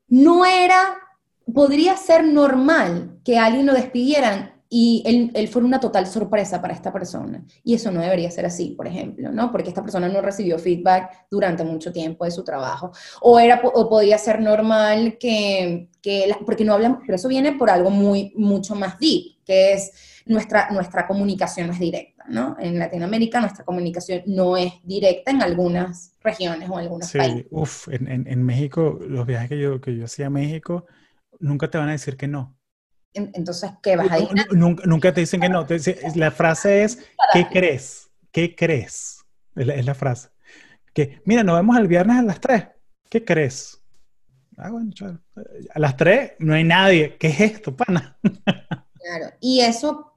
no 0.09 0.45
era, 0.45 0.97
podría 1.53 1.95
ser 1.97 2.23
normal 2.23 3.19
que 3.23 3.37
alguien 3.37 3.65
lo 3.65 3.73
despidieran 3.73 4.59
y 4.71 5.01
él, 5.05 5.31
él, 5.33 5.47
fuera 5.47 5.65
una 5.65 5.79
total 5.79 6.05
sorpresa 6.05 6.61
para 6.61 6.73
esta 6.73 6.93
persona. 6.93 7.43
Y 7.63 7.73
eso 7.73 7.89
no 7.89 8.01
debería 8.01 8.29
ser 8.29 8.45
así, 8.45 8.75
por 8.77 8.85
ejemplo, 8.85 9.31
¿no? 9.31 9.51
Porque 9.51 9.69
esta 9.69 9.81
persona 9.81 10.07
no 10.07 10.21
recibió 10.21 10.59
feedback 10.59 11.25
durante 11.31 11.63
mucho 11.63 11.91
tiempo 11.91 12.23
de 12.23 12.29
su 12.31 12.43
trabajo. 12.43 12.91
O, 13.21 13.39
era, 13.39 13.59
o 13.63 13.89
podía 13.89 14.19
ser 14.19 14.39
normal 14.41 15.17
que, 15.19 15.89
que 16.03 16.35
porque 16.45 16.65
no 16.65 16.73
hablamos, 16.75 16.99
pero 17.01 17.15
eso 17.15 17.27
viene 17.27 17.53
por 17.53 17.71
algo 17.71 17.89
muy, 17.89 18.31
mucho 18.35 18.75
más 18.75 18.99
deep, 18.99 19.43
que 19.43 19.73
es 19.73 19.91
nuestra, 20.29 20.69
nuestra 20.69 21.07
comunicación 21.07 21.67
no 21.67 21.73
es 21.73 21.79
directa, 21.79 22.23
¿no? 22.27 22.55
En 22.59 22.77
Latinoamérica 22.77 23.41
nuestra 23.41 23.65
comunicación 23.65 24.21
no 24.27 24.55
es 24.55 24.73
directa 24.83 25.31
en 25.31 25.41
algunas 25.41 26.13
regiones 26.21 26.69
o 26.69 26.77
algunos 26.77 27.07
sí, 27.07 27.17
países. 27.17 27.47
Uf, 27.49 27.87
en, 27.87 28.07
en, 28.07 28.27
en, 28.27 28.43
México, 28.43 28.99
los 29.01 29.25
viajes 29.25 29.49
que 29.49 29.59
yo, 29.59 29.81
que 29.81 29.97
yo 29.97 30.05
hacía 30.05 30.27
a 30.27 30.29
México, 30.29 30.85
nunca 31.39 31.69
te 31.69 31.79
van 31.79 31.89
a 31.89 31.93
decir 31.93 32.15
que 32.15 32.27
no. 32.27 32.55
Entonces, 33.13 33.71
¿qué 33.81 33.95
vas 33.95 34.11
a 34.11 34.19
ir? 34.19 34.29
Nunca, 34.51 34.83
nunca, 34.85 35.11
te 35.11 35.21
dicen 35.21 35.41
que 35.41 35.49
no. 35.49 35.65
la 36.15 36.29
frase 36.29 36.83
es, 36.83 36.99
¿qué 37.33 37.47
crees? 37.51 38.11
¿Qué 38.31 38.55
crees? 38.55 39.25
Es 39.55 39.65
la, 39.65 39.73
es 39.73 39.85
la, 39.85 39.95
frase. 39.95 40.29
Que, 40.93 41.21
mira, 41.25 41.43
nos 41.43 41.55
vemos 41.55 41.75
el 41.75 41.87
viernes 41.87 42.17
a 42.17 42.21
las 42.21 42.39
3. 42.39 42.67
¿Qué 43.09 43.25
crees? 43.25 43.81
Ah, 44.57 44.69
bueno, 44.69 44.91
a 45.73 45.79
las 45.79 45.97
3 45.97 46.33
no 46.37 46.53
hay 46.53 46.63
nadie. 46.63 47.17
¿Qué 47.17 47.29
es 47.29 47.41
esto, 47.41 47.75
pana? 47.75 48.19
Claro, 49.01 49.33
y 49.39 49.61
eso 49.61 50.08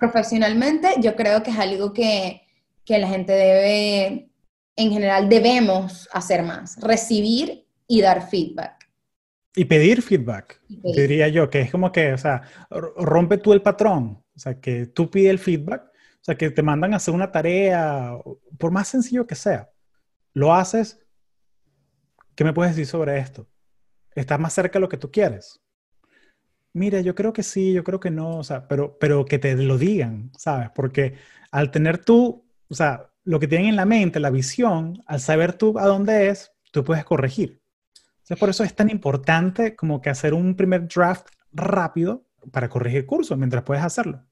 profesionalmente 0.00 0.94
yo 1.00 1.14
creo 1.14 1.42
que 1.44 1.50
es 1.50 1.58
algo 1.58 1.92
que, 1.92 2.42
que 2.84 2.98
la 2.98 3.06
gente 3.06 3.32
debe, 3.32 4.30
en 4.74 4.90
general 4.90 5.28
debemos 5.28 6.08
hacer 6.12 6.42
más, 6.42 6.80
recibir 6.80 7.68
y 7.86 8.00
dar 8.00 8.28
feedback. 8.28 8.88
Y 9.54 9.66
pedir 9.66 10.00
feedback, 10.00 10.60
diría 10.68 11.28
yo, 11.28 11.50
que 11.50 11.60
es 11.60 11.70
como 11.70 11.92
que, 11.92 12.12
o 12.12 12.18
sea, 12.18 12.42
rompe 12.70 13.36
tú 13.36 13.52
el 13.52 13.62
patrón, 13.62 14.24
o 14.34 14.38
sea, 14.38 14.58
que 14.58 14.86
tú 14.86 15.10
pides 15.10 15.30
el 15.30 15.38
feedback, 15.38 15.82
o 15.84 16.24
sea, 16.24 16.36
que 16.36 16.50
te 16.50 16.62
mandan 16.62 16.94
a 16.94 16.96
hacer 16.96 17.12
una 17.12 17.30
tarea, 17.30 18.16
por 18.58 18.70
más 18.70 18.88
sencillo 18.88 19.26
que 19.26 19.34
sea, 19.34 19.70
lo 20.32 20.54
haces, 20.54 21.00
¿qué 22.36 22.44
me 22.44 22.52
puedes 22.52 22.74
decir 22.74 22.86
sobre 22.86 23.18
esto? 23.18 23.48
¿Estás 24.14 24.38
más 24.38 24.52
cerca 24.52 24.78
de 24.78 24.80
lo 24.80 24.88
que 24.88 24.96
tú 24.96 25.10
quieres? 25.10 25.60
Mira, 26.72 27.00
yo 27.00 27.14
creo 27.14 27.32
que 27.32 27.42
sí, 27.42 27.72
yo 27.72 27.82
creo 27.82 27.98
que 27.98 28.10
no, 28.10 28.38
o 28.38 28.44
sea, 28.44 28.68
pero, 28.68 28.96
pero 28.98 29.24
que 29.24 29.38
te 29.38 29.54
lo 29.56 29.76
digan, 29.76 30.30
¿sabes? 30.36 30.70
Porque 30.74 31.14
al 31.50 31.70
tener 31.70 32.04
tú, 32.04 32.44
o 32.68 32.74
sea, 32.74 33.10
lo 33.24 33.40
que 33.40 33.48
tienen 33.48 33.68
en 33.68 33.76
la 33.76 33.84
mente, 33.84 34.20
la 34.20 34.30
visión, 34.30 35.02
al 35.06 35.20
saber 35.20 35.52
tú 35.54 35.78
a 35.78 35.86
dónde 35.86 36.28
es, 36.28 36.52
tú 36.70 36.84
puedes 36.84 37.04
corregir. 37.04 37.60
Entonces, 38.18 38.38
por 38.38 38.50
eso 38.50 38.64
es 38.64 38.74
tan 38.74 38.90
importante 38.90 39.74
como 39.74 40.00
que 40.00 40.10
hacer 40.10 40.34
un 40.34 40.54
primer 40.54 40.86
draft 40.86 41.28
rápido 41.52 42.24
para 42.52 42.68
corregir 42.68 43.06
curso 43.06 43.36
mientras 43.36 43.64
puedes 43.64 43.82
hacerlo. 43.82 44.24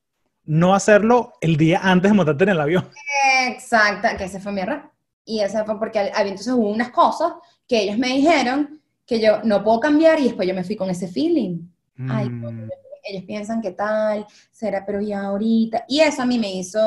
No 0.45 0.74
hacerlo 0.74 1.32
el 1.41 1.57
día 1.57 1.80
antes 1.82 2.11
de 2.11 2.16
montarte 2.16 2.45
en 2.45 2.51
el 2.51 2.61
avión. 2.61 2.89
Exacto, 3.49 4.09
que 4.16 4.24
ese 4.24 4.41
fue 4.41 4.53
mi 4.53 4.61
error. 4.61 4.91
Y 5.24 5.41
ese 5.41 5.62
fue 5.64 5.78
porque 5.78 5.99
había 5.99 6.30
entonces 6.30 6.53
hubo 6.55 6.70
unas 6.70 6.91
cosas 6.91 7.34
que 7.66 7.82
ellos 7.82 7.99
me 7.99 8.09
dijeron 8.09 8.80
que 9.05 9.20
yo 9.20 9.43
no 9.45 9.62
puedo 9.62 9.80
cambiar 9.80 10.18
y 10.20 10.24
después 10.24 10.49
yo 10.49 10.55
me 10.55 10.64
fui 10.64 10.76
con 10.76 10.89
ese 10.89 11.09
feeling. 11.09 11.68
Ay, 12.09 12.28
mm. 12.28 12.68
ellos 13.05 13.24
piensan 13.24 13.61
que 13.61 13.72
tal, 13.72 14.26
será, 14.51 14.84
pero 14.86 15.01
ya 15.01 15.22
ahorita. 15.22 15.84
Y 15.88 16.01
eso 16.01 16.22
a 16.22 16.26
mí 16.26 16.38
me 16.38 16.53
hizo, 16.53 16.80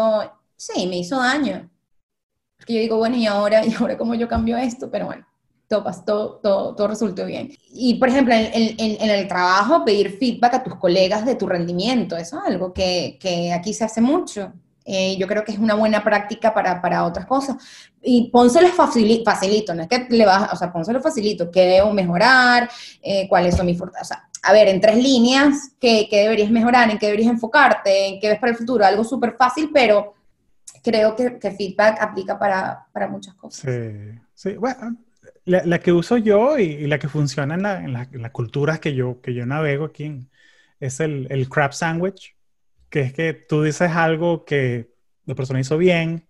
sí, 0.56 0.88
me 0.88 1.00
hizo 1.00 1.18
daño. 1.18 1.70
Porque 2.58 2.74
yo 2.76 2.80
digo, 2.80 2.98
bueno, 2.98 3.16
¿y 3.18 3.26
ahora? 3.26 3.66
¿Y 3.66 3.74
ahora 3.74 3.98
cómo 3.98 4.14
yo 4.16 4.28
cambio 4.28 4.58
esto? 4.58 4.90
Pero 4.92 5.08
bueno. 5.08 5.26
todo, 5.68 6.40
todo, 6.42 6.76
todo, 6.76 6.88
resultó 6.88 7.26
bien. 7.26 7.52
Y, 7.74 7.96
por 7.96 8.10
ejemplo, 8.10 8.34
en, 8.34 8.52
en, 8.54 9.10
el 9.10 9.28
trabajo, 9.28 9.84
pedir 9.84 10.18
feedback 10.18 10.54
a 10.56 10.64
tus 10.64 10.76
colegas 10.76 11.26
de 11.26 11.36
tu 11.36 11.48
rendimiento, 11.48 12.16
eso 12.18 12.38
es 12.40 12.48
algo 12.48 12.74
que, 12.74 13.18
que 13.20 13.52
aquí 13.52 13.74
se 13.74 13.86
hace 13.86 14.02
mucho. 14.02 14.54
Eh, 14.84 15.16
yo 15.18 15.28
creo 15.28 15.44
que 15.44 15.52
es 15.52 15.60
una 15.60 15.76
buena 15.76 16.04
práctica 16.04 16.54
para, 16.54 16.82
para 16.82 17.06
otras 17.06 17.26
cosas. 17.26 17.58
Y 18.02 18.30
pónselo 18.32 18.68
facilito, 18.70 19.24
facilito, 19.24 19.76
no 19.76 19.84
es 19.84 19.88
que 19.88 20.08
le 20.10 20.26
vas, 20.26 20.52
o 20.52 20.56
sea, 20.56 20.72
pónselo 20.74 21.00
facilito, 21.00 21.52
qué 21.52 21.62
debo 21.62 21.94
mejorar, 21.94 22.70
eh, 23.02 23.28
cuáles 23.30 23.56
son 23.56 23.68
mis 23.68 23.78
fortalezas. 23.78 24.18
O 24.18 24.22
sea, 24.22 24.30
a 24.42 24.54
ver, 24.54 24.68
en 24.68 24.82
tres 24.82 24.98
líneas, 24.98 25.74
¿qué, 25.80 26.08
¿qué, 26.10 26.22
deberías 26.22 26.50
mejorar, 26.50 26.90
en 26.90 26.98
qué 26.98 27.08
deberías 27.08 27.32
enfocarte, 27.32 28.08
en 28.08 28.20
qué 28.20 28.30
ves 28.30 28.40
para 28.40 28.52
el 28.52 28.58
futuro, 28.58 28.86
algo 28.86 29.04
súper 29.04 29.36
fácil, 29.38 29.70
pero 29.74 30.16
creo 30.84 31.16
que, 31.16 31.38
que 31.38 31.52
feedback 31.52 32.02
aplica 32.02 32.40
para, 32.40 32.88
para, 32.92 33.08
muchas 33.08 33.36
cosas. 33.36 33.62
Sí, 33.62 34.20
sí, 34.34 34.58
bueno, 34.58 34.98
la, 35.46 35.80
que 35.80 35.92
uso 35.92 36.18
yo 36.18 36.58
y, 36.58 36.88
la 36.88 36.98
que 36.98 37.08
funciona 37.08 37.54
en, 37.54 37.62
la, 37.62 37.84
en, 37.84 37.94
la, 37.94 38.08
las 38.12 38.32
culturas 38.32 38.80
que 38.80 38.96
yo, 38.96 39.22
que 39.22 39.34
yo 39.34 39.46
navego 39.46 39.86
aquí 39.86 40.28
es 40.80 41.00
el, 41.00 41.28
el 41.30 41.48
crab 41.48 41.74
sandwich, 41.74 42.36
que 42.90 43.02
es 43.02 43.14
que 43.14 43.34
tú 43.34 43.62
dices 43.62 43.92
algo 43.92 44.44
que 44.44 44.92
la 45.26 45.36
persona 45.36 45.60
hizo 45.60 45.78
bien, 45.78 46.28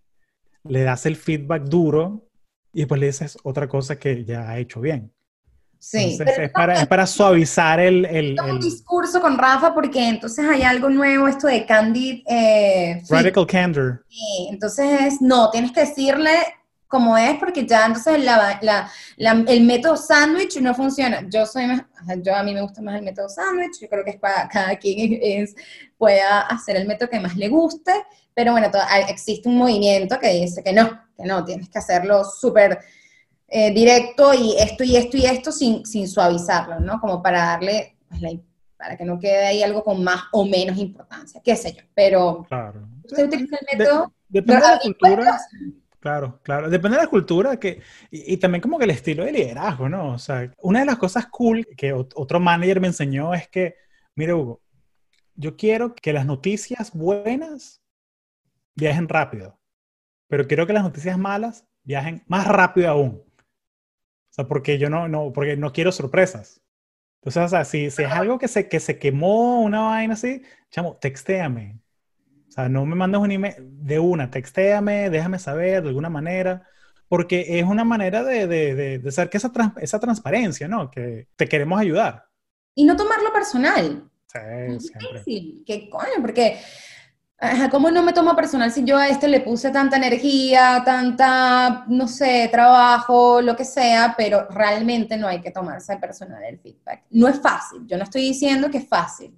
le 0.64 0.84
das 0.84 1.05
el 1.05 1.16
feedback 1.16 1.64
duro 1.64 2.28
y 2.74 2.80
después 2.80 2.99
le 2.99 3.07
dices 3.07 3.38
otra 3.43 3.68
cosa 3.68 3.97
que 3.97 4.26
ya 4.26 4.49
ha 4.49 4.59
hecho 4.59 4.82
bien. 4.82 5.14
Sí. 5.84 6.15
es, 6.23 6.51
para, 6.51 6.82
es, 6.82 6.88
para, 6.88 7.07
suavizar 7.07 7.79
el, 7.79 8.05
el, 8.05 8.39
un 8.39 8.59
discurso 8.59 9.19
con 9.19 9.36
Rafa 9.36 9.73
porque 9.73 10.09
entonces 10.09 10.45
hay 10.47 10.61
algo 10.61 10.91
nuevo, 10.91 11.27
esto 11.27 11.47
de 11.47 11.65
candid. 11.65 12.21
Eh, 12.27 13.01
Radical 13.09 13.47
candor. 13.47 14.05
Sí, 14.07 14.47
entonces 14.51 15.19
no, 15.21 15.49
tienes 15.49 15.71
que 15.71 15.79
decirle 15.79 16.29
como 16.88 17.17
es, 17.17 17.36
porque 17.39 17.65
ya 17.65 17.88
entonces 17.88 18.21
el 19.17 19.63
método 19.63 19.97
sándwich 19.97 20.59
no 20.61 20.75
funciona. 20.75 21.25
Yo 21.27 21.47
soy 21.47 21.65
yo 22.21 22.36
a 22.36 22.43
mí 22.43 22.53
me 22.53 22.61
gusta 22.61 22.84
más 22.84 22.97
el 22.97 23.03
método 23.03 23.27
sándwich, 23.27 23.79
yo 23.82 23.89
creo 23.89 24.03
que 24.03 24.11
es 24.11 24.17
para 24.17 24.47
cada 24.49 24.75
quien 24.75 25.17
es, 25.19 25.55
pueda 25.97 26.41
hacer 26.41 26.75
el 26.75 26.86
método 26.86 27.09
que 27.09 27.19
más 27.19 27.36
le 27.36 27.49
guste, 27.49 27.93
pero 28.36 28.51
bueno, 28.51 28.69
existe 29.07 29.49
un 29.49 29.57
movimiento 29.57 30.19
que 30.19 30.29
dice 30.29 30.61
que 30.61 30.73
no, 30.73 31.01
que 31.17 31.23
no, 31.23 31.43
tienes 31.43 31.69
que 31.69 31.79
hacerlo 31.79 32.23
súper 32.23 32.77
eh, 33.54 33.74
directo 33.74 34.34
y 34.34 34.56
esto 34.58 34.86
y 34.86 34.95
esto 34.95 35.18
y 35.18 35.26
esto 35.26 35.52
sin, 35.52 35.86
sin 35.86 36.08
suavizarlo, 36.08 36.80
¿no? 36.80 37.02
Como 37.02 37.22
para 37.22 37.39
darle, 37.39 37.97
pues, 38.08 38.39
para 38.78 38.95
que 38.95 39.04
no 39.04 39.20
quede 39.20 39.45
ahí 39.45 39.62
algo 39.62 39.84
con 39.84 40.02
más 40.02 40.24
o 40.32 40.45
menos 40.45 40.78
importancia, 40.78 41.41
qué 41.43 41.58
sé 41.58 41.74
yo, 41.74 41.82
pero 41.93 42.45
claro. 42.47 42.88
usted 43.04 43.26
utiliza 43.26 43.58
el 43.60 43.78
método... 43.78 44.14
depende 44.30 44.66
de 44.66 44.72
la 44.72 44.80
cultura. 44.80 45.39
Claro, 45.99 46.39
claro. 46.43 46.70
Depende 46.70 46.95
de 46.95 47.04
la 47.04 47.10
cultura 47.10 47.60
que, 47.60 47.82
y, 48.10 48.38
también 48.38 48.62
como 48.62 48.78
que 48.78 48.86
el 48.86 48.91
estilo 48.91 49.26
de 49.26 49.34
liderazgo, 49.34 49.89
¿no? 49.89 50.14
O 50.14 50.18
sea, 50.18 50.49
una 50.62 50.80
de 50.80 50.86
las 50.86 50.97
cosas 50.97 51.28
cool 51.28 51.68
que 51.76 51.91
otro 51.91 52.39
manager 52.39 52.80
me 52.80 52.88
enseñó 52.88 53.34
es 53.34 53.49
que, 53.49 53.76
mire 54.16 54.34
Hugo, 54.34 54.62
yo 55.36 55.58
quiero 55.58 55.93
que 55.93 56.14
las 56.14 56.26
noticias 56.26 56.93
buenas 56.93 57.82
viajen 58.76 59.10
rápido, 59.10 59.60
pero 60.30 60.47
quiero 60.47 60.66
que 60.66 60.74
las 60.74 60.84
noticias 60.84 61.18
malas 61.18 61.66
viajen 61.84 62.24
más 62.28 62.47
rápido 62.47 62.89
aún. 62.89 63.30
O 64.32 64.34
sea, 64.34 64.47
porque 64.47 64.77
yo 64.77 64.89
no, 64.89 65.09
no, 65.09 65.34
porque 65.34 65.57
no 65.57 65.73
quiero 65.73 65.91
sorpresas. 65.91 66.61
Entonces, 67.21 67.43
o 67.43 67.49
sea, 67.49 67.65
si, 67.65 67.91
si 67.91 68.03
es 68.03 68.11
algo 68.11 68.39
que 68.39 68.47
se, 68.47 68.69
que 68.69 68.79
se 68.79 68.97
quemó 68.97 69.61
una 69.61 69.82
vaina 69.82 70.13
así, 70.13 70.41
chamo, 70.71 70.97
textéame. 70.97 71.79
O 72.47 72.51
sea, 72.51 72.69
no 72.69 72.86
me 72.86 72.95
mandes 72.95 73.21
un 73.21 73.32
email 73.32 73.55
de 73.59 73.99
una, 73.99 74.32
textéame, 74.32 75.09
déjame 75.09 75.38
saber 75.38 75.84
de 75.84 75.89
alguna 75.89 76.09
manera, 76.09 76.67
porque 77.07 77.59
es 77.59 77.65
una 77.65 77.84
manera 77.84 78.23
de, 78.23 78.47
de, 78.47 78.99
de, 78.99 79.09
hacer 79.09 79.29
que 79.29 79.38
esa, 79.38 79.51
esa 79.82 79.99
transparencia, 79.99 80.67
¿no? 80.67 80.89
Que 80.89 81.27
te 81.36 81.47
queremos 81.47 81.79
ayudar. 81.79 82.25
Y 82.73 82.86
no 82.86 82.95
tomarlo 82.95 83.34
personal. 83.34 84.09
Sí, 84.27 84.39
es 84.39 84.93
difícil. 84.93 85.63
¿Qué 85.65 85.89
coño? 85.89 86.21
Porque, 86.21 86.57
¿cómo 87.71 87.89
no 87.89 88.03
me 88.03 88.13
tomo 88.13 88.35
personal 88.35 88.71
si 88.71 88.83
yo 88.83 88.97
a 88.97 89.07
este 89.07 89.27
le 89.27 89.41
puse 89.41 89.71
tanta 89.71 89.97
energía, 89.97 90.83
tanta, 90.85 91.85
no 91.87 92.07
sé, 92.07 92.49
trabajo, 92.51 93.41
lo 93.41 93.55
que 93.55 93.65
sea, 93.65 94.13
pero 94.15 94.47
realmente 94.49 95.17
no 95.17 95.27
hay 95.27 95.41
que 95.41 95.51
tomarse 95.51 95.97
personal 95.97 96.43
el 96.43 96.59
feedback. 96.59 97.03
No 97.09 97.27
es 97.27 97.39
fácil. 97.41 97.85
Yo 97.87 97.97
no 97.97 98.03
estoy 98.03 98.21
diciendo 98.21 98.69
que 98.69 98.79
es 98.79 98.87
fácil. 98.87 99.35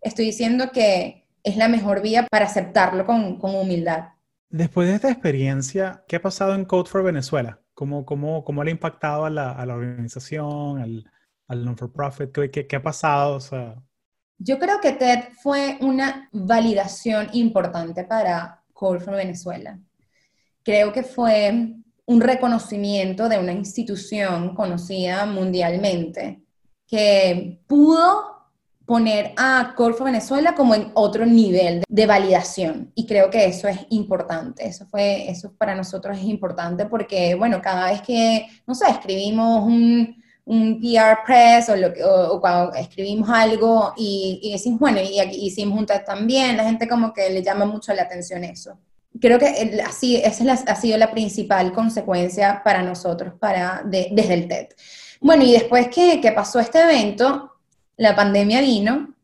Estoy 0.00 0.26
diciendo 0.26 0.70
que 0.72 1.26
es 1.42 1.56
la 1.56 1.68
mejor 1.68 2.02
vía 2.02 2.26
para 2.30 2.44
aceptarlo 2.44 3.06
con, 3.06 3.38
con 3.38 3.54
humildad. 3.54 4.08
Después 4.50 4.88
de 4.88 4.96
esta 4.96 5.10
experiencia, 5.10 6.04
¿qué 6.06 6.16
ha 6.16 6.22
pasado 6.22 6.54
en 6.54 6.64
Code 6.64 6.90
for 6.90 7.02
Venezuela? 7.02 7.60
¿Cómo, 7.74 8.04
cómo, 8.04 8.44
cómo 8.44 8.64
le 8.64 8.70
ha 8.70 8.72
impactado 8.72 9.24
a 9.24 9.30
la, 9.30 9.52
a 9.52 9.66
la 9.66 9.74
organización, 9.74 10.78
al, 10.80 11.10
al 11.48 11.64
non-for-profit? 11.64 12.30
¿Qué, 12.32 12.66
¿Qué, 12.66 12.76
ha 12.76 12.82
pasado? 12.82 13.36
O 13.36 13.40
sea... 13.40 13.82
Yo 14.38 14.58
creo 14.58 14.80
que 14.80 14.92
TED 14.92 15.32
fue 15.42 15.78
una 15.80 16.28
validación 16.32 17.28
importante 17.32 18.04
para 18.04 18.62
Code 18.72 19.00
for 19.00 19.14
Venezuela. 19.14 19.78
Creo 20.62 20.92
que 20.92 21.02
fue 21.02 21.76
un 22.06 22.20
reconocimiento 22.20 23.28
de 23.28 23.38
una 23.38 23.52
institución 23.52 24.54
conocida 24.54 25.26
mundialmente 25.26 26.42
que 26.86 27.60
pudo 27.66 28.36
poner 28.86 29.32
a 29.36 29.74
Corfo 29.76 30.04
Venezuela 30.04 30.54
como 30.54 30.74
en 30.74 30.92
otro 30.94 31.26
nivel 31.26 31.82
de, 31.88 32.06
validación 32.06 32.92
y 32.94 33.04
creo 33.04 33.30
que 33.30 33.44
eso 33.46 33.66
es 33.66 33.80
importante, 33.90 34.64
eso 34.66 34.86
fue, 34.86 35.28
eso 35.28 35.52
para 35.58 35.74
nosotros 35.74 36.16
es 36.16 36.24
importante 36.24 36.86
porque, 36.86 37.34
bueno, 37.34 37.60
cada 37.60 37.90
vez 37.90 38.00
que, 38.02 38.46
no 38.64 38.76
sé, 38.76 38.88
escribimos 38.88 39.64
un, 39.64 40.22
un 40.46 40.80
PR 40.80 41.24
press 41.26 41.68
o, 41.68 41.76
lo, 41.76 41.88
o, 42.32 42.40
cuando 42.40 42.72
escribimos 42.74 43.28
algo 43.28 43.92
y, 43.96 44.38
y, 44.42 44.52
decimos, 44.52 44.78
bueno, 44.78 45.00
y 45.00 45.18
aquí 45.18 45.44
hicimos 45.44 45.78
un 45.78 45.86
TED 45.86 46.04
también, 46.04 46.56
la 46.56 46.64
gente 46.64 46.88
como 46.88 47.12
que 47.12 47.28
le 47.30 47.42
llama 47.42 47.66
mucho 47.66 47.92
la 47.92 48.02
atención 48.02 48.44
eso. 48.44 48.78
Creo 49.20 49.38
que 49.38 49.80
así, 49.84 50.16
esa 50.16 50.52
ha 50.52 50.76
sido 50.76 50.98
la 50.98 51.10
principal 51.10 51.72
consecuencia 51.72 52.62
para 52.62 52.82
nosotros 52.82 53.34
para, 53.38 53.82
desde 53.84 54.34
el 54.34 54.46
TED. 54.46 54.68
Bueno, 55.20 55.42
y 55.42 55.52
después 55.52 55.88
que, 55.88 56.20
que 56.20 56.32
pasó 56.32 56.60
este 56.60 56.80
evento, 56.80 57.52
la 57.96 58.14
pandemia 58.14 58.60
vino 58.60 59.14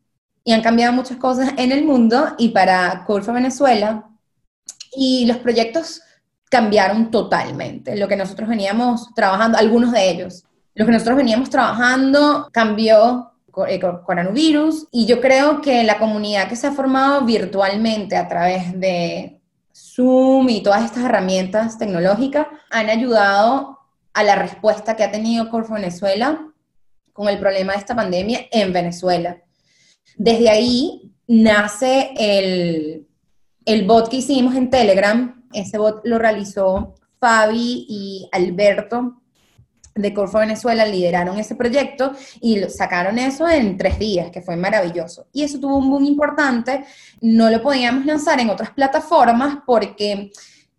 y 0.43 0.51
han 0.51 0.61
cambiado 0.61 0.91
muchas 0.91 1.17
cosas 1.17 1.53
en 1.57 1.71
el 1.71 1.85
mundo 1.85 2.35
y 2.37 2.49
para 2.49 3.05
Curva 3.05 3.33
Venezuela 3.33 4.09
y 4.95 5.25
los 5.25 5.37
proyectos 5.37 6.01
cambiaron 6.49 7.11
totalmente. 7.11 7.95
Lo 7.95 8.07
que 8.07 8.17
nosotros 8.17 8.49
veníamos 8.49 9.13
trabajando, 9.15 9.57
algunos 9.57 9.91
de 9.91 10.09
ellos, 10.09 10.43
lo 10.75 10.85
que 10.85 10.91
nosotros 10.91 11.17
veníamos 11.17 11.49
trabajando 11.49 12.49
cambió 12.51 13.31
eh, 13.67 13.79
coronavirus 13.79 14.87
y 14.91 15.05
yo 15.05 15.21
creo 15.21 15.61
que 15.61 15.83
la 15.83 15.99
comunidad 15.99 16.49
que 16.49 16.55
se 16.55 16.67
ha 16.67 16.71
formado 16.71 17.23
virtualmente 17.23 18.17
a 18.17 18.27
través 18.27 18.79
de 18.79 19.39
Zoom 19.71 20.49
y 20.49 20.63
todas 20.63 20.83
estas 20.83 21.05
herramientas 21.05 21.77
tecnológicas 21.77 22.47
han 22.71 22.89
ayudado 22.89 23.77
a 24.13 24.23
la 24.23 24.35
respuesta 24.35 24.95
que 24.95 25.03
ha 25.03 25.11
tenido 25.11 25.49
Corfo 25.49 25.75
Venezuela 25.75 26.47
con 27.11 27.27
el 27.29 27.37
problema 27.37 27.73
de 27.73 27.79
esta 27.79 27.95
pandemia 27.95 28.47
en 28.51 28.73
Venezuela. 28.73 29.37
Desde 30.17 30.49
ahí 30.49 31.11
nace 31.27 32.11
el, 32.17 33.07
el 33.65 33.85
bot 33.85 34.09
que 34.09 34.17
hicimos 34.17 34.55
en 34.55 34.71
Telegram. 34.71 35.43
Ese 35.53 35.77
bot 35.77 36.01
lo 36.05 36.17
realizó 36.17 36.95
Fabi 37.19 37.85
y 37.87 38.29
Alberto 38.31 39.22
de 39.95 40.13
Corfo 40.13 40.39
Venezuela 40.39 40.85
lideraron 40.85 41.37
ese 41.37 41.55
proyecto 41.55 42.13
y 42.41 42.59
sacaron 42.63 43.19
eso 43.19 43.47
en 43.47 43.77
tres 43.77 43.99
días, 43.99 44.31
que 44.31 44.41
fue 44.41 44.55
maravilloso. 44.55 45.27
Y 45.33 45.43
eso 45.43 45.59
tuvo 45.59 45.77
un 45.77 45.89
boom 45.89 46.05
importante. 46.05 46.85
No 47.21 47.49
lo 47.49 47.61
podíamos 47.61 48.05
lanzar 48.05 48.39
en 48.39 48.49
otras 48.49 48.71
plataformas 48.71 49.59
porque 49.65 50.31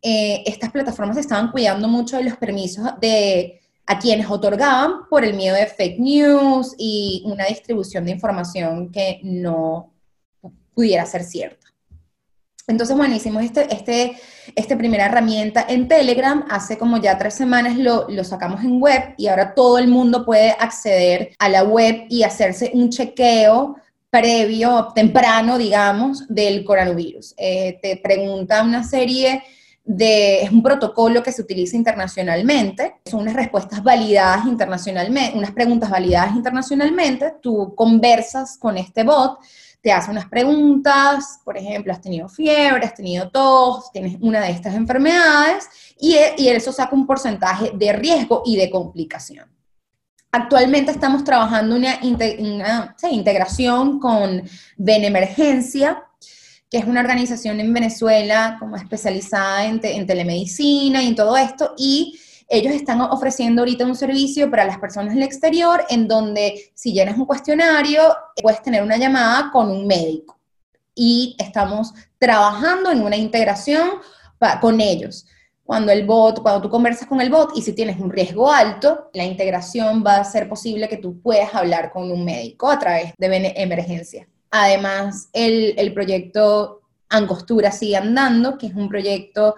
eh, 0.03 0.43
estas 0.47 0.71
plataformas 0.71 1.17
estaban 1.17 1.51
cuidando 1.51 1.89
mucho 1.89 2.17
de 2.17 2.25
los 2.25 2.37
permisos 2.37 2.89
de 3.01 3.61
a 3.87 3.99
quienes 3.99 4.31
otorgaban 4.31 5.09
por 5.11 5.25
el 5.25 5.35
miedo 5.35 5.57
de 5.57 5.67
fake 5.67 5.99
news 5.99 6.75
y 6.79 7.23
una 7.27 7.45
distribución 7.45 8.05
de 8.05 8.13
información 8.13 8.91
que 8.91 9.21
no 9.23 9.93
pudiera 10.75 11.05
ser 11.07 11.23
cierta. 11.23 11.64
Entonces, 12.67 12.97
bueno, 12.97 13.15
hicimos 13.15 13.45
este, 13.45 13.73
este, 13.75 14.17
esta 14.57 14.79
primera 14.79 15.07
herramienta 15.07 15.67
en 15.69 15.87
Telegram, 15.87 16.45
hace 16.49 16.79
como 16.79 16.97
ya 16.97 17.19
tres 17.19 17.35
semanas 17.35 17.77
lo, 17.77 18.09
lo, 18.09 18.25
sacamos 18.25 18.65
en 18.65 18.81
web 18.81 19.15
y 19.19 19.27
ahora 19.27 19.55
todo 19.55 19.79
el 19.79 19.89
mundo 19.89 20.25
puede 20.25 20.53
acceder 20.53 21.33
a 21.39 21.49
la 21.49 21.63
web 21.63 22.07
y 22.09 22.23
hacerse 22.23 22.71
un 22.73 22.91
chequeo 22.91 23.77
previo, 24.09 24.93
temprano, 24.95 25.59
digamos, 25.59 26.27
del 26.29 26.65
coronavirus. 26.65 27.35
Eh, 27.37 27.79
te 27.83 27.97
pregunta 27.97 28.63
una 28.63 28.85
serie 28.85 29.43
es 29.87 30.51
un 30.51 30.63
protocolo 30.63 31.23
que 31.23 31.33
se 31.33 31.43
utiliza 31.43 31.77
internacionalmente, 31.77 32.97
son 33.05 33.21
unas 33.21 33.35
respuestas 33.35 33.83
validadas 33.83 34.47
internacionalmente, 34.47 35.37
unas 35.37 35.53
preguntas 35.53 35.91
validadas 35.91 36.35
internacionalmente, 36.35 37.35
tú 37.43 37.75
conversas 37.75 38.57
con 38.57 38.79
este 38.79 39.05
bot, 39.05 39.39
te 39.85 39.93
hace 39.93 40.11
unas 40.11 40.25
preguntas, 40.31 41.41
por 41.45 41.59
ejemplo, 41.59 41.93
has 41.93 42.01
tenido 42.01 42.27
fiebre, 42.27 42.87
has 42.87 42.95
tenido 42.95 43.29
tos, 43.29 43.93
tienes 43.93 44.17
una 44.23 44.41
de 44.41 44.51
estas 44.51 44.75
enfermedades, 44.75 45.69
y, 46.01 46.17
y 46.39 46.49
eso 46.49 46.73
saca 46.73 46.97
un 46.97 47.07
porcentaje 47.07 47.71
de 47.75 47.93
riesgo 47.93 48.43
y 48.47 48.57
de 48.57 48.71
complicación. 48.71 49.47
Actualmente 50.33 50.91
estamos 50.91 51.23
trabajando 51.23 51.77
una, 51.77 51.99
una 52.03 52.97
integración 53.11 54.01
con 54.01 54.43
Benemergencia, 54.79 56.03
que 56.71 56.79
es 56.79 56.87
una 56.87 57.03
organización 57.03 57.61
en 57.61 57.71
Venezuela 57.75 58.57
como 58.59 58.77
especializada 58.77 59.67
en, 59.67 59.81
en 59.85 60.07
telemedicina 60.07 61.03
y 61.03 61.09
en 61.09 61.15
todo 61.15 61.37
esto, 61.37 61.75
y 61.77 62.19
ellos 62.49 62.75
están 62.75 63.01
ofreciendo 63.01 63.63
ahorita 63.63 63.87
un 63.87 63.97
servicio 63.97 64.51
para 64.51 64.65
las 64.65 64.79
personas 64.79 65.15
del 65.15 65.23
exterior 65.23 65.85
en 65.89 66.07
donde 66.07 66.71
si 66.75 66.93
llenas 66.93 67.17
un 67.17 67.27
cuestionario 67.27 68.03
puedes 68.43 68.63
tener 68.63 68.83
una 68.83 68.97
llamada 68.97 69.51
con 69.53 69.71
un 69.71 69.87
médico. 69.87 70.39
Y 70.95 71.37
estamos 71.39 71.93
trabajando 72.19 72.91
en 72.91 73.03
una 73.03 73.17
integración 73.17 73.89
con 74.61 74.81
ellos. 74.81 75.27
Cuando 75.65 75.91
el 75.91 76.05
bot, 76.05 76.43
cuando 76.43 76.61
tú 76.61 76.69
conversas 76.69 77.09
con 77.09 77.21
el 77.21 77.31
bot 77.31 77.57
y 77.57 77.63
si 77.63 77.73
tienes 77.73 77.99
un 77.99 78.11
riesgo 78.11 78.53
alto, 78.53 79.11
la 79.15 79.25
integración 79.25 80.05
va 80.07 80.17
a 80.17 80.25
ser 80.25 80.49
posible 80.49 80.89
que 80.89 80.99
tú 80.99 81.21
puedas 81.23 81.55
hablar 81.55 81.91
con 81.91 82.11
un 82.13 82.25
médico 82.25 82.71
a 82.71 82.79
través 82.79 83.15
de 83.17 83.53
emergencia. 83.57 84.29
Además, 84.51 85.31
el, 85.33 85.75
el 85.79 85.95
proyecto 85.95 86.83
Angostura 87.09 87.73
sigue 87.73 87.97
andando, 87.97 88.59
que 88.59 88.67
es 88.67 88.75
un 88.75 88.89
proyecto, 88.89 89.55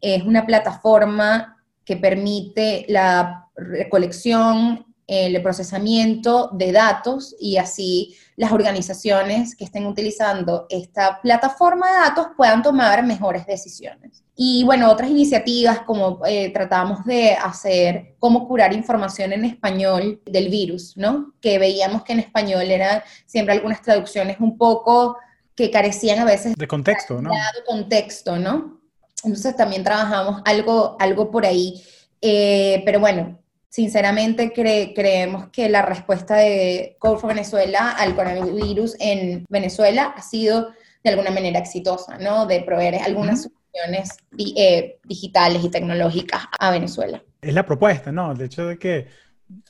es 0.00 0.22
una 0.22 0.46
plataforma 0.46 1.59
que 1.84 1.96
permite 1.96 2.84
la 2.88 3.48
recolección, 3.56 4.86
el 5.10 5.42
procesamiento 5.42 6.50
de 6.52 6.70
datos 6.70 7.34
y 7.40 7.56
así 7.56 8.16
las 8.36 8.52
organizaciones 8.52 9.56
que 9.56 9.64
estén 9.64 9.86
utilizando 9.86 10.66
esta 10.70 11.20
plataforma 11.20 11.90
de 11.90 11.98
datos 11.98 12.28
puedan 12.36 12.62
tomar 12.62 13.04
mejores 13.04 13.44
decisiones. 13.44 14.22
Y 14.36 14.62
bueno, 14.64 14.88
otras 14.90 15.10
iniciativas 15.10 15.80
como 15.80 16.24
eh, 16.24 16.50
tratamos 16.50 17.04
de 17.04 17.32
hacer 17.32 18.14
cómo 18.20 18.46
curar 18.46 18.72
información 18.72 19.32
en 19.32 19.44
español 19.44 20.22
del 20.24 20.48
virus, 20.48 20.96
¿no? 20.96 21.34
Que 21.40 21.58
veíamos 21.58 22.04
que 22.04 22.12
en 22.12 22.20
español 22.20 22.62
eran 22.70 23.02
siempre 23.26 23.54
algunas 23.54 23.82
traducciones 23.82 24.38
un 24.38 24.56
poco 24.56 25.18
que 25.56 25.72
carecían 25.72 26.20
a 26.20 26.24
veces 26.24 26.54
de 26.56 26.68
contexto, 26.68 27.20
¿no? 27.20 27.30
De 27.30 27.64
contexto, 27.66 28.38
¿no? 28.38 28.79
Entonces 29.24 29.56
también 29.56 29.84
trabajamos 29.84 30.42
algo, 30.44 30.96
algo 30.98 31.30
por 31.30 31.44
ahí. 31.44 31.82
Eh, 32.20 32.82
pero 32.84 33.00
bueno, 33.00 33.38
sinceramente 33.68 34.52
creemos 34.52 35.48
que 35.48 35.68
la 35.68 35.82
respuesta 35.82 36.36
de 36.36 36.96
Code 36.98 37.18
for 37.18 37.28
Venezuela 37.28 37.90
al 37.92 38.14
coronavirus 38.14 38.96
en 38.98 39.44
Venezuela 39.48 40.14
ha 40.16 40.22
sido 40.22 40.70
de 41.02 41.10
alguna 41.10 41.30
manera 41.30 41.58
exitosa, 41.58 42.18
¿no? 42.18 42.46
De 42.46 42.60
proveer 42.60 42.96
algunas 42.96 43.44
soluciones 43.44 44.18
eh, 44.56 44.98
digitales 45.04 45.64
y 45.64 45.70
tecnológicas 45.70 46.42
a 46.58 46.70
Venezuela. 46.70 47.22
Es 47.40 47.54
la 47.54 47.64
propuesta, 47.64 48.12
¿no? 48.12 48.32
El 48.32 48.40
hecho 48.42 48.66
de 48.66 48.78
que 48.78 49.06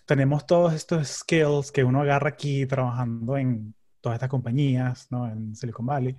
tenemos 0.07 0.47
todos 0.47 0.75
estos 0.75 1.07
skills 1.07 1.71
que 1.71 1.85
uno 1.85 2.03
agarra 2.03 2.31
aquí 2.31 2.67
trabajando 2.67 3.37
en 3.37 3.75
todas 4.01 4.17
estas 4.17 4.29
compañías, 4.29 5.07
¿no? 5.11 5.29
En 5.29 5.55
Silicon 5.55 5.87
Valley 5.87 6.17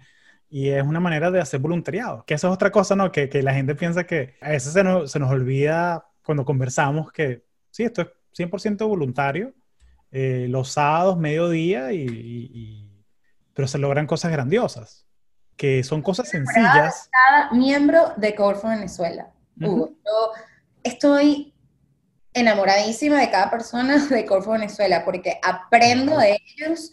y 0.52 0.68
es 0.68 0.84
una 0.84 0.99
manera 0.99 1.32
de 1.32 1.39
hacer 1.39 1.62
voluntariado, 1.62 2.26
que 2.26 2.34
eso 2.34 2.49
es 2.49 2.54
otra 2.54 2.72
cosa, 2.72 2.93
¿no? 2.93 3.10
Que, 3.10 3.30
que 3.30 3.41
la 3.41 3.54
gente 3.54 3.74
piensa 3.74 4.04
que 4.04 4.36
a 4.41 4.49
veces 4.49 4.74
se 4.74 4.84
nos, 4.84 5.10
se 5.10 5.18
nos, 5.18 5.32
olvida 5.32 6.06
cuando 6.26 6.43
conversamos 6.43 7.10
que 7.14 7.45
sí, 7.70 7.84
esto 7.84 8.02
es 8.02 8.10
100% 8.38 8.86
voluntario, 8.86 9.54
eh, 10.12 10.47
los 10.49 10.74
sábados, 10.74 11.18
mediodía, 11.18 11.93
y, 11.93 12.06
y, 12.06 13.06
pero 13.54 13.66
se 13.66 13.78
logran 13.78 14.06
cosas 14.06 14.30
grandiosas, 14.34 15.08
que 15.56 15.86
son 15.86 16.02
cosas 16.02 16.28
sencillas. 16.28 17.10
Cada 17.10 17.52
miembro 17.52 18.12
de 18.18 18.36
Corfo 18.36 18.68
Venezuela. 18.68 19.32
Hugo, 19.58 19.93
yo 20.06 20.32
estoy 20.84 21.54
enamoradísima 22.34 23.22
de 23.22 23.32
cada 23.32 23.49
persona 23.49 24.06
de 24.06 24.26
Corfo 24.26 24.52
Venezuela 24.52 25.06
porque 25.06 25.39
aprendo 25.41 26.18
de 26.18 26.38
ellos, 26.58 26.91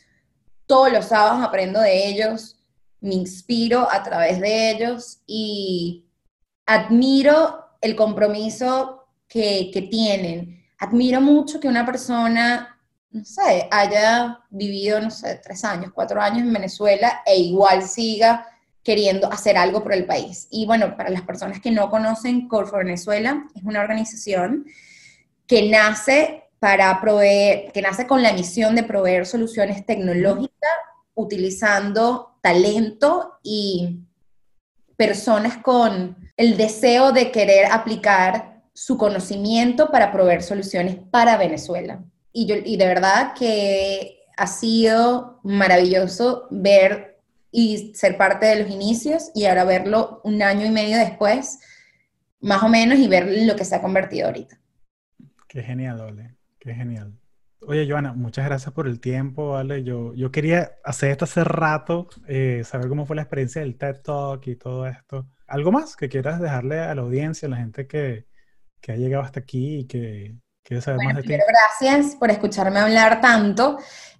todos 0.66 0.92
los 0.92 1.06
sábados 1.06 1.44
aprendo 1.44 1.80
de 1.80 2.06
ellos, 2.06 2.57
me 3.00 3.14
inspiro 3.14 3.88
a 3.90 4.02
través 4.02 4.40
de 4.40 4.70
ellos 4.70 5.20
y 5.26 6.04
admiro 6.66 7.64
el 7.80 7.94
compromiso 7.94 9.06
que, 9.28 9.70
tienen. 9.90 10.64
Admiro 10.78 11.20
mucho 11.20 11.60
que 11.60 11.68
una 11.68 11.84
persona, 11.84 12.78
no 13.10 13.24
sé, 13.24 13.68
haya 13.70 14.40
vivido, 14.50 15.00
no 15.00 15.10
sé, 15.10 15.40
tres 15.42 15.64
años, 15.64 15.92
cuatro 15.94 16.20
años 16.20 16.42
en 16.42 16.52
Venezuela 16.52 17.22
e 17.24 17.38
igual 17.38 17.82
siga 17.82 18.46
queriendo 18.82 19.30
hacer 19.30 19.56
algo 19.56 19.82
por 19.82 19.92
el 19.92 20.06
país. 20.06 20.48
Y 20.50 20.66
bueno, 20.66 20.96
para 20.96 21.10
las 21.10 21.22
personas 21.22 21.60
que 21.60 21.70
no 21.70 21.90
conocen, 21.90 22.48
Core 22.48 22.66
for 22.66 22.84
Venezuela 22.84 23.44
es 23.54 23.62
una 23.64 23.80
organización 23.80 24.66
que 25.46 25.68
nace 25.68 26.44
para 26.58 27.00
proveer, 27.00 27.70
que 27.72 27.82
nace 27.82 28.06
con 28.06 28.22
la 28.22 28.32
misión 28.32 28.74
de 28.74 28.82
proveer 28.82 29.26
soluciones 29.26 29.84
tecnológicas 29.86 30.70
utilizando 31.14 32.27
talento 32.40 33.38
y 33.42 34.00
personas 34.96 35.58
con 35.58 36.16
el 36.36 36.56
deseo 36.56 37.12
de 37.12 37.30
querer 37.30 37.66
aplicar 37.70 38.62
su 38.72 38.96
conocimiento 38.96 39.90
para 39.90 40.12
proveer 40.12 40.42
soluciones 40.42 40.96
para 41.10 41.36
Venezuela. 41.36 42.02
Y, 42.32 42.46
yo, 42.46 42.56
y 42.64 42.76
de 42.76 42.86
verdad 42.86 43.32
que 43.34 44.20
ha 44.36 44.46
sido 44.46 45.40
maravilloso 45.42 46.46
ver 46.50 47.18
y 47.50 47.92
ser 47.94 48.16
parte 48.16 48.46
de 48.46 48.62
los 48.62 48.70
inicios 48.70 49.30
y 49.34 49.46
ahora 49.46 49.64
verlo 49.64 50.20
un 50.22 50.42
año 50.42 50.64
y 50.64 50.70
medio 50.70 50.96
después, 50.96 51.58
más 52.40 52.62
o 52.62 52.68
menos, 52.68 52.98
y 52.98 53.08
ver 53.08 53.26
lo 53.46 53.56
que 53.56 53.64
se 53.64 53.74
ha 53.74 53.82
convertido 53.82 54.26
ahorita. 54.26 54.60
Qué 55.48 55.62
genial, 55.62 56.00
Ole, 56.00 56.36
qué 56.60 56.72
genial. 56.74 57.17
Oye, 57.66 57.86
Joana, 57.88 58.12
muchas 58.12 58.44
gracias 58.44 58.72
por 58.72 58.86
el 58.86 59.00
tiempo, 59.00 59.50
¿vale? 59.50 59.82
Yo, 59.82 60.14
yo 60.14 60.30
quería 60.30 60.72
hacer 60.84 61.10
esto 61.10 61.24
hace 61.24 61.42
rato, 61.42 62.08
eh, 62.28 62.62
saber 62.64 62.88
cómo 62.88 63.04
fue 63.04 63.16
la 63.16 63.22
experiencia 63.22 63.60
del 63.62 63.76
TED 63.76 63.96
Talk 64.02 64.46
y 64.46 64.56
todo 64.56 64.86
esto. 64.86 65.26
¿Algo 65.46 65.72
más 65.72 65.96
que 65.96 66.08
quieras 66.08 66.40
dejarle 66.40 66.78
a 66.78 66.94
la 66.94 67.02
audiencia, 67.02 67.46
a 67.46 67.50
la 67.50 67.56
gente 67.56 67.86
que, 67.86 68.26
que 68.80 68.92
ha 68.92 68.96
llegado 68.96 69.24
hasta 69.24 69.40
aquí 69.40 69.78
y 69.78 69.86
que 69.86 70.36
quiere 70.62 70.80
saber 70.80 71.04
más 71.04 71.16
de 71.16 71.22
ti? 71.22 71.28
Gracias 71.28 72.14
por 72.14 72.30
escucharme 72.30 72.78
hablar 72.78 73.20
tanto. 73.20 73.78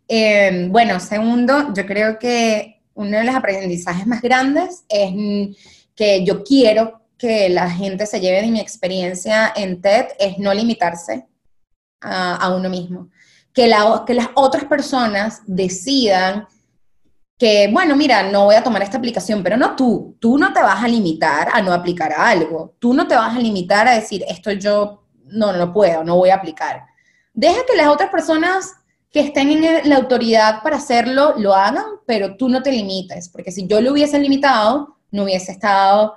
Eh, 0.09 0.67
bueno, 0.71 0.99
segundo, 0.99 1.73
yo 1.75 1.87
creo 1.87 2.19
que 2.19 2.83
uno 2.95 3.19
de 3.19 3.25
los 3.25 3.35
aprendizajes 3.37 4.07
más 4.07 4.21
grandes 4.21 4.85
es 4.89 5.57
que 5.95 6.25
yo 6.25 6.43
quiero 6.43 7.03
que 7.17 7.49
la 7.49 7.71
gente 7.71 8.05
se 8.07 8.21
lleve 8.21 8.43
de 8.43 8.51
mi 8.51 8.61
experiencia 8.61 9.53
en 9.55 9.81
TED, 9.81 10.07
es 10.19 10.39
no 10.39 10.53
limitarse 10.53 11.27
a, 12.01 12.55
uno 12.55 12.69
mismo. 12.69 13.09
Que, 13.53 13.67
las 13.69 14.29
otras 14.35 14.65
personas 14.65 15.43
decidan 15.47 16.47
que, 17.37 17.69
bueno, 17.73 17.97
mira, 17.97 18.31
no 18.31 18.47
voy 18.47 18.57
a 18.57 18.63
tomar 18.63 18.83
esta 18.83 18.99
aplicación, 18.99 19.43
pero 19.43 19.57
no 19.57 19.77
tú, 19.77 20.17
tú 20.19 20.39
no 20.39 20.53
te 20.53 20.61
vas 20.61 20.83
a 20.83 20.89
limitar 20.89 21.49
a 21.53 21.63
no 21.63 21.73
aplicar 21.73 22.13
algo, 22.13 22.75
tú 22.79 22.93
no 22.95 23.07
te 23.07 23.15
vas 23.15 23.37
a 23.37 23.39
limitar 23.39 23.87
a 23.87 23.95
decir, 23.95 24.25
esto 24.29 24.51
yo 24.53 25.05
no, 25.25 25.53
no 25.53 25.73
puedo, 25.73 26.03
no 26.03 26.17
voy 26.17 26.31
a 26.31 26.37
aplicar. 26.37 26.85
Deja 27.33 27.61
que 27.67 27.77
las 27.77 27.89
otras 27.89 28.11
personas 28.11 28.75
que 29.11 29.21
estén 29.21 29.51
en 29.51 29.89
la 29.89 29.97
autoridad 29.97 30.63
para 30.63 30.77
hacerlo 30.77 31.35
lo 31.39 31.55
hagan, 31.55 31.85
pero 32.07 32.37
tú 32.37 32.49
no 32.49 32.63
te 32.63 32.73
limites, 32.73 33.29
porque 33.29 33.53
si 33.53 33.67
yo 33.67 33.81
lo 33.81 33.93
hubiese 33.93 34.19
limitado, 34.19 34.97
no 35.11 35.25
hubiese 35.25 35.53
estado 35.53 36.17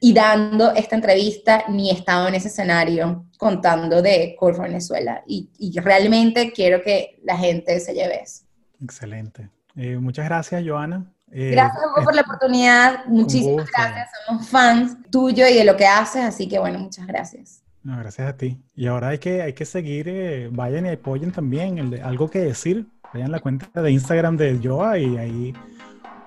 y 0.00 0.12
dando 0.12 0.72
esta 0.74 0.96
entrevista 0.96 1.64
ni 1.68 1.90
he 1.90 1.94
estado 1.94 2.28
en 2.28 2.34
ese 2.34 2.48
escenario 2.48 3.26
contando 3.38 4.02
de 4.02 4.34
Corfo 4.38 4.62
Venezuela. 4.62 5.22
Y, 5.26 5.48
realmente 5.80 6.52
quiero 6.52 6.82
que 6.82 7.20
la 7.24 7.36
gente 7.36 7.78
se 7.80 7.94
lleve 7.94 8.22
eso. 8.22 8.44
Excelente. 8.82 9.50
Eh, 9.76 9.96
muchas 9.96 10.24
gracias, 10.24 10.62
Joana. 10.66 11.12
Eh, 11.32 11.50
gracias 11.50 11.82
por 12.04 12.14
la 12.14 12.22
oportunidad. 12.22 13.04
Muchísimas 13.06 13.70
gracias. 13.70 14.08
Somos 14.26 14.48
fans 14.48 14.96
tuyo 15.10 15.46
y 15.46 15.54
de 15.54 15.64
lo 15.64 15.76
que 15.76 15.86
haces, 15.86 16.22
así 16.22 16.48
que 16.48 16.58
bueno, 16.58 16.78
muchas 16.78 17.06
gracias. 17.06 17.62
No, 17.82 17.96
gracias 17.98 18.28
a 18.28 18.36
ti. 18.36 18.60
Y 18.74 18.86
ahora 18.86 19.08
hay 19.08 19.18
que, 19.18 19.42
hay 19.42 19.52
que 19.52 19.64
seguir, 19.64 20.08
eh, 20.08 20.48
vayan 20.50 20.86
y 20.86 20.90
apoyen 20.90 21.30
también. 21.30 21.78
El 21.78 21.90
de, 21.90 22.02
algo 22.02 22.28
que 22.28 22.40
decir, 22.40 22.86
vayan 23.12 23.28
a 23.28 23.32
la 23.32 23.40
cuenta 23.40 23.80
de 23.80 23.90
Instagram 23.90 24.36
de 24.36 24.58
Joa 24.62 24.98
y 24.98 25.16
ahí 25.16 25.54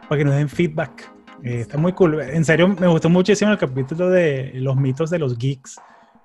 para 0.07 0.19
que 0.19 0.25
nos 0.25 0.35
den 0.35 0.49
feedback 0.49 1.18
eh, 1.43 1.61
está 1.61 1.77
muy 1.77 1.93
cool. 1.93 2.21
En 2.21 2.43
serio, 2.45 2.67
me 2.67 2.87
gustó 2.87 3.09
muchísimo 3.09 3.51
el 3.51 3.57
capítulo 3.57 4.09
de 4.09 4.51
los 4.55 4.75
mitos 4.75 5.09
de 5.09 5.19
los 5.19 5.37
geeks, 5.37 5.79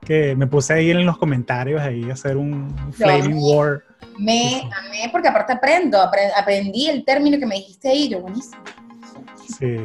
que 0.05 0.35
me 0.37 0.47
puse 0.47 0.75
ahí 0.75 0.91
en 0.91 1.05
los 1.05 1.19
comentarios 1.19 1.81
ahí 1.81 2.11
a 2.11 2.15
hacer 2.15 2.37
un 2.37 2.75
flaming 2.93 3.39
war. 3.39 3.83
Me 4.19 4.61
amé 4.61 5.09
porque 5.11 5.29
aparte 5.29 5.55
aprendo, 5.55 5.99
aprendí 6.01 6.89
el 6.89 7.05
término 7.05 7.39
que 7.39 7.47
me 7.47 7.57
dijiste 7.57 7.89
ahí, 7.89 8.09
yo 8.09 8.21
buenísimo. 8.21 8.63
Sí, 9.59 9.77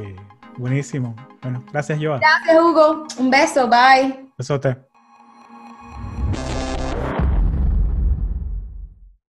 buenísimo. 0.57 1.15
Bueno, 1.41 1.63
gracias, 1.71 1.99
Joa. 2.01 2.19
Gracias, 2.19 2.57
Hugo. 2.61 3.07
Un 3.17 3.29
beso, 3.29 3.67
bye. 3.67 4.29
Besote. 4.37 4.88